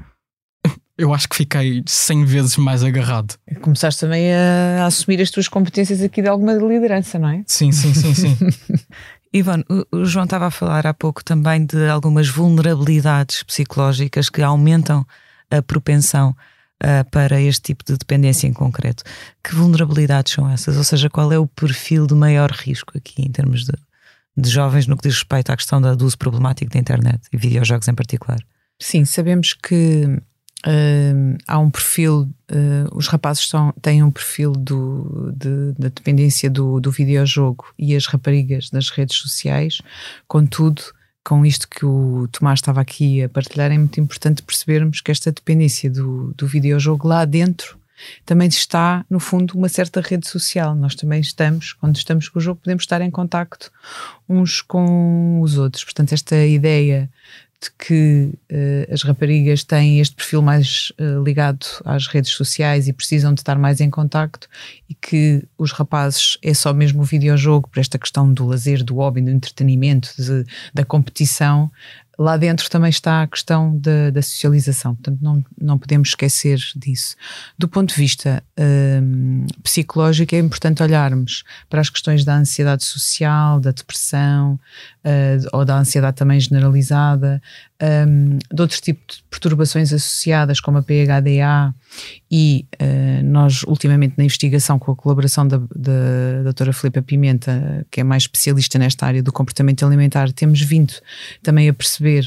eu 0.99 1.15
acho 1.15 1.29
que 1.29 1.37
fiquei 1.37 1.83
100 1.87 2.25
vezes 2.25 2.57
mais 2.57 2.83
agarrado. 2.83 3.37
Começaste 3.61 4.01
também 4.01 4.33
a, 4.35 4.85
assumir 4.85 5.21
as 5.21 5.31
tuas 5.31 5.47
competências 5.47 6.03
aqui 6.03 6.21
de 6.21 6.29
alguma 6.29 6.53
liderança, 6.55 7.21
não 7.21 7.29
é? 7.29 7.45
Sim, 7.47 7.71
sim, 7.71 7.95
sim, 7.95 8.15
sim. 8.15 8.37
Ivan, 9.33 9.63
o 9.93 10.05
João 10.05 10.25
estava 10.25 10.49
a 10.49 10.51
falar 10.51 10.89
há 10.89 10.93
pouco 10.93 11.23
também 11.23 11.65
de 11.65 11.89
algumas 11.89 12.29
vulnerabilidades 12.29 13.45
psicológicas 13.45 14.29
que 14.29 14.43
aumentam 14.43 15.07
a 15.49 15.63
propensão 15.63 16.35
uh, 16.83 17.09
para 17.13 17.41
este 17.41 17.63
tipo 17.63 17.85
de 17.85 17.97
dependência 17.97 18.49
em 18.49 18.53
concreto. 18.53 19.05
Que 19.45 19.55
vulnerabilidades 19.55 20.33
são 20.33 20.51
essas? 20.51 20.77
Ou 20.77 20.83
seja, 20.83 21.09
qual 21.09 21.33
é 21.33 21.39
o 21.39 21.47
perfil 21.47 22.09
de 22.09 22.15
maior 22.15 22.51
risco 22.51 22.99
aqui 22.99 23.23
em 23.23 23.31
termos 23.31 23.65
de, 23.65 23.73
de 24.41 24.51
jovens 24.51 24.87
no 24.87 24.97
que 24.97 25.09
diz 25.09 25.19
respeito 25.19 25.51
à 25.51 25.57
questão 25.57 25.81
do 25.81 26.05
uso 26.05 26.19
problemático 26.19 26.71
da 26.73 26.79
internet 26.79 27.21
e 27.33 27.37
videojogos 27.37 27.89
em 27.89 27.95
particular? 27.95 28.39
Sim, 28.79 29.05
sabemos 29.05 29.53
que 29.53 30.21
Uh, 30.67 31.39
há 31.49 31.59
um 31.59 31.71
perfil, 31.71 32.29
uh, 32.53 32.95
os 32.95 33.09
rapazes 33.09 33.49
são, 33.49 33.73
têm 33.81 34.03
um 34.03 34.11
perfil 34.11 34.53
do, 34.53 35.33
de, 35.35 35.73
da 35.79 35.89
dependência 35.89 36.51
do, 36.51 36.79
do 36.79 36.91
videojogo 36.91 37.65
e 37.79 37.97
as 37.97 38.05
raparigas 38.05 38.69
das 38.69 38.91
redes 38.91 39.17
sociais, 39.17 39.81
contudo, 40.29 40.83
com 41.25 41.47
isto 41.47 41.67
que 41.67 41.87
o 41.87 42.29
Tomás 42.31 42.59
estava 42.59 42.79
aqui 42.79 43.23
a 43.23 43.29
partilhar, 43.31 43.73
é 43.73 43.79
muito 43.79 43.99
importante 44.01 44.43
percebermos 44.43 45.01
que 45.01 45.11
esta 45.11 45.33
dependência 45.33 45.89
do, 45.89 46.35
do 46.37 46.47
videojogo 46.47 47.09
lá 47.09 47.25
dentro 47.25 47.80
também 48.25 48.49
está, 48.49 49.05
no 49.09 49.21
fundo, 49.21 49.55
uma 49.55 49.69
certa 49.69 50.01
rede 50.01 50.29
social. 50.29 50.75
Nós 50.75 50.95
também 50.95 51.21
estamos, 51.21 51.73
quando 51.73 51.97
estamos 51.97 52.29
com 52.29 52.39
o 52.39 52.43
jogo, 52.43 52.61
podemos 52.63 52.83
estar 52.83 53.01
em 53.01 53.11
contacto 53.11 53.71
uns 54.29 54.63
com 54.63 55.41
os 55.41 55.59
outros. 55.59 55.85
Portanto, 55.85 56.13
esta 56.13 56.37
ideia 56.45 57.11
de 57.63 57.71
que 57.79 58.31
uh, 58.51 58.93
as 58.93 59.03
raparigas 59.03 59.63
têm 59.63 60.01
este 60.01 60.17
perfil 60.17 60.41
mais 60.41 60.93
uh, 60.99 61.23
ligado 61.23 61.67
às 61.85 62.07
redes 62.07 62.31
sociais 62.31 62.89
e 62.89 62.93
precisam 62.93 63.35
de 63.35 63.41
estar 63.43 63.59
mais 63.59 63.83
em 63.83 63.91
contacto 63.91 64.49
e 64.89 64.95
que 64.95 65.45
os 65.59 65.71
rapazes 65.71 66.39
é 66.43 66.55
só 66.55 66.73
mesmo 66.73 67.03
o 67.03 67.05
videojogo 67.05 67.69
por 67.69 67.79
esta 67.79 67.99
questão 67.99 68.33
do 68.33 68.47
lazer, 68.47 68.83
do 68.83 68.95
hobby, 68.95 69.21
do 69.21 69.31
entretenimento, 69.31 70.11
de, 70.17 70.47
da 70.73 70.87
competição, 70.87 71.71
lá 72.21 72.37
dentro 72.37 72.69
também 72.69 72.91
está 72.91 73.23
a 73.23 73.27
questão 73.27 73.75
da, 73.79 74.11
da, 74.11 74.21
socialização, 74.21 74.95
portanto 74.95 75.19
não, 75.23 75.43
não 75.59 75.79
podemos 75.79 76.11
esquecer 76.11 76.59
disso. 76.77 77.17
Do 77.59 77.67
ponto 77.67 77.89
de 77.89 77.95
vista 77.95 78.43
um, 79.03 79.47
psicológico, 79.63 80.35
é 80.35 80.39
importante 80.39 80.83
olharmos 80.83 81.45
para 81.71 81.81
as 81.81 81.89
questões 81.89 82.23
da 82.23 82.37
ansiedade 82.37 82.85
social, 82.85 83.59
da 83.59 83.71
depressão 83.71 84.61
uh, 85.03 85.49
ou 85.57 85.65
da 85.65 85.79
ansiedade 85.79 86.19
também 86.19 86.39
generalizada, 86.39 87.41
um, 87.83 88.39
de 88.39 88.61
outros 88.61 88.81
tipos 88.81 89.17
de 89.17 89.23
perturbações 89.31 89.93
associadas, 89.93 90.61
como 90.61 90.79
a 90.79 90.83
PHDA, 90.83 91.75
e 92.31 92.67
uh, 92.81 93.25
nós, 93.25 93.63
ultimamente, 93.65 94.15
na 94.17 94.25
investigação, 94.25 94.79
com 94.79 94.93
a 94.93 94.97
colaboração 94.97 95.47
da, 95.47 95.59
da 95.75 96.43
doutora 96.45 96.73
Filipa 96.73 97.03
Pimenta, 97.03 97.87
que 97.91 98.01
é 98.01 98.05
mais 98.05 98.25
especialista 98.25 98.79
nesta 98.79 99.07
área 99.07 99.23
do 99.23 99.33
comportamento 99.33 99.85
alimentar, 99.85 100.31
temos 100.33 100.61
vindo 100.61 100.95
também 101.43 101.69
a 101.69 101.75
perceber 101.75 102.27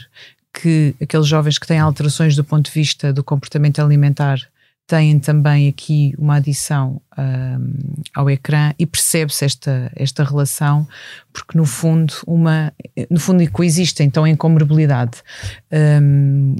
que 0.54 0.96
aqueles 1.02 1.28
jovens 1.28 1.58
que 1.58 1.66
têm 1.66 1.80
alterações 1.80 2.36
do 2.36 2.44
ponto 2.44 2.66
de 2.66 2.72
vista 2.72 3.12
do 3.12 3.24
comportamento 3.24 3.80
alimentar 3.80 4.40
têm 4.88 5.20
também 5.20 5.68
aqui 5.68 6.14
uma 6.18 6.36
adição 6.36 7.02
um, 7.18 7.74
ao 8.14 8.30
ecrã 8.30 8.74
e 8.78 8.86
percebe-se 8.86 9.46
esta, 9.46 9.92
esta 9.96 10.24
relação, 10.24 10.88
porque 11.32 11.58
no 11.58 11.66
fundo, 11.66 12.14
uma, 12.28 12.74
no 13.10 13.20
fundo 13.20 13.50
coexistem, 13.52 14.08
estão 14.08 14.28
em 14.28 14.36
comorbilidade. 14.36 15.24
Um, 15.72 16.56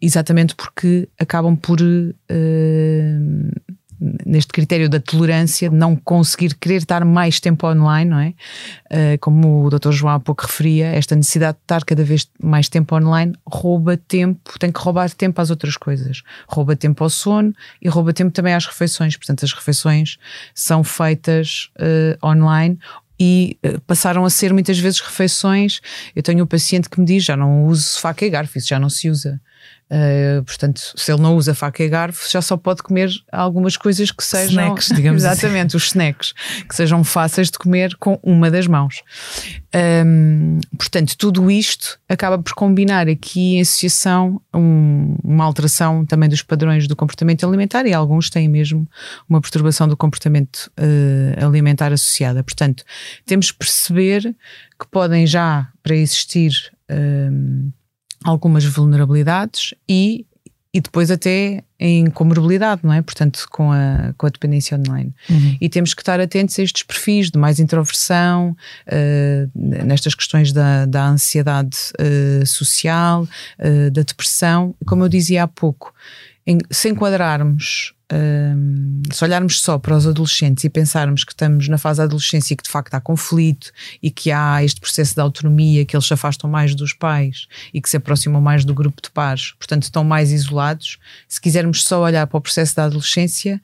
exatamente 0.00 0.54
porque 0.56 1.08
acabam 1.18 1.56
por 1.56 1.80
uh, 1.80 2.14
neste 4.26 4.52
critério 4.52 4.88
da 4.88 4.98
tolerância, 4.98 5.70
de 5.70 5.76
não 5.76 5.94
conseguir 5.94 6.54
querer 6.54 6.76
estar 6.76 7.04
mais 7.04 7.38
tempo 7.38 7.66
online, 7.66 8.10
não 8.10 8.18
é? 8.18 8.34
Uh, 8.90 9.18
como 9.20 9.64
o 9.64 9.70
Dr. 9.70 9.92
João 9.92 10.14
há 10.14 10.20
pouco 10.20 10.42
referia, 10.42 10.86
esta 10.86 11.14
necessidade 11.14 11.58
de 11.58 11.64
estar 11.64 11.84
cada 11.84 12.02
vez 12.02 12.28
mais 12.42 12.68
tempo 12.68 12.94
online 12.96 13.32
rouba 13.46 13.96
tempo, 13.96 14.58
tem 14.58 14.72
que 14.72 14.80
roubar 14.80 15.10
tempo 15.10 15.40
às 15.40 15.50
outras 15.50 15.76
coisas. 15.76 16.22
Rouba 16.48 16.74
tempo 16.74 17.04
ao 17.04 17.10
sono 17.10 17.54
e 17.80 17.88
rouba 17.88 18.12
tempo 18.12 18.32
também 18.32 18.54
às 18.54 18.66
refeições. 18.66 19.16
Portanto, 19.16 19.44
as 19.44 19.52
refeições 19.52 20.18
são 20.54 20.82
feitas 20.82 21.70
uh, 21.78 22.26
online 22.26 22.78
e 23.20 23.56
uh, 23.64 23.80
passaram 23.82 24.24
a 24.24 24.30
ser 24.30 24.52
muitas 24.52 24.78
vezes 24.78 25.00
refeições. 25.00 25.80
Eu 26.14 26.22
tenho 26.22 26.42
um 26.42 26.46
paciente 26.46 26.88
que 26.88 26.98
me 26.98 27.06
diz: 27.06 27.24
já 27.24 27.36
não 27.36 27.66
uso 27.66 28.00
faca 28.00 28.24
e 28.24 28.30
garfo, 28.30 28.58
isso 28.58 28.68
já 28.68 28.80
não 28.80 28.88
se 28.88 29.08
usa. 29.08 29.40
Uh, 29.92 30.42
portanto, 30.44 30.80
se 30.96 31.12
ele 31.12 31.20
não 31.20 31.36
usa 31.36 31.54
faca 31.54 31.84
e 31.84 31.88
garfo, 31.88 32.26
já 32.30 32.40
só 32.40 32.56
pode 32.56 32.82
comer 32.82 33.10
algumas 33.30 33.76
coisas 33.76 34.10
que 34.10 34.24
sejam. 34.24 34.48
Snacks, 34.48 34.88
digamos 34.88 35.22
assim. 35.22 35.32
Exatamente, 35.40 35.76
os 35.76 35.84
snacks, 35.88 36.32
que 36.66 36.74
sejam 36.74 37.04
fáceis 37.04 37.50
de 37.50 37.58
comer 37.58 37.94
com 37.96 38.18
uma 38.22 38.50
das 38.50 38.66
mãos. 38.66 39.02
Um, 39.74 40.60
portanto, 40.78 41.14
tudo 41.18 41.50
isto 41.50 41.98
acaba 42.08 42.38
por 42.38 42.54
combinar 42.54 43.06
aqui 43.06 43.56
em 43.56 43.60
associação 43.60 44.40
um, 44.54 45.14
uma 45.22 45.44
alteração 45.44 46.06
também 46.06 46.28
dos 46.28 46.40
padrões 46.40 46.88
do 46.88 46.96
comportamento 46.96 47.46
alimentar 47.46 47.84
e 47.84 47.92
alguns 47.92 48.30
têm 48.30 48.48
mesmo 48.48 48.88
uma 49.28 49.42
perturbação 49.42 49.86
do 49.86 49.96
comportamento 49.96 50.70
uh, 50.78 51.44
alimentar 51.44 51.92
associada. 51.92 52.42
Portanto, 52.42 52.82
temos 53.26 53.50
que 53.50 53.58
perceber 53.58 54.34
que 54.80 54.88
podem 54.90 55.26
já, 55.26 55.68
para 55.82 55.94
existir. 55.94 56.50
Um, 56.90 57.70
algumas 58.24 58.64
vulnerabilidades 58.64 59.74
e, 59.88 60.26
e 60.72 60.80
depois 60.80 61.10
até 61.10 61.62
em 61.78 62.08
comorbilidade, 62.10 62.82
não 62.84 62.92
é? 62.92 63.02
Portanto, 63.02 63.46
com 63.50 63.72
a, 63.72 64.14
com 64.16 64.26
a 64.26 64.30
dependência 64.30 64.78
online. 64.78 65.12
Uhum. 65.28 65.56
E 65.60 65.68
temos 65.68 65.94
que 65.94 66.02
estar 66.02 66.20
atentos 66.20 66.58
a 66.58 66.62
estes 66.62 66.82
perfis 66.82 67.30
de 67.30 67.38
mais 67.38 67.58
introversão, 67.58 68.56
uh, 68.86 69.50
nestas 69.54 70.14
questões 70.14 70.52
da, 70.52 70.86
da 70.86 71.08
ansiedade 71.08 71.76
uh, 72.00 72.46
social, 72.46 73.24
uh, 73.24 73.90
da 73.90 74.02
depressão. 74.02 74.74
Como 74.86 75.04
eu 75.04 75.08
dizia 75.08 75.42
há 75.42 75.48
pouco, 75.48 75.92
em, 76.46 76.58
se 76.70 76.88
enquadrarmos 76.88 77.94
se 79.12 79.24
olharmos 79.24 79.60
só 79.60 79.78
para 79.78 79.96
os 79.96 80.06
adolescentes 80.06 80.64
e 80.64 80.70
pensarmos 80.70 81.24
que 81.24 81.32
estamos 81.32 81.68
na 81.68 81.78
fase 81.78 81.98
da 81.98 82.04
adolescência 82.04 82.54
e 82.54 82.56
que 82.56 82.62
de 82.62 82.68
facto 82.68 82.94
há 82.94 83.00
conflito 83.00 83.72
e 84.02 84.10
que 84.10 84.30
há 84.30 84.62
este 84.62 84.80
processo 84.80 85.14
de 85.14 85.20
autonomia, 85.20 85.84
que 85.84 85.96
eles 85.96 86.06
se 86.06 86.14
afastam 86.14 86.48
mais 86.48 86.74
dos 86.74 86.92
pais 86.92 87.46
e 87.72 87.80
que 87.80 87.88
se 87.88 87.96
aproximam 87.96 88.40
mais 88.40 88.64
do 88.64 88.74
grupo 88.74 89.00
de 89.02 89.10
pares, 89.10 89.52
portanto 89.52 89.84
estão 89.84 90.04
mais 90.04 90.30
isolados, 90.30 90.98
se 91.28 91.40
quisermos 91.40 91.84
só 91.84 92.02
olhar 92.02 92.26
para 92.26 92.38
o 92.38 92.40
processo 92.40 92.76
da 92.76 92.84
adolescência, 92.84 93.60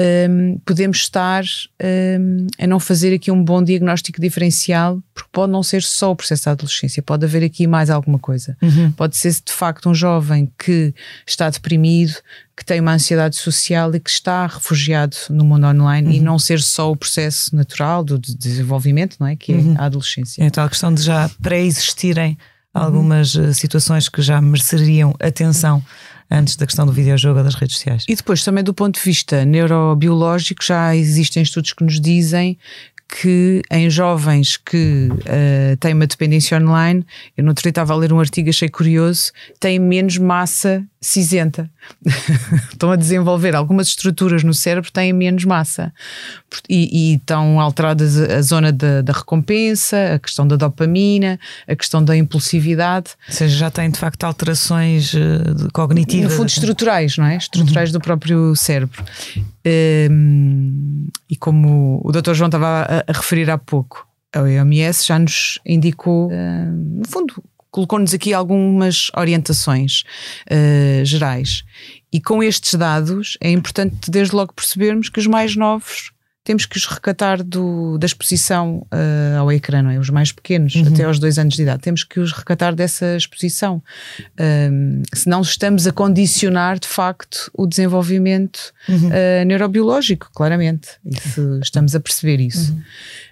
um, 0.00 0.58
podemos 0.64 0.98
estar 0.98 1.44
um, 1.82 2.46
a 2.58 2.66
não 2.66 2.80
fazer 2.80 3.14
aqui 3.14 3.30
um 3.30 3.44
bom 3.44 3.62
diagnóstico 3.62 4.20
diferencial, 4.20 5.02
porque 5.12 5.28
pode 5.30 5.52
não 5.52 5.62
ser 5.62 5.82
só 5.82 6.12
o 6.12 6.16
processo 6.16 6.46
da 6.46 6.52
adolescência, 6.52 7.02
pode 7.02 7.24
haver 7.26 7.44
aqui 7.44 7.66
mais 7.66 7.90
alguma 7.90 8.18
coisa. 8.18 8.56
Uhum. 8.62 8.90
Pode 8.92 9.16
ser 9.16 9.32
de 9.32 9.52
facto 9.52 9.90
um 9.90 9.94
jovem 9.94 10.50
que 10.58 10.94
está 11.26 11.50
deprimido, 11.50 12.14
que 12.56 12.64
tem 12.64 12.80
uma 12.80 12.92
ansiedade 12.92 13.36
social 13.36 13.94
e 13.94 14.00
que 14.00 14.10
está 14.10 14.46
refugiado 14.46 15.16
no 15.28 15.44
mundo 15.44 15.66
online 15.66 16.08
uhum. 16.08 16.14
e 16.14 16.20
não 16.20 16.38
ser 16.38 16.60
só 16.60 16.90
o 16.90 16.96
processo 16.96 17.54
natural 17.54 18.02
do 18.02 18.18
desenvolvimento, 18.18 19.16
não 19.20 19.26
é? 19.26 19.36
Que 19.36 19.52
é 19.52 19.56
uhum. 19.56 19.74
a 19.76 19.84
adolescência. 19.84 20.42
É 20.42 20.48
tal 20.48 20.68
questão 20.68 20.94
de 20.94 21.02
já 21.02 21.30
pré-existirem 21.42 22.38
algumas 22.72 23.34
uhum. 23.34 23.52
situações 23.52 24.08
que 24.08 24.22
já 24.22 24.40
mereceriam 24.40 25.14
atenção 25.20 25.82
antes 26.30 26.56
da 26.56 26.66
questão 26.66 26.86
do 26.86 26.92
videojogo 26.92 27.38
ou 27.38 27.44
das 27.44 27.54
redes 27.54 27.76
sociais. 27.76 28.04
E 28.08 28.14
depois, 28.14 28.44
também 28.44 28.62
do 28.62 28.72
ponto 28.72 28.96
de 28.98 29.04
vista 29.04 29.44
neurobiológico, 29.44 30.64
já 30.64 30.94
existem 30.94 31.42
estudos 31.42 31.72
que 31.72 31.82
nos 31.82 32.00
dizem 32.00 32.58
que 33.08 33.62
em 33.70 33.90
jovens 33.90 34.56
que 34.56 35.08
uh, 35.10 35.76
têm 35.78 35.94
uma 35.94 36.06
dependência 36.06 36.56
online, 36.58 37.04
eu 37.36 37.42
no 37.42 37.50
outro 37.50 37.62
dia 37.62 37.70
estava 37.70 37.92
a 37.92 37.96
ler 37.96 38.12
um 38.12 38.20
artigo, 38.20 38.48
achei 38.48 38.68
curioso, 38.68 39.32
têm 39.58 39.78
menos 39.78 40.16
massa 40.16 40.86
cinzenta. 41.00 41.70
estão 42.70 42.92
a 42.92 42.96
desenvolver 42.96 43.56
algumas 43.56 43.88
estruturas 43.88 44.44
no 44.44 44.52
cérebro, 44.52 44.92
têm 44.92 45.12
menos 45.12 45.44
massa. 45.44 45.92
E, 46.68 47.12
e 47.12 47.14
estão 47.14 47.58
alteradas 47.58 48.18
a 48.20 48.42
zona 48.42 48.70
da, 48.70 49.00
da, 49.00 49.12
recompensa, 49.12 50.14
a 50.14 50.18
questão 50.18 50.46
da 50.46 50.56
dopamina, 50.56 51.40
a 51.66 51.74
questão 51.74 52.04
da 52.04 52.16
impulsividade. 52.16 53.12
Ou 53.28 53.34
seja, 53.34 53.56
já 53.56 53.70
têm 53.70 53.90
de 53.90 53.98
facto 53.98 54.24
alterações 54.24 55.14
uh, 55.14 55.70
cognitivas. 55.72 56.32
No 56.32 56.36
fundo, 56.36 56.48
estruturais, 56.48 57.16
não 57.16 57.24
é? 57.24 57.36
Estruturais 57.36 57.88
uhum. 57.90 57.98
do 57.98 58.00
próprio 58.00 58.54
cérebro. 58.54 59.02
Um, 60.10 61.06
e 61.28 61.36
como 61.36 62.00
o 62.04 62.12
Dr. 62.12 62.34
João 62.34 62.48
estava 62.48 62.82
a, 62.82 63.04
a, 63.06 63.12
referir 63.12 63.50
há 63.50 63.56
pouco, 63.56 64.06
a 64.34 64.42
OMS 64.42 65.06
já 65.06 65.18
nos 65.18 65.58
indicou, 65.64 66.28
uh, 66.28 66.30
no 66.72 67.06
fundo, 67.08 67.42
colocou-nos 67.70 68.12
aqui 68.14 68.34
algumas 68.34 69.10
orientações 69.16 70.02
uh, 70.50 71.04
gerais. 71.04 71.62
E 72.12 72.20
com 72.20 72.42
estes 72.42 72.74
dados 72.74 73.36
é 73.40 73.50
importante 73.50 74.10
desde 74.10 74.34
logo 74.34 74.52
percebermos 74.52 75.08
que 75.08 75.20
os 75.20 75.26
mais 75.26 75.54
novos 75.56 76.10
temos 76.42 76.64
que 76.64 76.76
os 76.78 76.86
recatar 76.86 77.44
do, 77.44 77.98
da 77.98 78.06
exposição 78.06 78.86
uh, 78.92 79.38
ao 79.38 79.52
ecrã, 79.52 79.82
não 79.82 79.90
é? 79.90 79.98
Os 79.98 80.08
mais 80.08 80.32
pequenos, 80.32 80.74
uhum. 80.74 80.88
até 80.88 81.04
aos 81.04 81.18
dois 81.18 81.38
anos 81.38 81.54
de 81.54 81.62
idade, 81.62 81.82
temos 81.82 82.02
que 82.02 82.18
os 82.18 82.32
recatar 82.32 82.74
dessa 82.74 83.14
exposição. 83.14 83.82
Um, 84.40 85.02
senão 85.14 85.42
estamos 85.42 85.86
a 85.86 85.92
condicionar, 85.92 86.78
de 86.78 86.88
facto, 86.88 87.50
o 87.52 87.66
desenvolvimento 87.66 88.72
uhum. 88.88 89.08
uh, 89.08 89.44
neurobiológico, 89.46 90.30
claramente. 90.34 90.88
Isso, 91.04 91.60
estamos 91.62 91.94
a 91.94 92.00
perceber 92.00 92.40
isso. 92.40 92.72
Uhum. 92.72 92.80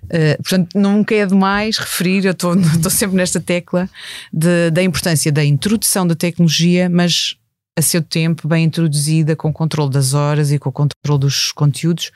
Uh, 0.05 0.43
portanto, 0.43 0.79
nunca 0.79 1.15
é 1.15 1.25
demais 1.25 1.79
referir, 1.79 2.27
eu 2.27 2.33
estou 2.33 2.55
sempre 2.91 3.17
nesta 3.17 3.41
tecla, 3.41 3.89
de, 4.31 4.71
da 4.71 4.83
importância 4.83 5.33
da 5.33 5.43
introdução 5.43 6.07
da 6.07 6.15
tecnologia, 6.15 6.91
mas 6.91 7.37
a 7.75 7.83
seu 7.83 8.03
tempo, 8.03 8.49
bem 8.49 8.65
introduzida, 8.65 9.37
com 9.37 9.49
o 9.49 9.53
controle 9.53 9.91
das 9.91 10.13
horas 10.13 10.51
e 10.51 10.59
com 10.59 10.69
o 10.69 10.73
controle 10.73 11.21
dos 11.21 11.53
conteúdos 11.53 12.11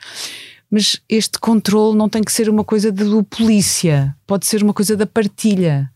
mas 0.73 0.99
este 1.07 1.37
controle 1.37 1.95
não 1.95 2.09
tem 2.09 2.23
que 2.23 2.31
ser 2.31 2.49
uma 2.49 2.63
coisa 2.63 2.91
do 2.91 3.23
polícia, 3.23 4.15
pode 4.25 4.47
ser 4.47 4.63
uma 4.63 4.73
coisa 4.73 4.97
da 4.97 5.05
partilha. 5.05 5.87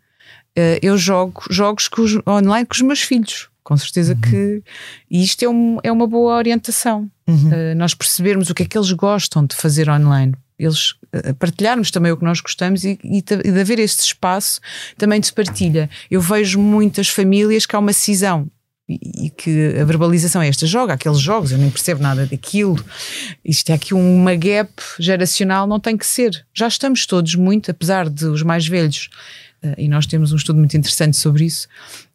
Uh, 0.56 0.78
eu 0.84 0.96
jogo 0.96 1.42
jogos 1.50 1.90
os, 1.98 2.20
online 2.28 2.64
com 2.64 2.76
os 2.76 2.82
meus 2.82 3.02
filhos, 3.02 3.50
com 3.64 3.76
certeza 3.76 4.14
uhum. 4.14 4.22
que. 4.22 4.64
E 5.10 5.24
isto 5.24 5.42
é, 5.42 5.50
um, 5.50 5.80
é 5.82 5.92
uma 5.92 6.06
boa 6.06 6.36
orientação. 6.36 7.10
Uhum. 7.28 7.48
Uh, 7.48 7.76
nós 7.76 7.96
percebermos 7.96 8.52
o 8.52 8.54
que 8.54 8.62
é 8.62 8.66
que 8.68 8.78
eles 8.78 8.92
gostam 8.92 9.48
de 9.48 9.56
fazer 9.56 9.90
online. 9.90 10.36
Eles 10.60 10.92
uh, 10.92 11.34
partilharmos 11.40 11.90
também 11.90 12.12
o 12.12 12.18
que 12.18 12.24
nós 12.24 12.40
gostamos 12.40 12.84
e, 12.84 13.00
e, 13.04 13.18
e 13.18 13.52
de 13.52 13.60
haver 13.60 13.80
este 13.80 14.04
espaço 14.04 14.62
também 14.96 15.20
de 15.20 15.34
partilha. 15.34 15.90
Eu 16.12 16.22
vejo 16.22 16.60
muitas 16.60 17.10
famílias 17.10 17.66
que 17.66 17.76
há 17.76 17.80
uma 17.80 17.94
cisão 17.94 18.48
e 18.90 19.30
que 19.30 19.76
a 19.80 19.84
verbalização 19.84 20.42
é 20.42 20.48
esta: 20.48 20.66
joga 20.66 20.94
aqueles 20.94 21.20
jogos, 21.20 21.52
eu 21.52 21.58
nem 21.58 21.70
percebo 21.70 22.02
nada 22.02 22.26
daquilo. 22.26 22.84
Isto 23.44 23.72
é 23.72 23.74
aqui 23.74 23.94
uma 23.94 24.36
gap 24.36 24.72
geracional, 24.98 25.68
não 25.68 25.80
tem 25.80 25.98
que 25.98 26.06
ser. 26.06 26.46
Já 26.54 26.68
estamos 26.68 27.06
todos 27.06 27.36
muito, 27.36 27.70
apesar 27.70 28.10
de 28.10 28.26
os 28.26 28.44
mais 28.44 28.66
velhos, 28.66 29.10
eh, 29.62 29.76
e 29.78 29.88
nós 29.90 30.06
temos 30.06 30.32
um 30.32 30.38
estudo 30.38 30.58
muito 30.58 30.78
interessante 30.78 31.18
sobre 31.18 31.46
isso. 31.46 31.68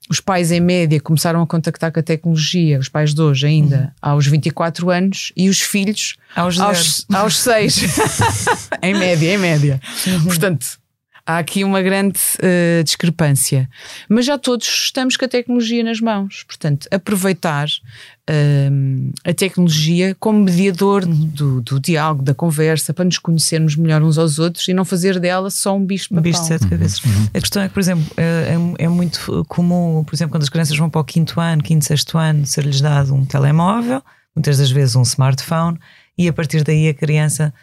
Os 0.09 0.19
pais, 0.19 0.51
em 0.51 0.61
média, 0.61 1.01
começaram 1.01 1.41
a 1.43 1.47
contactar 1.47 1.93
com 1.93 2.01
a 2.01 2.03
tecnologia, 2.03 2.79
os 2.79 2.89
pais 2.89 3.15
de 3.15 3.21
hoje 3.21 3.47
ainda, 3.47 3.95
uhum. 4.03 4.11
aos 4.11 4.27
24 4.27 4.91
anos, 4.91 5.33
e 5.37 5.49
os 5.49 5.61
filhos 5.61 6.17
aos, 6.35 6.59
aos, 6.59 7.07
aos 7.13 7.39
6. 7.39 7.77
em 8.83 8.95
média, 8.95 9.35
em 9.35 9.39
média. 9.39 9.81
Uhum. 10.07 10.25
Portanto, 10.25 10.82
Há 11.25 11.39
aqui 11.39 11.63
uma 11.63 11.81
grande 11.81 12.19
uh, 12.39 12.83
discrepância. 12.83 13.69
Mas 14.09 14.27
já 14.27 14.37
todos 14.37 14.67
estamos 14.67 15.17
com 15.17 15.25
a 15.25 15.29
tecnologia 15.29 15.85
nas 15.85 16.01
mãos. 16.01 16.43
Portanto, 16.43 16.89
aproveitar 16.91 17.69
uh, 17.69 19.13
a 19.25 19.33
tecnologia 19.33 20.17
como 20.19 20.41
mediador 20.41 21.07
do, 21.07 21.61
do, 21.61 21.79
diálogo, 21.79 22.25
da 22.25 22.35
conversa, 22.35 22.93
para 22.93 23.05
nos 23.05 23.19
conhecermos 23.19 23.77
melhor 23.77 24.03
uns 24.03 24.19
aos 24.19 24.41
outros 24.41 24.67
e 24.67 24.75
não 24.75 24.85
fazer 24.85 25.21
dela 25.21 25.49
só 25.49 25.77
um 25.77 25.87
bicho 25.87 26.09
Um 26.11 26.21
bicho 26.21 26.41
de 26.41 26.49
sete 26.49 26.67
cabeças. 26.67 27.05
Uhum. 27.05 27.29
A 27.33 27.41
questão 27.41 27.63
é 27.63 27.69
que, 27.69 27.75
por 27.75 27.81
exemplo, 27.81 28.05
é, 28.17 28.57
é, 28.81 28.85
é, 28.85 28.89
muito 28.89 29.45
comum, 29.49 30.03
por 30.05 30.17
exemplo, 30.17 30.33
quando 30.33 30.43
as 30.43 30.49
crianças 30.49 30.77
vão 30.77 30.91
para 30.91 31.01
o 31.01 31.05
quinto 31.05 31.41
ano, 31.41 31.63
quinto, 31.63 31.85
sexto 31.85 32.19
ano, 32.19 32.45
ser-lhes 32.45 32.81
dado 32.81 33.15
um 33.15 33.25
telemóvel, 33.25 34.03
muitas 34.35 34.59
das 34.59 34.73
vezes 34.73 34.97
um 34.97 35.03
smartphone, 35.03 35.79
e 36.19 36.29
a 36.29 36.33
partir 36.33 36.65
daí 36.65 36.89
a 36.89 36.95
criança 36.95 37.55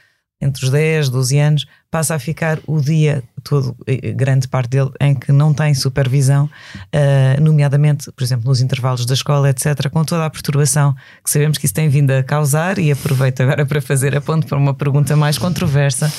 entre 0.41 0.64
os 0.64 0.72
10, 0.72 1.10
12 1.10 1.38
anos, 1.38 1.66
passa 1.92 2.16
a 2.16 2.20
ficar 2.20 2.60
o 2.68 2.80
dia 2.80 3.24
todo, 3.44 3.76
grande 4.16 4.48
parte 4.48 4.70
dele, 4.70 4.92
em 5.00 5.16
que 5.16 5.32
não 5.32 5.54
tem 5.54 5.74
supervisão, 5.74 6.46
uh, 6.46 7.42
nomeadamente, 7.42 8.12
por 8.12 8.24
exemplo, 8.24 8.48
nos 8.48 8.62
intervalos 8.62 9.06
da 9.06 9.14
escola, 9.14 9.50
etc., 9.50 9.90
com 9.90 10.04
toda 10.04 10.26
a 10.26 10.30
perturbação 10.30 10.96
que 11.24 11.30
sabemos 11.30 11.58
que 11.58 11.66
isso 11.66 11.74
tem 11.74 11.90
vindo 11.90 12.12
a 12.12 12.22
causar. 12.22 12.78
E 12.78 12.92
aproveito 12.92 13.42
agora 13.42 13.66
para 13.66 13.82
fazer 13.82 14.16
a 14.16 14.22
ponto 14.22 14.46
para 14.46 14.58
uma 14.58 14.74
pergunta 14.74 15.16
mais 15.16 15.38
controversa, 15.38 16.12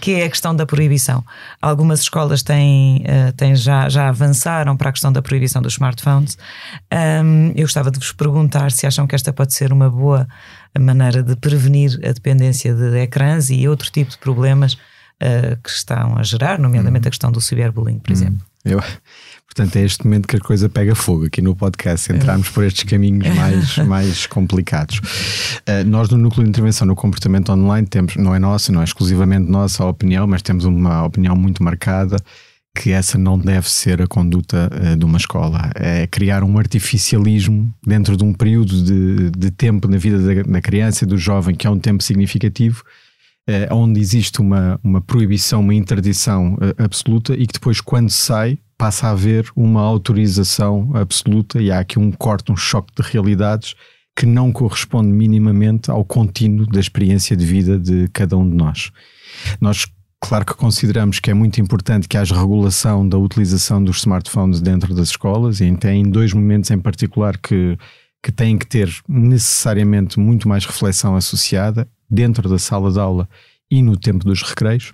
que 0.00 0.12
é 0.14 0.24
a 0.24 0.28
questão 0.28 0.54
da 0.54 0.66
proibição. 0.66 1.24
Algumas 1.60 2.00
escolas 2.00 2.42
têm, 2.42 3.04
uh, 3.04 3.32
têm 3.32 3.54
já, 3.54 3.88
já 3.88 4.08
avançaram 4.08 4.76
para 4.76 4.88
a 4.88 4.92
questão 4.92 5.12
da 5.12 5.22
proibição 5.22 5.62
dos 5.62 5.74
smartphones. 5.74 6.36
Um, 6.92 7.52
eu 7.54 7.62
gostava 7.62 7.90
de 7.90 7.98
vos 7.98 8.12
perguntar 8.12 8.72
se 8.72 8.86
acham 8.86 9.06
que 9.06 9.14
esta 9.14 9.32
pode 9.32 9.54
ser 9.54 9.72
uma 9.72 9.88
boa 9.88 10.26
maneira 10.78 11.22
de 11.22 11.36
prevenir 11.36 12.00
a 12.02 12.12
dependência 12.12 12.74
de 12.74 12.98
ecrãs 12.98 13.50
e 13.50 13.68
outro 13.68 13.90
tipo 13.90 14.10
de 14.10 14.18
problemas 14.18 14.76
uh, 15.22 15.56
que 15.62 15.70
estão 15.70 16.18
a 16.18 16.22
gerar, 16.22 16.58
nomeadamente 16.58 17.06
hum. 17.06 17.08
a 17.08 17.10
questão 17.10 17.32
do 17.32 17.40
cyberbullying, 17.40 17.98
por 17.98 18.10
hum. 18.10 18.14
exemplo. 18.14 18.46
Eu, 18.64 18.80
portanto, 19.46 19.76
é 19.76 19.84
este 19.84 20.04
momento 20.04 20.28
que 20.28 20.36
a 20.36 20.40
coisa 20.40 20.68
pega 20.68 20.94
fogo 20.94 21.26
aqui 21.26 21.42
no 21.42 21.54
podcast, 21.54 22.12
entrarmos 22.12 22.48
por 22.48 22.64
estes 22.64 22.84
caminhos 22.84 23.26
mais, 23.34 23.78
mais 23.86 24.26
complicados. 24.26 24.98
Uh, 25.68 25.84
nós, 25.86 26.08
no 26.08 26.18
Núcleo 26.18 26.44
de 26.44 26.50
Intervenção 26.50 26.86
no 26.86 26.94
Comportamento 26.94 27.50
Online, 27.52 27.86
temos, 27.86 28.16
não 28.16 28.34
é 28.34 28.38
nossa, 28.38 28.70
não 28.70 28.80
é 28.80 28.84
exclusivamente 28.84 29.50
nossa 29.50 29.82
a 29.82 29.88
opinião, 29.88 30.26
mas 30.26 30.42
temos 30.42 30.64
uma 30.64 31.04
opinião 31.04 31.34
muito 31.34 31.62
marcada 31.62 32.16
que 32.74 32.90
essa 32.90 33.18
não 33.18 33.38
deve 33.38 33.68
ser 33.68 34.00
a 34.00 34.06
conduta 34.06 34.70
uh, 34.72 34.96
de 34.96 35.04
uma 35.04 35.18
escola. 35.18 35.70
É 35.74 36.06
criar 36.06 36.42
um 36.42 36.56
artificialismo 36.56 37.72
dentro 37.86 38.16
de 38.16 38.24
um 38.24 38.32
período 38.32 38.82
de, 38.82 39.30
de 39.30 39.50
tempo 39.50 39.88
na 39.88 39.98
vida 39.98 40.18
da, 40.18 40.42
da 40.42 40.60
criança 40.62 41.04
e 41.04 41.06
do 41.06 41.18
jovem, 41.18 41.54
que 41.54 41.66
é 41.66 41.70
um 41.70 41.78
tempo 41.78 42.02
significativo, 42.02 42.82
uh, 43.48 43.74
onde 43.74 44.00
existe 44.00 44.40
uma, 44.40 44.78
uma 44.82 45.00
proibição, 45.00 45.60
uma 45.60 45.74
interdição 45.74 46.54
uh, 46.54 46.82
absoluta 46.82 47.34
e 47.34 47.46
que 47.46 47.54
depois, 47.54 47.80
quando 47.80 48.10
sai, 48.10 48.58
passa 48.76 49.08
a 49.08 49.10
haver 49.10 49.50
uma 49.54 49.80
autorização 49.80 50.90
absoluta 50.94 51.60
e 51.60 51.70
há 51.70 51.80
aqui 51.80 51.98
um 51.98 52.10
corte, 52.10 52.50
um 52.50 52.56
choque 52.56 52.92
de 52.96 53.08
realidades 53.08 53.74
que 54.16 54.26
não 54.26 54.52
corresponde 54.52 55.08
minimamente 55.08 55.90
ao 55.90 56.04
contínuo 56.04 56.66
da 56.66 56.80
experiência 56.80 57.36
de 57.36 57.46
vida 57.46 57.78
de 57.78 58.08
cada 58.08 58.36
um 58.36 58.48
de 58.48 58.54
nós. 58.54 58.90
Nós 59.60 59.86
Claro 60.24 60.46
que 60.46 60.54
consideramos 60.54 61.18
que 61.18 61.32
é 61.32 61.34
muito 61.34 61.60
importante 61.60 62.06
que 62.06 62.16
haja 62.16 62.38
regulação 62.38 63.06
da 63.06 63.18
utilização 63.18 63.82
dos 63.82 63.98
smartphones 63.98 64.60
dentro 64.60 64.94
das 64.94 65.08
escolas 65.08 65.60
e 65.60 65.76
tem 65.76 66.08
dois 66.08 66.32
momentos 66.32 66.70
em 66.70 66.78
particular 66.78 67.36
que, 67.36 67.76
que 68.22 68.30
têm 68.30 68.56
que 68.56 68.64
ter 68.64 68.88
necessariamente 69.08 70.20
muito 70.20 70.48
mais 70.48 70.64
reflexão 70.64 71.16
associada 71.16 71.88
dentro 72.12 72.48
da 72.48 72.58
sala 72.58 72.92
de 72.92 73.00
aula 73.00 73.28
e 73.70 73.82
no 73.82 73.96
tempo 73.96 74.24
dos 74.24 74.42
recreios. 74.42 74.92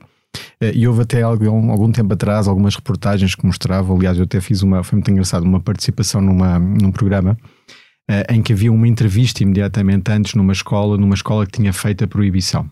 Eh, 0.60 0.72
e 0.74 0.88
houve 0.88 1.02
até 1.02 1.22
algum, 1.22 1.70
algum 1.70 1.90
tempo 1.90 2.14
atrás 2.14 2.46
algumas 2.46 2.76
reportagens 2.76 3.34
que 3.34 3.44
mostravam, 3.44 3.96
aliás, 3.96 4.16
eu 4.18 4.24
até 4.24 4.40
fiz 4.40 4.62
uma, 4.62 4.84
foi 4.84 4.96
muito 4.96 5.10
engraçado, 5.10 5.42
uma 5.42 5.60
participação 5.60 6.20
numa, 6.20 6.58
num 6.58 6.92
programa 6.92 7.36
uh, 8.10 8.32
em 8.32 8.42
que 8.42 8.52
havia 8.52 8.72
uma 8.72 8.86
entrevista 8.86 9.42
imediatamente 9.42 10.10
antes 10.10 10.34
numa 10.34 10.52
escola, 10.52 10.96
numa 10.96 11.14
escola 11.14 11.44
que 11.46 11.52
tinha 11.52 11.72
feito 11.72 12.04
a 12.04 12.08
proibição 12.08 12.70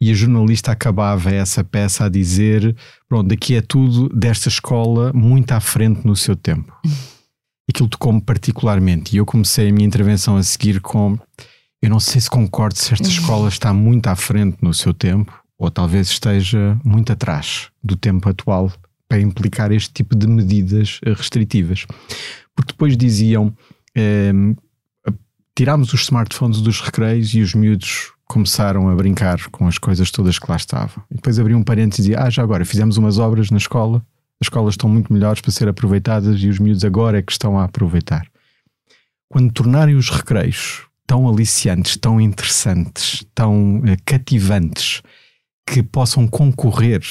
e 0.00 0.10
a 0.10 0.14
jornalista 0.14 0.72
acabava 0.72 1.30
essa 1.30 1.64
peça 1.64 2.04
a 2.04 2.08
dizer: 2.08 2.76
pronto, 3.08 3.28
daqui 3.28 3.54
é 3.54 3.60
tudo 3.60 4.08
desta 4.08 4.48
escola 4.48 5.12
muito 5.12 5.52
à 5.52 5.60
frente 5.60 6.06
no 6.06 6.14
seu 6.14 6.36
tempo. 6.36 6.72
Aquilo 7.68 7.88
tocou-me 7.88 8.20
particularmente 8.20 9.14
e 9.14 9.18
eu 9.18 9.26
comecei 9.26 9.68
a 9.68 9.72
minha 9.72 9.86
intervenção 9.86 10.36
a 10.36 10.42
seguir 10.42 10.80
com: 10.80 11.18
eu 11.82 11.90
não 11.90 12.00
sei 12.00 12.20
se 12.20 12.30
concordo 12.30 12.78
se 12.78 12.92
esta 12.92 13.08
escola 13.08 13.48
está 13.48 13.72
muito 13.72 14.06
à 14.08 14.16
frente 14.16 14.58
no 14.62 14.72
seu 14.72 14.92
tempo 14.94 15.32
ou 15.58 15.70
talvez 15.70 16.08
esteja 16.08 16.78
muito 16.84 17.12
atrás 17.12 17.68
do 17.82 17.96
tempo 17.96 18.28
atual 18.28 18.72
para 19.08 19.20
implicar 19.20 19.72
este 19.72 19.92
tipo 19.92 20.16
de 20.16 20.26
medidas 20.26 21.00
restritivas. 21.04 21.86
Porque 22.54 22.72
depois 22.72 22.96
diziam. 22.96 23.54
Eh, 23.94 24.32
tirámos 25.56 25.92
os 25.94 26.02
smartphones 26.02 26.60
dos 26.60 26.80
recreios 26.80 27.34
e 27.34 27.40
os 27.40 27.54
miúdos 27.54 28.12
começaram 28.26 28.90
a 28.90 28.94
brincar 28.94 29.48
com 29.50 29.66
as 29.66 29.78
coisas 29.78 30.10
todas 30.10 30.38
que 30.38 30.50
lá 30.50 30.56
estavam. 30.56 31.02
E 31.10 31.14
depois 31.14 31.38
abriu 31.38 31.56
um 31.56 31.62
parênteses 31.62 32.00
e 32.00 32.02
dizia: 32.10 32.22
Ah, 32.22 32.30
já 32.30 32.42
agora 32.42 32.64
fizemos 32.64 32.96
umas 32.98 33.18
obras 33.18 33.50
na 33.50 33.56
escola, 33.56 34.04
as 34.40 34.46
escolas 34.46 34.74
estão 34.74 34.90
muito 34.90 35.12
melhores 35.12 35.40
para 35.40 35.50
ser 35.50 35.68
aproveitadas 35.68 36.40
e 36.42 36.48
os 36.48 36.58
miúdos 36.58 36.84
agora 36.84 37.18
é 37.18 37.22
que 37.22 37.32
estão 37.32 37.58
a 37.58 37.64
aproveitar. 37.64 38.26
Quando 39.28 39.52
tornarem 39.52 39.96
os 39.96 40.10
recreios 40.10 40.85
tão 41.06 41.28
aliciantes, 41.28 41.96
tão 41.96 42.20
interessantes, 42.20 43.24
tão 43.34 43.82
eh, 43.86 43.96
cativantes, 44.04 45.02
que 45.66 45.82
possam 45.82 46.26
concorrer 46.26 47.02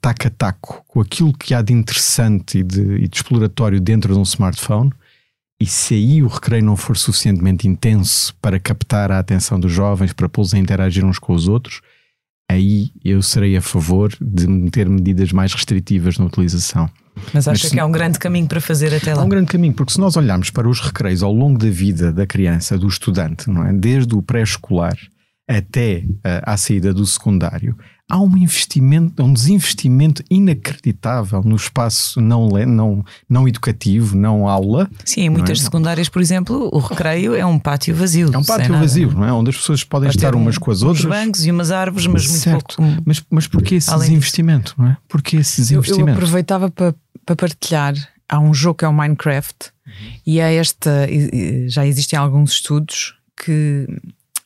taco 0.00 0.26
a 0.26 0.30
taco 0.30 0.84
com 0.86 1.00
aquilo 1.00 1.32
que 1.32 1.54
há 1.54 1.62
de 1.62 1.72
interessante 1.72 2.58
e 2.58 2.62
de, 2.62 2.96
e 2.96 3.08
de 3.08 3.16
exploratório 3.16 3.80
dentro 3.80 4.12
de 4.12 4.18
um 4.18 4.22
smartphone, 4.22 4.92
e 5.60 5.66
se 5.66 5.94
aí 5.94 6.22
o 6.22 6.26
recreio 6.26 6.64
não 6.64 6.76
for 6.76 6.96
suficientemente 6.96 7.68
intenso 7.68 8.34
para 8.42 8.58
captar 8.58 9.12
a 9.12 9.20
atenção 9.20 9.60
dos 9.60 9.70
jovens, 9.70 10.12
para 10.12 10.28
pô-los 10.28 10.52
a 10.54 10.58
interagir 10.58 11.04
uns 11.04 11.20
com 11.20 11.32
os 11.32 11.46
outros, 11.46 11.80
aí 12.50 12.90
eu 13.04 13.22
serei 13.22 13.56
a 13.56 13.62
favor 13.62 14.12
de 14.20 14.48
meter 14.48 14.88
medidas 14.88 15.30
mais 15.30 15.52
restritivas 15.54 16.18
na 16.18 16.24
utilização. 16.24 16.90
Mas 17.32 17.48
acha 17.48 17.70
que 17.70 17.78
há 17.78 17.86
um 17.86 17.92
grande 17.92 18.18
caminho 18.18 18.46
para 18.46 18.60
fazer 18.60 18.94
até 18.94 19.14
lá? 19.14 19.22
Há 19.22 19.24
um 19.24 19.28
grande 19.28 19.46
caminho, 19.46 19.74
porque 19.74 19.92
se 19.92 20.00
nós 20.00 20.16
olharmos 20.16 20.50
para 20.50 20.68
os 20.68 20.80
recreios 20.80 21.22
ao 21.22 21.32
longo 21.32 21.58
da 21.58 21.70
vida 21.70 22.12
da 22.12 22.26
criança, 22.26 22.78
do 22.78 22.86
estudante, 22.86 23.48
não 23.50 23.66
é? 23.66 23.72
desde 23.72 24.14
o 24.14 24.22
pré-escolar 24.22 24.96
até 25.48 26.04
uh, 26.06 26.42
à 26.44 26.56
saída 26.56 26.94
do 26.94 27.04
secundário, 27.04 27.76
há 28.12 28.20
um 28.20 28.36
investimento, 28.36 29.22
um 29.22 29.32
desinvestimento 29.32 30.22
inacreditável 30.30 31.42
no 31.42 31.56
espaço 31.56 32.20
não, 32.20 32.48
não, 32.48 33.04
não 33.28 33.48
educativo, 33.48 34.16
não 34.16 34.46
aula. 34.46 34.90
Sim, 35.04 35.22
em 35.22 35.30
muitas 35.30 35.60
é? 35.60 35.62
secundárias, 35.62 36.08
por 36.08 36.20
exemplo, 36.20 36.68
o 36.72 36.78
recreio 36.78 37.34
é 37.34 37.44
um 37.44 37.58
pátio 37.58 37.94
vazio. 37.94 38.30
É 38.32 38.36
um 38.36 38.44
pátio 38.44 38.78
vazio, 38.78 39.12
não 39.12 39.24
é? 39.24 39.32
Onde 39.32 39.50
as 39.50 39.56
pessoas 39.56 39.82
podem 39.82 40.08
Pode 40.08 40.18
estar 40.18 40.34
umas 40.34 40.58
com 40.58 40.70
as 40.70 40.82
outras. 40.82 41.06
bancos 41.06 41.46
e 41.46 41.50
umas 41.50 41.70
árvores, 41.70 42.06
mas 42.06 42.28
certo. 42.28 42.80
muito 42.80 42.92
pouco. 42.92 43.02
Mas, 43.06 43.22
mas 43.30 43.46
porquê 43.46 43.76
esse 43.76 43.90
desinvestimento? 43.96 44.74
Não 44.76 44.88
é? 44.88 44.96
Porquê 45.08 45.38
esse 45.38 45.62
desinvestimento? 45.62 46.02
Eu, 46.02 46.08
eu 46.08 46.14
aproveitava 46.14 46.70
para, 46.70 46.94
para 47.24 47.36
partilhar. 47.36 47.94
Há 48.28 48.38
um 48.38 48.54
jogo 48.54 48.78
que 48.78 48.84
é 48.84 48.88
o 48.88 48.92
Minecraft 48.92 49.70
uhum. 49.86 49.92
e 50.26 50.40
é 50.40 50.54
esta. 50.54 51.06
Já 51.66 51.86
existem 51.86 52.18
alguns 52.18 52.52
estudos 52.52 53.14
que 53.36 53.86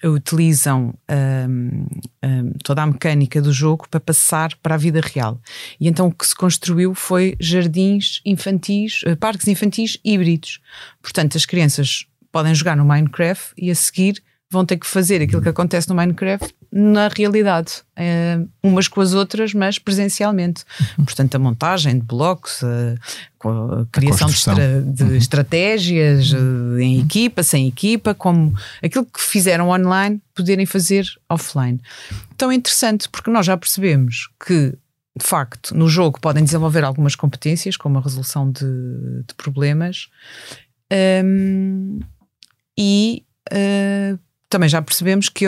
utilizam 0.05 0.95
um, 1.11 1.87
um, 2.25 2.53
toda 2.63 2.83
a 2.83 2.87
mecânica 2.87 3.41
do 3.41 3.53
jogo 3.53 3.89
para 3.89 4.01
passar 4.01 4.55
para 4.63 4.75
a 4.75 4.79
vida 4.79 5.01
real. 5.01 5.41
E 5.81 5.89
então 5.89 6.09
o 6.09 6.13
que 6.13 6.27
se 6.27 6.35
construiu 6.35 6.95
foi 6.95 7.35
jardins 7.41 8.21
infantis, 8.25 9.01
eh, 9.07 9.15
parques 9.15 9.49
infantis 9.49 9.99
híbridos. 10.05 10.61
Portanto, 11.01 11.37
as 11.37 11.47
crianças 11.47 12.07
podem 12.31 12.55
jogar 12.55 12.77
no 12.77 12.85
Minecraft 12.85 13.55
e 13.57 13.71
a 13.71 13.75
seguir 13.75 14.23
vão 14.51 14.65
ter 14.65 14.77
que 14.77 14.87
fazer 14.87 15.23
aquilo 15.23 15.43
que 15.43 15.49
acontece 15.49 15.89
no 15.89 15.95
Minecraft 15.95 16.55
na 16.79 17.09
realidade, 17.09 17.83
é, 17.97 18.39
umas 18.63 18.87
com 18.87 19.01
as 19.01 19.15
outras, 19.15 19.55
mas 19.55 19.79
presencialmente. 19.79 20.63
Uhum. 20.99 21.07
Portanto, 21.07 21.35
a 21.35 21.39
montagem 21.39 21.99
de 21.99 22.05
blocos, 22.05 22.63
a, 22.63 23.81
a 23.81 23.87
criação 23.91 24.27
a 24.27 24.31
de, 24.31 24.37
estra, 24.37 24.83
de 24.83 25.03
uhum. 25.03 25.17
estratégias 25.17 26.33
uhum. 26.33 26.79
em 26.79 27.01
equipa, 27.01 27.43
sem 27.43 27.67
equipa, 27.67 28.13
como 28.13 28.55
aquilo 28.83 29.07
que 29.07 29.23
fizeram 29.23 29.71
online, 29.71 30.21
poderem 30.35 30.67
fazer 30.67 31.07
offline. 31.31 31.81
Então 32.35 32.51
é 32.51 32.55
interessante, 32.55 33.09
porque 33.09 33.31
nós 33.31 33.47
já 33.47 33.57
percebemos 33.57 34.29
que 34.45 34.75
de 35.19 35.25
facto, 35.25 35.75
no 35.75 35.89
jogo 35.89 36.21
podem 36.21 36.45
desenvolver 36.45 36.85
algumas 36.85 37.17
competências, 37.17 37.75
como 37.75 37.97
a 37.97 38.03
resolução 38.03 38.53
de, 38.53 38.67
de 39.27 39.35
problemas, 39.35 40.11
um, 41.25 42.01
e 42.77 43.25
uh, 43.51 44.19
também 44.51 44.69
já 44.69 44.83
percebemos 44.83 45.31
que 45.31 45.47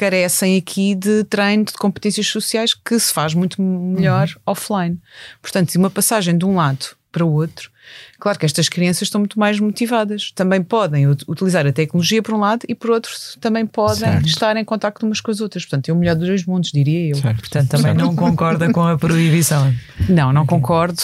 carecem 0.00 0.56
aqui 0.56 0.94
de 0.94 1.24
treino 1.24 1.62
de 1.62 1.74
competências 1.74 2.26
sociais 2.26 2.72
que 2.72 2.98
se 2.98 3.12
faz 3.12 3.34
muito 3.34 3.60
melhor 3.60 4.28
uhum. 4.28 4.42
offline. 4.46 4.98
Portanto, 5.42 5.74
uma 5.74 5.90
passagem 5.90 6.38
de 6.38 6.46
um 6.46 6.56
lado 6.56 6.86
para 7.12 7.22
o 7.22 7.30
outro, 7.30 7.70
claro 8.18 8.38
que 8.38 8.46
estas 8.46 8.68
crianças 8.70 9.02
estão 9.02 9.18
muito 9.18 9.38
mais 9.38 9.60
motivadas. 9.60 10.32
Também 10.34 10.62
podem 10.62 11.06
utilizar 11.06 11.66
a 11.66 11.72
tecnologia 11.72 12.22
por 12.22 12.32
um 12.32 12.38
lado 12.38 12.64
e 12.66 12.74
por 12.74 12.88
outro 12.88 13.12
também 13.40 13.66
podem 13.66 13.98
certo. 13.98 14.26
estar 14.26 14.56
em 14.56 14.64
contato 14.64 15.04
umas 15.04 15.20
com 15.20 15.30
as 15.30 15.42
outras. 15.42 15.64
Portanto, 15.66 15.90
é 15.90 15.92
o 15.92 15.96
melhor 15.96 16.16
dos 16.16 16.28
dois 16.28 16.46
mundos, 16.46 16.72
diria 16.72 17.10
eu. 17.10 17.16
Certo. 17.16 17.40
Portanto, 17.40 17.68
também 17.68 17.92
certo. 17.92 17.98
não 17.98 18.16
concorda 18.16 18.72
com 18.72 18.82
a 18.82 18.96
proibição. 18.96 19.70
Não, 20.08 20.32
não 20.32 20.46
concordo. 20.46 21.02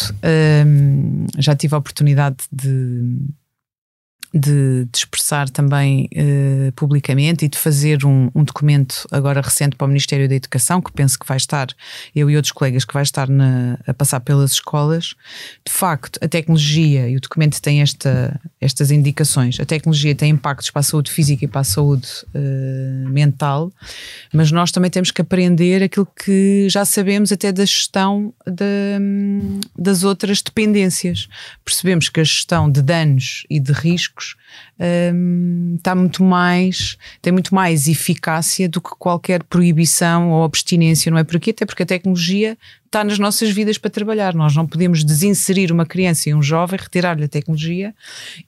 Um, 0.65 1.27
já 1.37 1.55
tive 1.55 1.75
a 1.75 1.79
oportunidade 1.79 2.37
de 2.51 3.19
de, 4.37 4.87
de 4.93 4.99
expressar 4.99 5.49
também 5.49 6.11
uh, 6.13 6.73
publicamente 6.73 7.47
e 7.47 7.49
de 7.49 7.57
fazer 7.57 8.05
um, 8.05 8.31
um, 8.35 8.45
documento 8.45 9.07
agora 9.11 9.41
recente 9.41 9.77
para 9.77 9.87
o 9.87 9.89
Ministério 9.89 10.29
da 10.29 10.35
Educação, 10.35 10.83
que 10.83 10.93
penso 10.93 11.19
que 11.19 11.27
vai 11.27 11.39
estar, 11.39 11.69
eu 12.15 12.29
e 12.31 12.37
outros 12.37 12.53
colegas, 12.53 12.85
que 12.85 12.93
vai 12.93 13.03
estar 13.03 13.29
na, 13.29 13.79
a 13.87 13.95
passar 13.95 14.21
pelas 14.21 14.53
escolas. 14.53 15.15
De 15.65 15.73
facto, 15.73 16.19
a 16.23 16.29
tecnologia, 16.29 17.09
e 17.09 17.17
o 17.17 17.21
documento 17.21 17.61
tem 17.63 17.81
esta, 17.81 18.39
estas 18.61 18.91
indicações, 18.91 19.59
a 19.59 19.65
tecnologia 19.65 20.15
tem 20.15 20.31
impactos 20.33 20.71
para 20.71 20.81
a 20.81 20.83
saúde 20.83 21.11
física 21.11 21.45
e 21.45 21.49
para 21.49 21.63
a 21.63 21.65
saúde 21.65 22.09
uh, 22.35 23.09
mental, 23.09 23.73
mas 24.35 24.53
nós 24.53 24.71
também 24.71 24.91
temos 24.91 25.11
que 25.11 25.23
aprender 25.23 25.83
aquilo 25.83 26.07
que 26.07 26.69
já 26.69 26.85
sabemos 26.85 27.33
até 27.33 27.51
da 27.53 27.65
gestão 27.65 28.35
de, 28.47 29.61
das 29.79 30.05
outras 30.05 30.43
dependências. 30.43 31.27
Percebemos 31.65 32.11
que 32.11 32.21
a 32.21 32.25
gestão 32.25 32.71
de 32.71 32.83
danos 32.83 33.45
e 33.49 33.59
de 33.59 33.73
riscos 33.73 34.26
um, 35.15 35.75
está 35.77 35.95
muito 35.95 36.23
mais, 36.23 36.97
tem 37.21 37.33
muito 37.33 37.55
mais 37.55 37.87
eficácia 37.87 38.69
do 38.69 38.81
que 38.81 38.91
qualquer 38.99 39.43
proibição 39.43 40.31
ou 40.31 40.45
abstinência, 40.45 41.11
não 41.11 41.19
é 41.19 41.25
por 41.25 41.37
aqui? 41.37 41.51
Até 41.51 41.67
porque 41.67 41.83
a 41.83 41.87
tecnologia 41.87 42.57
está 42.85 43.05
nas 43.05 43.19
nossas 43.19 43.51
vidas 43.51 43.77
para 43.77 43.91
trabalhar. 43.91 44.35
Nós 44.35 44.55
não 44.57 44.67
podemos 44.67 45.05
desinserir 45.05 45.71
uma 45.71 45.85
criança 45.85 46.31
e 46.31 46.35
um 46.35 46.43
jovem, 46.43 46.79
retirar-lhe 46.81 47.25
a 47.25 47.29
tecnologia 47.29 47.95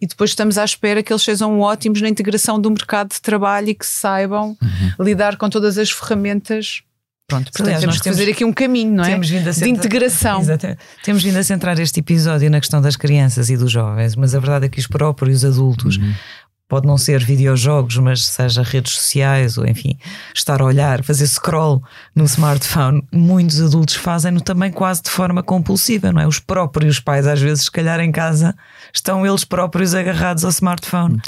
e 0.00 0.06
depois 0.06 0.30
estamos 0.30 0.56
à 0.56 0.64
espera 0.64 1.02
que 1.02 1.12
eles 1.12 1.22
sejam 1.22 1.60
ótimos 1.60 2.00
na 2.00 2.08
integração 2.08 2.60
do 2.60 2.70
mercado 2.70 3.10
de 3.10 3.20
trabalho 3.20 3.68
e 3.68 3.74
que 3.74 3.86
saibam 3.86 4.56
uhum. 4.60 5.04
lidar 5.04 5.36
com 5.36 5.48
todas 5.50 5.76
as 5.76 5.90
ferramentas 5.90 6.82
Pronto, 7.28 7.52
portanto 7.52 7.66
Aliás, 7.66 7.82
temos 7.82 8.00
que 8.00 8.08
fazer 8.08 8.30
aqui 8.30 8.42
um 8.42 8.52
caminho, 8.54 8.94
não 8.94 9.04
é? 9.04 9.10
Temos 9.10 9.28
centrar, 9.28 9.52
de 9.52 9.68
integração. 9.68 10.40
Exatamente. 10.40 10.80
Temos 11.04 11.22
vindo 11.22 11.36
a 11.36 11.42
centrar 11.42 11.78
este 11.78 12.00
episódio 12.00 12.50
na 12.50 12.58
questão 12.58 12.80
das 12.80 12.96
crianças 12.96 13.50
e 13.50 13.56
dos 13.56 13.70
jovens, 13.70 14.16
mas 14.16 14.34
a 14.34 14.40
verdade 14.40 14.64
é 14.64 14.68
que 14.70 14.80
os 14.80 14.86
próprios 14.86 15.44
adultos 15.44 15.98
uhum. 15.98 16.14
pode 16.66 16.86
não 16.86 16.96
ser 16.96 17.22
videojogos, 17.22 17.98
mas 17.98 18.24
seja 18.24 18.62
redes 18.62 18.94
sociais 18.94 19.58
ou 19.58 19.66
enfim, 19.66 19.98
estar 20.34 20.62
a 20.62 20.64
olhar, 20.64 21.04
fazer 21.04 21.26
scroll 21.26 21.82
no 22.16 22.24
smartphone, 22.24 23.06
muitos 23.12 23.60
adultos 23.60 23.96
fazem-no 23.96 24.40
também 24.40 24.72
quase 24.72 25.02
de 25.02 25.10
forma 25.10 25.42
compulsiva, 25.42 26.10
não 26.10 26.22
é? 26.22 26.26
Os 26.26 26.38
próprios 26.38 26.98
pais, 26.98 27.26
às 27.26 27.42
vezes, 27.42 27.64
se 27.64 27.70
calhar 27.70 28.00
em 28.00 28.10
casa, 28.10 28.56
estão 28.90 29.26
eles 29.26 29.44
próprios 29.44 29.94
agarrados 29.94 30.46
ao 30.46 30.50
smartphone. 30.50 31.20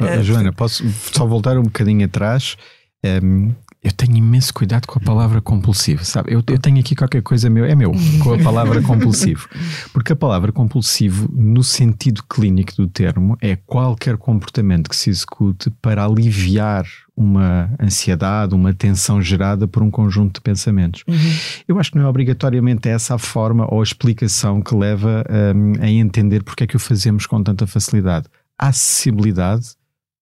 Uh, 0.00 0.22
Joana, 0.22 0.52
posso 0.52 0.84
só 1.12 1.26
voltar 1.26 1.58
um 1.58 1.64
bocadinho 1.64 2.04
atrás? 2.04 2.56
Um, 3.04 3.08
ehm, 3.08 3.54
eu 3.88 3.92
tenho 3.92 4.16
imenso 4.16 4.52
cuidado 4.52 4.86
com 4.86 4.98
a 4.98 5.02
palavra 5.02 5.40
compulsivo, 5.40 6.04
sabe? 6.04 6.32
Eu, 6.32 6.42
eu, 6.46 6.58
tenho 6.58 6.78
aqui 6.78 6.94
qualquer 6.94 7.22
coisa 7.22 7.48
meu, 7.48 7.64
é 7.64 7.74
meu, 7.74 7.92
com 8.22 8.34
a 8.34 8.38
palavra 8.38 8.82
compulsivo. 8.82 9.48
Porque 9.92 10.12
a 10.12 10.16
palavra 10.16 10.52
compulsivo, 10.52 11.28
no 11.32 11.64
sentido 11.64 12.22
clínico 12.28 12.74
do 12.76 12.86
termo, 12.86 13.36
é 13.40 13.56
qualquer 13.56 14.18
comportamento 14.18 14.90
que 14.90 14.96
se 14.96 15.08
execute 15.08 15.70
para 15.82 16.04
aliviar 16.04 16.84
uma 17.16 17.70
ansiedade, 17.80 18.54
uma 18.54 18.74
tensão 18.74 19.22
gerada 19.22 19.66
por 19.66 19.82
um 19.82 19.90
conjunto 19.90 20.34
de 20.34 20.40
pensamentos. 20.42 21.02
Uhum. 21.08 21.16
Eu 21.66 21.80
acho 21.80 21.90
que 21.90 21.98
não 21.98 22.04
é 22.04 22.08
obrigatoriamente 22.08 22.88
essa 22.88 23.14
a 23.14 23.18
forma 23.18 23.66
ou 23.72 23.80
a 23.80 23.82
explicação 23.82 24.60
que 24.60 24.74
leva 24.74 25.24
um, 25.56 25.82
a 25.82 25.90
entender 25.90 26.44
porque 26.44 26.64
é 26.64 26.66
que 26.66 26.76
o 26.76 26.78
fazemos 26.78 27.26
com 27.26 27.42
tanta 27.42 27.66
facilidade. 27.66 28.26
A 28.58 28.68
acessibilidade 28.68 29.77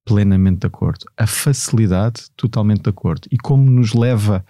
plenamente 0.07 0.61
de 0.61 0.67
acordo. 0.69 1.05
A 1.17 1.27
facilidade, 1.27 2.31
totalmente 2.37 2.83
de 2.83 2.89
acordo. 2.89 3.29
E 3.31 3.37
como 3.37 3.69
nos 3.69 3.93
leva 3.93 4.47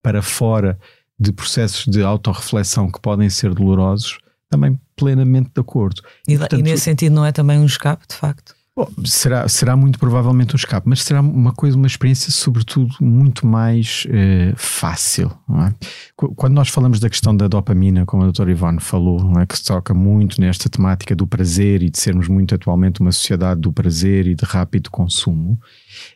para 0.00 0.22
fora 0.22 0.78
de 1.18 1.32
processos 1.32 1.86
de 1.86 2.02
autorreflexão 2.02 2.92
que 2.92 3.00
podem 3.00 3.28
ser 3.28 3.52
dolorosos, 3.52 4.18
também 4.48 4.78
plenamente 4.94 5.50
de 5.52 5.60
acordo. 5.60 6.02
E, 6.28 6.34
e, 6.34 6.38
portanto, 6.38 6.60
e 6.60 6.62
nesse 6.62 6.84
sentido 6.84 7.14
não 7.14 7.24
é 7.24 7.32
também 7.32 7.58
um 7.58 7.64
escape, 7.64 8.06
de 8.06 8.14
facto? 8.14 8.54
Bom, 8.78 8.88
será, 9.04 9.48
será 9.48 9.76
muito 9.76 9.98
provavelmente 9.98 10.54
um 10.54 10.56
escape, 10.56 10.88
mas 10.88 11.02
será 11.02 11.20
uma 11.20 11.52
coisa, 11.52 11.76
uma 11.76 11.88
experiência, 11.88 12.30
sobretudo, 12.30 12.94
muito 13.00 13.44
mais 13.44 14.06
eh, 14.08 14.52
fácil. 14.56 15.36
É? 15.66 15.74
Quando 16.14 16.54
nós 16.54 16.68
falamos 16.68 17.00
da 17.00 17.10
questão 17.10 17.36
da 17.36 17.48
dopamina, 17.48 18.06
como 18.06 18.22
a 18.22 18.26
doutora 18.26 18.52
Ivone 18.52 18.78
falou, 18.78 19.32
é? 19.40 19.44
que 19.46 19.58
se 19.58 19.64
toca 19.64 19.92
muito 19.92 20.40
nesta 20.40 20.70
temática 20.70 21.16
do 21.16 21.26
prazer 21.26 21.82
e 21.82 21.90
de 21.90 21.98
sermos 21.98 22.28
muito 22.28 22.54
atualmente 22.54 23.00
uma 23.00 23.10
sociedade 23.10 23.60
do 23.60 23.72
prazer 23.72 24.28
e 24.28 24.36
de 24.36 24.44
rápido 24.44 24.92
consumo, 24.92 25.58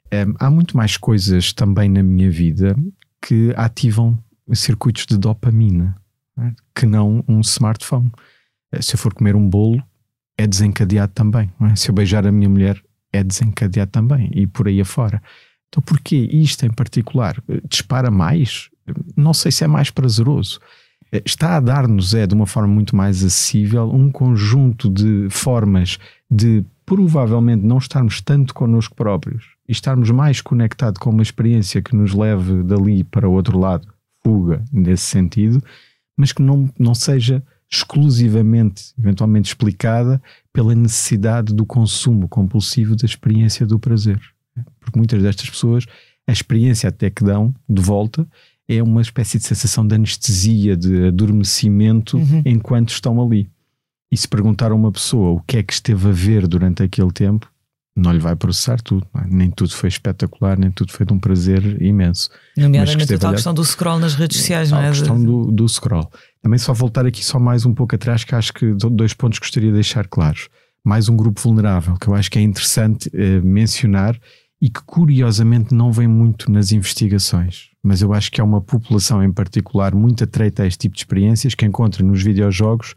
eh, 0.09 0.25
há 0.39 0.49
muito 0.49 0.77
mais 0.77 0.97
coisas 0.97 1.53
também 1.53 1.89
na 1.89 2.01
minha 2.01 2.31
vida 2.31 2.77
que 3.21 3.53
ativam 3.57 4.17
circuitos 4.53 5.05
de 5.05 5.19
dopamina 5.19 5.97
é? 6.39 6.53
que 6.73 6.87
não 6.87 7.25
um 7.27 7.41
smartphone. 7.41 8.13
Eh, 8.71 8.81
se 8.81 8.95
eu 8.95 8.99
for 8.99 9.13
comer 9.13 9.35
um 9.35 9.51
bolo, 9.51 9.83
é 10.43 10.47
desencadeado 10.47 11.13
também. 11.13 11.51
É? 11.61 11.77
Se 11.77 11.89
eu 11.89 11.95
beijar 11.95 12.27
a 12.27 12.33
minha 12.33 12.49
mulher, 12.49 12.81
é 13.13 13.23
desencadeado 13.23 13.91
também 13.91 14.31
e 14.35 14.47
por 14.47 14.67
aí 14.67 14.81
afora. 14.81 15.23
Então, 15.69 15.83
porquê 15.83 16.17
isto 16.17 16.67
em 16.67 16.71
particular? 16.71 17.43
Dispara 17.69 18.11
mais? 18.11 18.69
Não 19.17 19.33
sei 19.33 19.53
se 19.53 19.65
é 19.65 19.67
mais 19.67 19.91
prazeroso. 19.91 20.61
Está 21.25 21.57
a 21.57 21.61
dar-nos, 21.61 22.15
é 22.15 22.27
de 22.27 22.35
uma 22.35 22.47
forma 22.47 22.73
muito 22.73 22.97
mais 22.97 23.23
acessível, 23.23 23.91
um 23.91 24.11
conjunto 24.11 24.89
de 24.89 25.29
formas 25.31 25.99
de 26.31 26.65
provavelmente 26.85 27.65
não 27.65 27.79
estarmos 27.79 28.21
tanto 28.21 28.53
connosco 28.53 28.97
próprios 28.97 29.45
e 29.69 29.73
estarmos 29.73 30.11
mais 30.11 30.41
conectados 30.41 30.99
com 30.99 31.11
uma 31.11 31.23
experiência 31.23 31.81
que 31.81 31.95
nos 31.95 32.15
leve 32.15 32.63
dali 32.63 33.05
para 33.05 33.29
o 33.29 33.33
outro 33.33 33.59
lado, 33.59 33.87
fuga 34.25 34.65
nesse 34.73 35.05
sentido, 35.05 35.63
mas 36.17 36.33
que 36.33 36.43
não, 36.43 36.69
não 36.79 36.95
seja 36.95 37.43
exclusivamente, 37.73 38.93
eventualmente 38.99 39.49
explicada 39.49 40.23
pela 40.53 40.75
necessidade 40.75 41.55
do 41.55 41.65
consumo 41.65 42.29
compulsivo 42.29 42.95
da 42.95 43.07
experiência 43.07 43.67
do 43.67 43.79
prazer. 43.79 44.21
Porque 44.79 44.99
muitas 44.99 45.23
destas 45.23 45.49
pessoas, 45.49 45.87
a 46.27 46.33
experiência 46.33 46.91
até 46.91 47.09
que 47.09 47.25
dão 47.25 47.55
de 47.67 47.81
volta 47.81 48.29
é 48.69 48.83
uma 48.83 49.01
espécie 49.01 49.39
de 49.39 49.45
sensação 49.45 49.87
de 49.87 49.95
anestesia, 49.95 50.77
de 50.77 51.07
adormecimento 51.07 52.19
uhum. 52.19 52.43
enquanto 52.45 52.91
estão 52.91 53.21
ali. 53.21 53.51
E 54.11 54.17
se 54.17 54.29
perguntar 54.29 54.71
a 54.71 54.75
uma 54.75 54.93
pessoa 54.93 55.31
o 55.31 55.41
que 55.41 55.57
é 55.57 55.63
que 55.63 55.73
esteve 55.73 56.09
a 56.09 56.13
ver 56.13 56.47
durante 56.47 56.83
aquele 56.83 57.11
tempo, 57.11 57.51
não 57.95 58.13
lhe 58.13 58.19
vai 58.19 58.35
processar 58.35 58.81
tudo. 58.81 59.07
não 59.15 59.23
é? 59.23 59.27
Nem 59.29 59.51
tudo 59.51 59.73
foi 59.75 59.89
espetacular, 59.89 60.59
nem 60.59 60.71
tudo 60.71 60.93
foi 60.93 61.05
de 61.05 61.13
um 61.13 61.19
prazer 61.19 61.81
imenso. 61.83 62.31
Nomeadamente 62.57 63.07
que 63.07 63.15
a 63.15 63.19
tal 63.19 63.33
questão 63.33 63.53
do 63.55 63.65
scroll 63.65 63.99
nas 63.99 64.15
redes 64.15 64.39
sociais, 64.39 64.71
não 64.71 64.79
a 64.79 64.85
é? 64.85 64.89
questão 64.91 65.23
do, 65.23 65.51
do 65.53 65.69
scroll. 65.69 66.11
Também 66.41 66.59
só 66.59 66.73
voltar 66.73 67.05
aqui 67.07 67.25
só 67.25 67.39
mais 67.39 67.67
um 67.67 67.75
pouco 67.75 67.95
atrás, 67.95 68.25
que 68.25 68.35
acho 68.35 68.53
que 68.53 68.73
do- 68.75 68.91
dois 68.91 69.13
pontos 69.15 69.39
gostaria 69.39 69.69
de 69.69 69.75
deixar 69.75 70.07
claros. 70.09 70.49
Mais 70.85 71.09
um 71.09 71.17
grupo 71.17 71.41
vulnerável, 71.41 71.95
que 71.97 72.09
eu 72.09 72.15
acho 72.15 72.31
que 72.31 72.39
é 72.39 72.43
interessante 72.43 73.11
eh, 73.15 73.41
mencionar 73.41 74.19
e 74.61 74.69
que 74.71 74.81
curiosamente 74.85 75.75
não 75.75 75.93
vem 75.93 76.09
muito 76.09 76.51
nas 76.51 76.73
investigações. 76.73 77.71
Mas 77.83 78.01
eu 78.01 78.13
acho 78.13 78.31
que 78.31 78.41
há 78.41 78.45
uma 78.45 78.61
população 78.61 79.23
em 79.23 79.33
particular 79.33 79.95
muito 79.95 80.25
atreita 80.25 80.63
a 80.63 80.67
este 80.67 80.79
tipo 80.79 80.95
de 80.95 81.01
experiências 81.01 81.55
que 81.55 81.67
encontra 81.67 82.03
nos 82.05 82.23
videojogos 82.23 82.95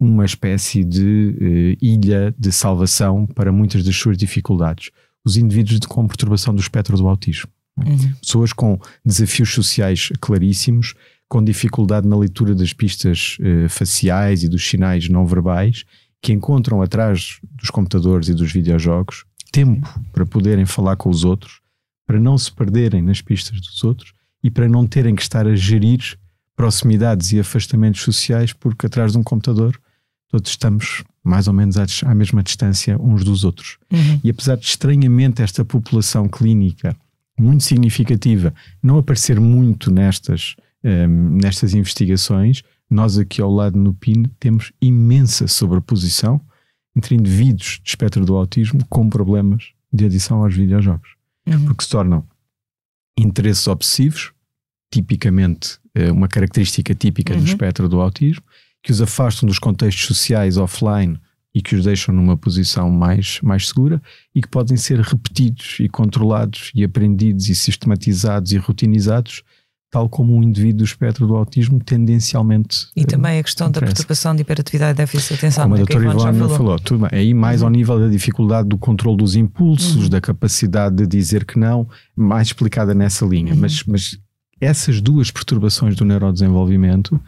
uma 0.00 0.24
espécie 0.24 0.84
de 0.84 1.36
eh, 1.40 1.76
ilha 1.80 2.34
de 2.38 2.52
salvação 2.52 3.26
para 3.26 3.52
muitas 3.52 3.82
das 3.84 3.96
suas 3.96 4.16
dificuldades. 4.18 4.90
Os 5.24 5.36
indivíduos 5.36 5.80
de- 5.80 5.86
com 5.88 6.06
perturbação 6.06 6.54
do 6.54 6.60
espectro 6.60 6.96
do 6.96 7.06
autismo 7.08 7.50
Uhum. 7.76 8.12
pessoas 8.22 8.52
com 8.52 8.78
desafios 9.04 9.52
sociais 9.52 10.08
claríssimos, 10.20 10.94
com 11.28 11.42
dificuldade 11.42 12.06
na 12.06 12.16
leitura 12.16 12.54
das 12.54 12.72
pistas 12.72 13.36
eh, 13.40 13.66
faciais 13.68 14.44
e 14.44 14.48
dos 14.48 14.64
sinais 14.64 15.08
não 15.08 15.26
verbais, 15.26 15.84
que 16.22 16.32
encontram 16.32 16.80
atrás 16.82 17.40
dos 17.50 17.70
computadores 17.70 18.28
e 18.28 18.34
dos 18.34 18.52
videojogos 18.52 19.24
tempo 19.50 19.88
para 20.12 20.24
poderem 20.24 20.64
falar 20.66 20.94
com 20.96 21.08
os 21.10 21.24
outros, 21.24 21.60
para 22.06 22.20
não 22.20 22.36
se 22.38 22.52
perderem 22.52 23.02
nas 23.02 23.20
pistas 23.20 23.60
dos 23.60 23.82
outros 23.82 24.12
e 24.42 24.50
para 24.50 24.68
não 24.68 24.86
terem 24.86 25.14
que 25.16 25.22
estar 25.22 25.46
a 25.46 25.56
gerir 25.56 26.16
proximidades 26.56 27.32
e 27.32 27.40
afastamentos 27.40 28.02
sociais, 28.02 28.52
porque 28.52 28.86
atrás 28.86 29.12
de 29.12 29.18
um 29.18 29.22
computador 29.22 29.76
todos 30.34 30.50
estamos 30.50 31.04
mais 31.22 31.46
ou 31.46 31.54
menos 31.54 31.76
à, 31.78 31.86
à 32.06 32.12
mesma 32.14 32.42
distância 32.42 33.00
uns 33.00 33.22
dos 33.22 33.44
outros. 33.44 33.78
Uhum. 33.92 34.18
E 34.24 34.30
apesar 34.30 34.56
de 34.56 34.66
estranhamente 34.66 35.40
esta 35.40 35.64
população 35.64 36.28
clínica 36.28 36.96
muito 37.38 37.62
significativa 37.62 38.52
não 38.82 38.98
aparecer 38.98 39.38
muito 39.38 39.92
nestas, 39.92 40.56
ehm, 40.82 41.38
nestas 41.40 41.72
investigações, 41.72 42.64
nós 42.90 43.16
aqui 43.16 43.40
ao 43.40 43.48
lado 43.52 43.78
no 43.78 43.94
PIN 43.94 44.24
temos 44.40 44.72
imensa 44.82 45.46
sobreposição 45.46 46.40
entre 46.96 47.14
indivíduos 47.14 47.78
de 47.80 47.90
espectro 47.90 48.26
do 48.26 48.34
autismo 48.34 48.84
com 48.88 49.08
problemas 49.08 49.68
de 49.92 50.04
adição 50.06 50.42
aos 50.42 50.52
videojogos, 50.54 51.10
Uhum. 51.46 51.64
porque 51.66 51.84
se 51.84 51.90
tornam 51.90 52.24
interesses 53.16 53.68
obsessivos, 53.68 54.32
tipicamente 54.92 55.78
eh, 55.94 56.10
uma 56.10 56.26
característica 56.26 56.92
típica 56.92 57.34
Uhum. 57.34 57.40
do 57.40 57.46
espectro 57.46 57.88
do 57.88 58.00
autismo, 58.00 58.42
que 58.84 58.92
os 58.92 59.00
afastam 59.02 59.46
dos 59.48 59.58
contextos 59.58 60.06
sociais 60.06 60.56
offline 60.58 61.18
e 61.54 61.62
que 61.62 61.74
os 61.74 61.84
deixam 61.84 62.14
numa 62.14 62.36
posição 62.36 62.90
mais, 62.90 63.40
mais 63.42 63.68
segura 63.68 64.00
e 64.34 64.42
que 64.42 64.48
podem 64.48 64.76
ser 64.76 65.00
repetidos 65.00 65.78
e 65.80 65.88
controlados 65.88 66.70
e 66.74 66.84
aprendidos 66.84 67.48
e 67.48 67.54
sistematizados 67.54 68.52
e 68.52 68.58
rotinizados, 68.58 69.42
tal 69.90 70.08
como 70.08 70.36
um 70.36 70.42
indivíduo 70.42 70.78
do 70.78 70.84
espectro 70.84 71.26
do 71.26 71.34
autismo 71.36 71.78
tendencialmente. 71.82 72.88
E 72.94 73.02
eh, 73.02 73.06
também 73.06 73.38
a 73.38 73.42
questão 73.42 73.68
da 73.70 73.78
acontece. 73.78 73.94
perturbação 73.94 74.34
de 74.34 74.42
hiperatividade 74.42 74.90
e 74.92 74.96
déficit 74.96 75.28
de 75.28 75.34
atenção, 75.38 75.62
Como 75.64 75.74
a 75.76 75.78
né, 75.78 75.84
doutora 75.84 76.04
Ivone 76.10 76.38
falou. 76.40 76.56
falou, 76.56 76.78
tudo 76.80 77.00
bem. 77.08 77.18
Aí 77.20 77.32
mais 77.32 77.62
ao 77.62 77.70
nível 77.70 77.98
da 77.98 78.08
dificuldade 78.08 78.68
do 78.68 78.76
controle 78.76 79.16
dos 79.16 79.34
impulsos, 79.36 79.94
Uhum. 80.04 80.08
da 80.10 80.20
capacidade 80.20 80.96
de 80.96 81.06
dizer 81.06 81.44
que 81.46 81.58
não, 81.58 81.88
mais 82.14 82.48
explicada 82.48 82.92
nessa 82.92 83.24
linha. 83.24 83.54
Uhum. 83.54 83.60
Mas, 83.60 83.82
mas 83.84 84.18
essas 84.60 85.00
duas 85.00 85.30
perturbações 85.30 85.94
do 85.96 86.04
neurodesenvolvimento 86.04 87.18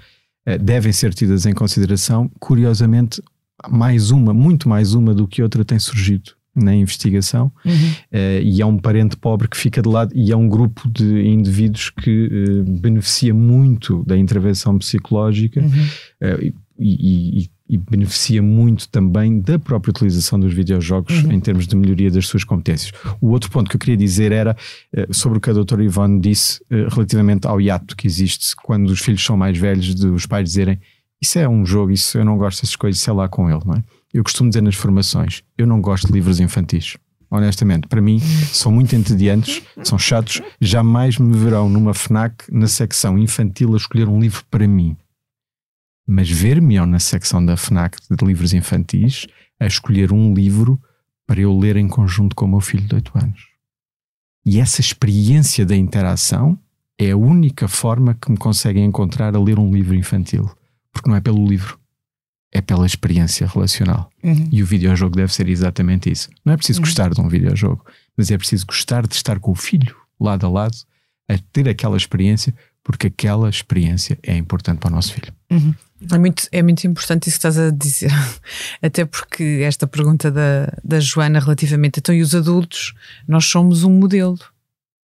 devem 0.59 0.93
ser 0.93 1.13
tidas 1.13 1.45
em 1.47 1.53
consideração. 1.53 2.31
Curiosamente, 2.39 3.21
mais 3.69 4.11
uma, 4.11 4.33
muito 4.33 4.69
mais 4.69 4.95
uma 4.95 5.13
do 5.15 5.27
que 5.27 5.43
outra 5.43 5.65
tem 5.65 5.79
surgido 5.79 6.33
na 6.55 6.75
investigação 6.75 7.53
Uhum. 7.67 7.73
eh, 8.13 8.41
e 8.43 8.63
é 8.63 8.67
um 8.67 8.79
parente 8.79 9.15
pobre 9.17 9.47
que 9.47 9.57
fica 9.59 9.83
de 9.83 9.89
lado 9.91 10.13
e 10.15 10.33
é 10.33 10.37
um 10.37 10.49
grupo 10.49 10.89
de 10.91 11.27
indivíduos 11.27 11.91
que 11.91 12.31
eh, 12.33 12.71
beneficia 12.81 13.35
muito 13.35 14.03
da 14.07 14.17
intervenção 14.17 14.79
psicológica 14.79 15.61
Uhum. 15.61 15.87
eh, 16.23 16.39
e, 16.45 16.55
e- 16.79 17.43
e 17.43 17.51
beneficia 17.77 18.43
muito 18.43 18.89
também 18.89 19.41
da 19.41 19.59
própria 19.59 19.91
utilização 19.91 20.39
dos 20.39 20.53
videojogos 20.53 21.23
Uhum. 21.25 21.33
em 21.33 21.41
termos 21.41 21.67
de 21.67 21.75
melhoria 21.75 22.11
das 22.11 22.27
suas 22.27 22.45
competências. 22.45 22.93
O 23.21 23.29
outro 23.31 23.51
ponto 23.51 23.71
que 23.71 23.77
eu 23.77 23.81
queria 23.81 23.97
dizer 23.97 24.31
era 24.31 24.57
eh, 24.93 25.07
sobre 25.11 25.39
o 25.39 25.41
que 25.41 25.49
a 25.49 25.53
doutora 25.53 25.83
Ivone 25.83 26.21
disse 26.21 26.61
eh, 26.71 26.87
relativamente 26.91 27.47
ao 27.47 27.61
hiato 27.61 27.97
que 27.97 28.07
existe 28.07 28.55
quando 28.57 28.91
os 28.91 29.01
filhos 29.01 29.25
são 29.25 29.37
mais 29.37 29.57
velhos, 29.57 29.95
de 29.95 30.07
os 30.07 30.27
pais 30.27 30.45
dizerem 30.49 30.79
isso 31.21 31.39
é 31.39 31.49
um 31.49 31.65
jogo, 31.65 31.93
isso 31.93 32.19
eu 32.19 32.25
não 32.25 32.37
gosto 32.37 32.61
dessas 32.61 32.77
coisas, 32.77 33.01
sei 33.01 33.13
lá 33.13 33.27
com 33.29 33.51
ele, 33.51 33.61
não 33.65 33.75
é? 33.75 33.83
Eu 34.13 34.23
costumo 34.23 34.51
dizer 34.51 34.61
nas 34.63 34.75
formações, 34.75 35.43
eu 35.57 35.67
não 35.67 35.81
gosto 35.81 36.07
de 36.07 36.13
livros 36.13 36.41
infantis. 36.41 36.97
Honestamente, 37.31 37.89
para 37.89 38.01
mim 38.01 38.21
são 38.53 38.71
muito 38.71 38.95
entediantes, 38.95 39.63
são 39.83 39.99
chatos, 39.99 40.41
jamais 40.61 41.19
me 41.19 41.37
verão 41.37 41.69
numa 41.69 41.93
FNAC 41.93 42.45
na 42.53 42.69
secção 42.69 43.19
infantil 43.19 43.75
a 43.75 43.77
escolher 43.77 44.09
um 44.09 44.21
livro 44.21 44.45
para 44.51 44.69
mim 44.69 44.97
mas 46.07 46.31
ver-me 46.31 46.79
na 46.87 46.99
secção 46.99 47.45
da 47.45 47.57
FNAC 47.57 47.99
de 48.11 48.25
livros 48.25 48.53
infantis 48.53 49.27
a 49.59 49.67
escolher 49.67 50.13
um 50.13 50.33
livro 50.33 50.81
para 51.27 51.41
eu 51.41 51.59
ler 51.59 51.77
em 51.77 51.89
conjunto 51.89 52.37
com 52.37 52.45
o 52.45 52.49
meu 52.49 52.61
filho 52.61 52.87
de 52.87 52.95
8 52.95 53.13
anos. 53.19 53.47
E 54.45 54.61
essa 54.61 54.81
experiência 54.81 55.67
da 55.67 55.75
interação 55.75 56.57
é 56.99 57.11
a 57.11 57.17
única 57.17 57.67
forma 57.67 58.15
que 58.15 58.31
me 58.31 58.37
conseguem 58.37 58.85
encontrar 58.85 59.35
a 59.35 59.41
ler 59.41 59.59
um 59.59 59.73
livro 59.73 59.95
infantil. 59.95 60.49
Porque 60.93 61.11
não 61.11 61.17
é 61.17 61.21
pelo 61.21 61.45
livro, 61.47 61.79
é 62.53 62.61
pela 62.61 62.87
experiência 62.87 63.47
relacional. 63.47 64.09
Uhum. 64.23 64.49
E 64.53 64.63
o 64.63 64.67
videojogo 64.67 65.17
deve 65.17 65.33
ser 65.35 65.49
exatamente 65.49 66.11
isso. 66.11 66.31
Não 66.45 66.53
é 66.53 66.57
preciso 66.57 66.81
gostar 66.81 67.13
de 67.13 67.21
um 67.21 67.29
videojogo, 67.29 67.85
mas 68.17 68.31
é 68.31 68.39
preciso 68.39 68.65
gostar 68.65 69.07
de 69.07 69.15
estar 69.15 69.41
com 69.41 69.51
o 69.51 69.55
filho, 69.55 69.97
lado 70.19 70.47
a 70.47 70.49
lado, 70.49 70.77
a 71.29 71.37
ter 71.53 71.69
aquela 71.69 71.97
experiência, 71.97 72.55
porque 72.83 73.09
aquela 73.09 73.51
experiência 73.51 74.19
é 74.23 74.37
importante 74.37 74.79
para 74.79 74.89
o 74.89 74.95
nosso 74.95 75.13
filho. 75.13 75.33
É 76.11 76.19
muito, 76.19 76.47
é 76.53 76.63
muito 76.63 76.87
importante 76.87 77.29
isso 77.29 77.41
que 77.41 77.47
estás 77.47 77.59
a 77.59 77.71
dizer, 77.71 78.11
até 78.83 79.07
porque 79.07 79.63
esta 79.65 79.87
pergunta 79.87 80.31
da, 80.31 80.71
da 80.85 81.01
Joana 81.01 81.41
relativamente 81.41 82.01
então 82.01 82.15
e 82.15 82.21
os 82.21 82.35
adultos, 82.35 82.93
nós 83.27 83.47
somos 83.47 83.83
um 83.83 83.91
modelo, 83.91 84.39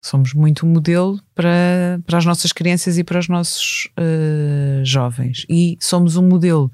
somos 0.04 0.34
muito 0.34 0.66
um 0.66 0.70
modelo 0.70 1.22
para, 1.36 2.02
para 2.06 2.18
as 2.18 2.26
nossas 2.26 2.52
crianças 2.52 2.98
e 2.98 3.04
para 3.04 3.20
os 3.20 3.28
nossos 3.28 3.90
eh, 3.96 4.82
jovens, 4.84 5.46
e 5.48 5.78
somos 5.80 6.16
um 6.16 6.28
modelo 6.28 6.72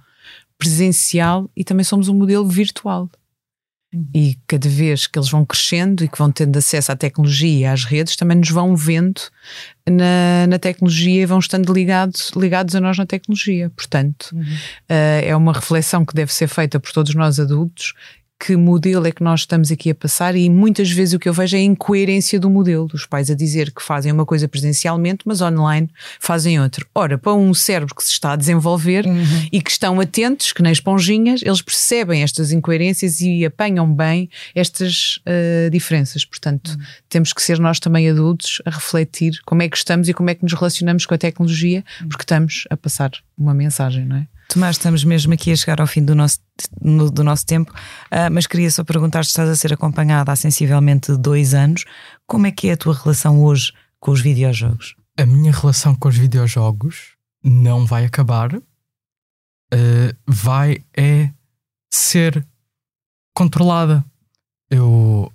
presencial 0.57 1.49
e 1.55 1.63
também 1.63 1.83
somos 1.83 2.07
um 2.07 2.15
modelo 2.15 2.47
virtual. 2.47 3.09
E 4.13 4.37
cada 4.45 4.67
vez 4.67 5.07
que 5.07 5.17
eles 5.17 5.29
vão 5.29 5.45
crescendo 5.45 6.03
e 6.03 6.09
que 6.09 6.17
vão 6.17 6.29
tendo 6.29 6.57
acesso 6.57 6.91
à 6.91 6.95
tecnologia 6.95 7.59
e 7.59 7.65
às 7.65 7.85
redes, 7.85 8.17
também 8.17 8.37
nos 8.37 8.49
vão 8.49 8.75
vendo 8.75 9.21
na, 9.89 10.45
na 10.47 10.59
tecnologia 10.59 11.23
e 11.23 11.25
vão 11.25 11.39
estando 11.39 11.71
ligados, 11.73 12.31
ligados 12.35 12.75
a 12.75 12.81
nós 12.81 12.97
na 12.97 13.05
tecnologia. 13.05 13.69
Portanto, 13.69 14.35
eh, 14.89 15.23
é 15.27 15.35
uma 15.35 15.53
reflexão 15.53 16.05
que 16.05 16.13
deve 16.13 16.33
ser 16.33 16.47
feita 16.47 16.79
por 16.79 16.91
todos 16.91 17.15
nós 17.15 17.39
adultos. 17.39 17.93
Que 18.39 18.55
modelo 18.55 19.07
é 19.07 19.11
que 19.11 19.23
nós 19.23 19.41
estamos 19.41 19.71
aqui 19.71 19.89
a 19.89 19.95
passar? 19.95 20.35
E 20.35 20.47
muitas 20.47 20.91
vezes 20.91 21.15
o 21.15 21.19
que 21.19 21.27
eu 21.27 21.33
vejo 21.33 21.57
é 21.57 21.59
a 21.59 21.63
incoerência 21.63 22.39
do 22.39 22.49
modelo. 22.49 22.87
Os 22.93 23.05
pais 23.05 23.31
a 23.31 23.35
dizer 23.35 23.71
que 23.71 23.81
fazem 23.81 24.11
uma 24.11 24.25
coisa 24.25 24.47
presencialmente, 24.47 25.21
mas 25.25 25.41
online 25.41 25.89
fazem 26.19 26.59
outra. 26.59 26.85
Ora, 26.93 27.17
para 27.17 27.33
um 27.33 27.51
cérebro 27.53 27.95
que 27.95 28.03
se 28.03 28.11
está 28.11 28.33
a 28.33 28.35
desenvolver 28.35 29.05
e 29.51 29.59
que 29.59 29.71
estão 29.71 29.99
atentos, 29.99 30.53
que 30.53 30.61
nem 30.61 30.71
esponjinhas, 30.71 31.41
eles 31.41 31.61
percebem 31.61 32.21
estas 32.21 32.51
incoerências 32.51 33.21
e 33.21 33.43
apanham 33.43 33.91
bem 33.91 34.29
estas 34.53 35.19
eh, 35.25 35.69
diferenças. 35.71 36.23
Portanto, 36.23 36.77
temos 37.09 37.33
que 37.33 37.41
ser 37.41 37.59
nós 37.59 37.79
também 37.79 38.07
adultos 38.07 38.61
a 38.65 38.69
refletir 38.69 39.41
como 39.45 39.63
é 39.63 39.69
que 39.69 39.77
estamos 39.77 40.07
e 40.07 40.13
como 40.13 40.29
é 40.29 40.35
que 40.35 40.43
nos 40.43 40.53
relacionamos 40.53 41.07
com 41.07 41.15
a 41.15 41.17
tecnologia, 41.17 41.83
porque 42.07 42.23
estamos 42.23 42.65
a 42.69 42.77
passar 42.77 43.11
uma 43.35 43.53
mensagem, 43.53 44.05
não 44.05 44.17
é? 44.17 44.27
Tomás, 44.49 44.77
estamos 44.77 45.03
mesmo 45.03 45.33
aqui 45.33 45.51
a 45.51 45.55
chegar 45.55 45.81
ao 45.81 45.87
fim 45.87 46.03
do 46.03 46.15
nosso, 46.15 46.39
no- 46.81 47.11
do 47.11 47.23
nosso 47.23 47.45
tempo, 47.45 47.73
ah, 48.09 48.29
mas 48.29 48.47
queria 48.47 48.71
só 48.71 48.83
perguntar 48.83 49.23
se 49.25 49.31
estás 49.31 49.49
a 49.49 49.55
ser 49.55 49.73
acompanhada 49.73 50.31
há 50.31 50.35
sensivelmente 50.35 51.15
dois 51.17 51.53
anos. 51.53 51.83
Como 52.25 52.47
é 52.47 52.51
que 52.51 52.69
é 52.69 52.73
a 52.73 52.77
tua 52.77 52.93
relação 52.93 53.43
hoje 53.43 53.73
com 53.99 54.11
os 54.11 54.21
videojogos? 54.21 54.95
A 55.19 55.25
minha 55.25 55.51
relação 55.51 55.93
com 55.95 56.07
os 56.07 56.17
videojogos 56.17 57.15
não 57.43 57.85
vai 57.85 58.05
acabar. 58.05 58.55
Uh, 58.55 60.15
vai 60.25 60.77
é 60.95 61.29
ser 61.91 62.45
controlada. 63.35 64.03
Eu 64.69 65.31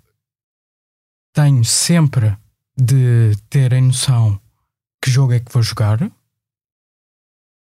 tenho 1.35 1.65
sempre 1.65 2.35
de 2.77 3.37
ter 3.51 3.75
em 3.75 3.83
noção 3.83 4.41
que 5.03 5.11
jogo 5.11 5.35
é 5.35 5.41
que 5.41 5.53
vou 5.53 5.63
jogar, 5.63 6.11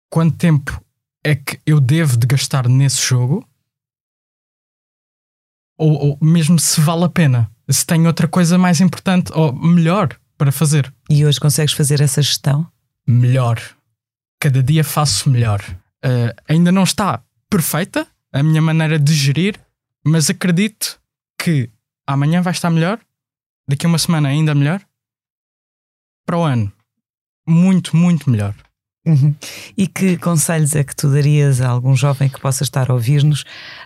quanto 0.10 0.38
tempo 0.38 0.80
é 1.26 1.36
que 1.36 1.60
eu 1.66 1.80
devo 1.80 2.18
de 2.18 2.28
gastar 2.28 2.70
nesse 2.70 3.02
jogo, 3.02 3.48
ou, 5.78 5.92
ou 5.92 6.18
mesmo 6.22 6.60
se 6.60 6.80
vale 6.80 7.04
a 7.04 7.10
pena, 7.10 7.52
se 7.70 7.86
tem 7.86 8.08
outra 8.08 8.28
coisa 8.28 8.58
mais 8.58 8.80
importante 8.80 9.32
ou 9.34 9.52
melhor 9.52 10.18
para 10.38 10.52
fazer. 10.52 10.94
E 11.10 11.26
hoje 11.26 11.40
consegues 11.40 11.74
fazer 11.74 12.00
essa 12.00 12.22
gestão? 12.22 12.70
melhor. 13.08 13.62
Cada 14.40 14.62
dia 14.62 14.84
faço 14.84 15.30
melhor. 15.30 15.62
Uh, 16.04 16.34
ainda 16.48 16.72
não 16.72 16.84
está 16.84 17.24
perfeita 17.50 18.08
a 18.32 18.44
minha 18.44 18.62
maneira 18.62 19.00
de 19.00 19.14
gerir, 19.14 19.60
mas 20.06 20.30
acredito 20.30 21.00
que 21.40 21.70
amanhã 22.06 22.42
vai 22.42 22.52
estar 22.52 22.70
melhor, 22.70 23.00
daqui 23.68 23.86
a 23.86 23.90
uma 23.90 23.98
semana 23.98 24.30
ainda 24.30 24.54
melhor, 24.54 24.82
para 26.26 26.38
o 26.38 26.44
ano, 26.44 26.72
muito, 27.48 27.96
muito 27.96 28.30
melhor. 28.30 28.56
Uhum. 29.06 29.36
E 29.78 29.88
que 29.88 30.18
conselhos 30.18 30.76
é 30.76 30.84
que 30.84 30.96
tu 30.96 31.12
darias 31.12 31.62
a 31.62 31.70
algum 31.70 31.96
jovem 31.96 32.28
que 32.28 32.40
possa 32.40 32.64
estar 32.64 32.90
a 32.90 32.94
ouvir-nos, 32.94 33.44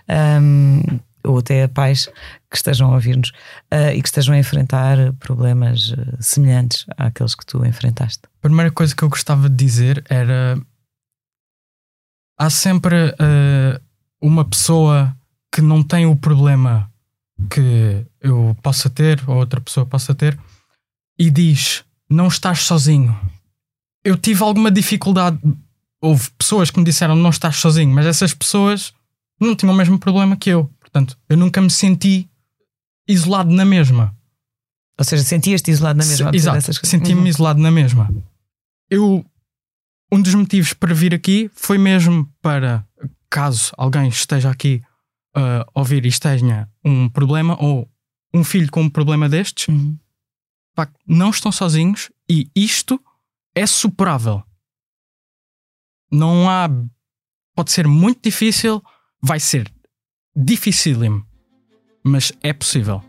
um, 0.08 0.82
ou 1.22 1.38
até 1.38 1.64
a 1.64 1.68
pais 1.68 2.08
que 2.50 2.56
estejam 2.56 2.90
a 2.90 2.94
ouvir-nos 2.94 3.30
uh, 3.72 3.92
e 3.94 4.00
que 4.00 4.08
estejam 4.08 4.34
a 4.34 4.38
enfrentar 4.38 4.96
problemas 5.14 5.90
uh, 5.90 6.16
semelhantes 6.18 6.86
àqueles 6.96 7.34
que 7.34 7.44
tu 7.44 7.64
enfrentaste? 7.64 8.22
A 8.24 8.48
primeira 8.48 8.70
coisa 8.70 8.94
que 8.94 9.02
eu 9.02 9.08
gostava 9.08 9.48
de 9.48 9.56
dizer 9.56 10.02
era: 10.08 10.58
há 12.38 12.48
sempre 12.48 13.10
uh, 13.10 13.80
uma 14.20 14.44
pessoa 14.44 15.14
que 15.52 15.60
não 15.60 15.82
tem 15.82 16.06
o 16.06 16.16
problema 16.16 16.90
que 17.50 18.06
eu 18.20 18.56
possa 18.62 18.88
ter 18.88 19.22
ou 19.26 19.36
outra 19.36 19.60
pessoa 19.60 19.84
possa 19.84 20.14
ter 20.14 20.38
e 21.18 21.30
diz: 21.30 21.84
não 22.08 22.28
estás 22.28 22.60
sozinho 22.60 23.18
eu 24.04 24.16
tive 24.16 24.42
alguma 24.42 24.70
dificuldade. 24.70 25.38
Houve 26.00 26.30
pessoas 26.32 26.70
que 26.70 26.78
me 26.78 26.84
disseram 26.84 27.14
não 27.14 27.30
estás 27.30 27.56
sozinho, 27.56 27.94
mas 27.94 28.06
essas 28.06 28.32
pessoas 28.32 28.92
não 29.40 29.54
tinham 29.54 29.74
o 29.74 29.76
mesmo 29.76 29.98
problema 29.98 30.36
que 30.36 30.50
eu. 30.50 30.70
Portanto, 30.80 31.18
eu 31.28 31.36
nunca 31.36 31.60
me 31.60 31.70
senti 31.70 32.28
isolado 33.06 33.50
na 33.50 33.64
mesma. 33.64 34.14
Ou 34.98 35.04
seja, 35.04 35.22
sentias-te 35.22 35.70
isolado 35.70 35.98
na 35.98 36.04
mesma? 36.04 36.30
Se, 36.30 36.36
exato, 36.36 36.86
senti-me 36.86 37.22
uhum. 37.22 37.26
isolado 37.26 37.60
na 37.60 37.70
mesma. 37.70 38.12
Eu, 38.88 39.24
um 40.12 40.20
dos 40.20 40.34
motivos 40.34 40.72
para 40.72 40.92
vir 40.92 41.14
aqui 41.14 41.50
foi 41.54 41.78
mesmo 41.78 42.30
para, 42.42 42.86
caso 43.30 43.72
alguém 43.76 44.08
esteja 44.08 44.50
aqui 44.50 44.82
a 45.34 45.62
uh, 45.62 45.70
ouvir 45.74 46.04
e 46.04 46.18
tenha 46.18 46.68
um 46.84 47.08
problema 47.08 47.56
ou 47.62 47.88
um 48.34 48.44
filho 48.44 48.70
com 48.70 48.82
um 48.82 48.90
problema 48.90 49.28
destes, 49.28 49.68
uhum. 49.68 49.96
pá, 50.74 50.88
não 51.06 51.30
estão 51.30 51.50
sozinhos 51.50 52.10
e 52.28 52.50
isto 52.54 53.00
é 53.60 53.66
superável. 53.66 54.42
Não 56.10 56.48
há. 56.48 56.68
Pode 57.54 57.70
ser 57.70 57.86
muito 57.86 58.20
difícil, 58.22 58.82
vai 59.22 59.38
ser 59.38 59.70
dificílimo, 60.34 61.26
mas 62.02 62.32
é 62.42 62.54
possível. 62.54 63.02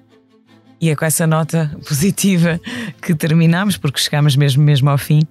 E 0.81 0.89
é 0.89 0.95
com 0.95 1.05
essa 1.05 1.25
nota 1.25 1.71
positiva 1.87 2.59
que 3.01 3.15
terminamos, 3.15 3.77
porque 3.77 3.99
chegamos 3.99 4.35
mesmo, 4.35 4.61
mesmo 4.61 4.89
ao 4.89 4.97
fim. 4.97 5.21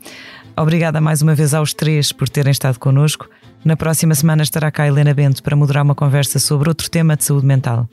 Obrigada 0.56 1.00
mais 1.00 1.20
uma 1.20 1.34
vez 1.34 1.52
aos 1.52 1.74
três 1.74 2.12
por 2.12 2.28
terem 2.28 2.52
estado 2.52 2.78
connosco. 2.78 3.28
Na 3.62 3.76
próxima 3.76 4.14
semana 4.14 4.42
estará 4.42 4.70
cá 4.70 4.86
Helena 4.86 5.12
Bento 5.12 5.42
para 5.42 5.56
moderar 5.56 5.84
uma 5.84 5.94
conversa 5.94 6.38
sobre 6.38 6.70
outro 6.70 6.88
tema 6.88 7.14
de 7.14 7.24
saúde 7.24 7.46
mental. 7.46 7.86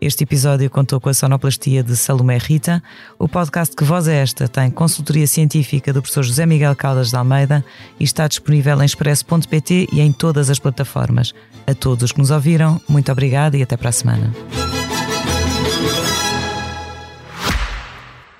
Este 0.00 0.24
episódio 0.24 0.70
contou 0.70 0.98
com 0.98 1.10
a 1.10 1.14
sonoplastia 1.14 1.82
de 1.82 1.94
Salomé 1.94 2.38
Rita. 2.38 2.82
O 3.18 3.28
podcast 3.28 3.76
Que 3.76 3.84
Voz 3.84 4.08
é 4.08 4.22
Esta 4.22 4.48
tem 4.48 4.70
consultoria 4.70 5.26
científica 5.26 5.92
do 5.92 6.00
professor 6.00 6.22
José 6.22 6.46
Miguel 6.46 6.74
Caldas 6.74 7.10
de 7.10 7.16
Almeida 7.16 7.62
e 7.98 8.04
está 8.04 8.26
disponível 8.26 8.80
em 8.80 8.86
expresso.pt 8.86 9.88
e 9.92 10.00
em 10.00 10.10
todas 10.10 10.48
as 10.48 10.58
plataformas. 10.58 11.34
A 11.66 11.74
todos 11.74 12.04
os 12.04 12.12
que 12.12 12.18
nos 12.18 12.30
ouviram, 12.30 12.80
muito 12.88 13.12
obrigada 13.12 13.58
e 13.58 13.62
até 13.62 13.76
para 13.76 13.90
a 13.90 13.92
semana. 13.92 14.34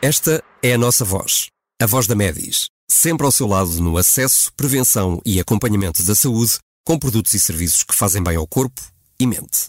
Esta 0.00 0.42
é 0.62 0.72
a 0.72 0.78
nossa 0.78 1.04
voz, 1.04 1.48
a 1.78 1.84
voz 1.84 2.06
da 2.06 2.14
Medis, 2.14 2.68
sempre 2.90 3.26
ao 3.26 3.30
seu 3.30 3.46
lado 3.46 3.70
no 3.82 3.98
acesso, 3.98 4.50
prevenção 4.56 5.20
e 5.26 5.38
acompanhamento 5.38 6.02
da 6.04 6.14
saúde, 6.14 6.54
com 6.86 6.98
produtos 6.98 7.34
e 7.34 7.38
serviços 7.38 7.84
que 7.84 7.94
fazem 7.94 8.22
bem 8.22 8.36
ao 8.36 8.46
corpo 8.46 8.80
e 9.20 9.26
mente 9.26 9.68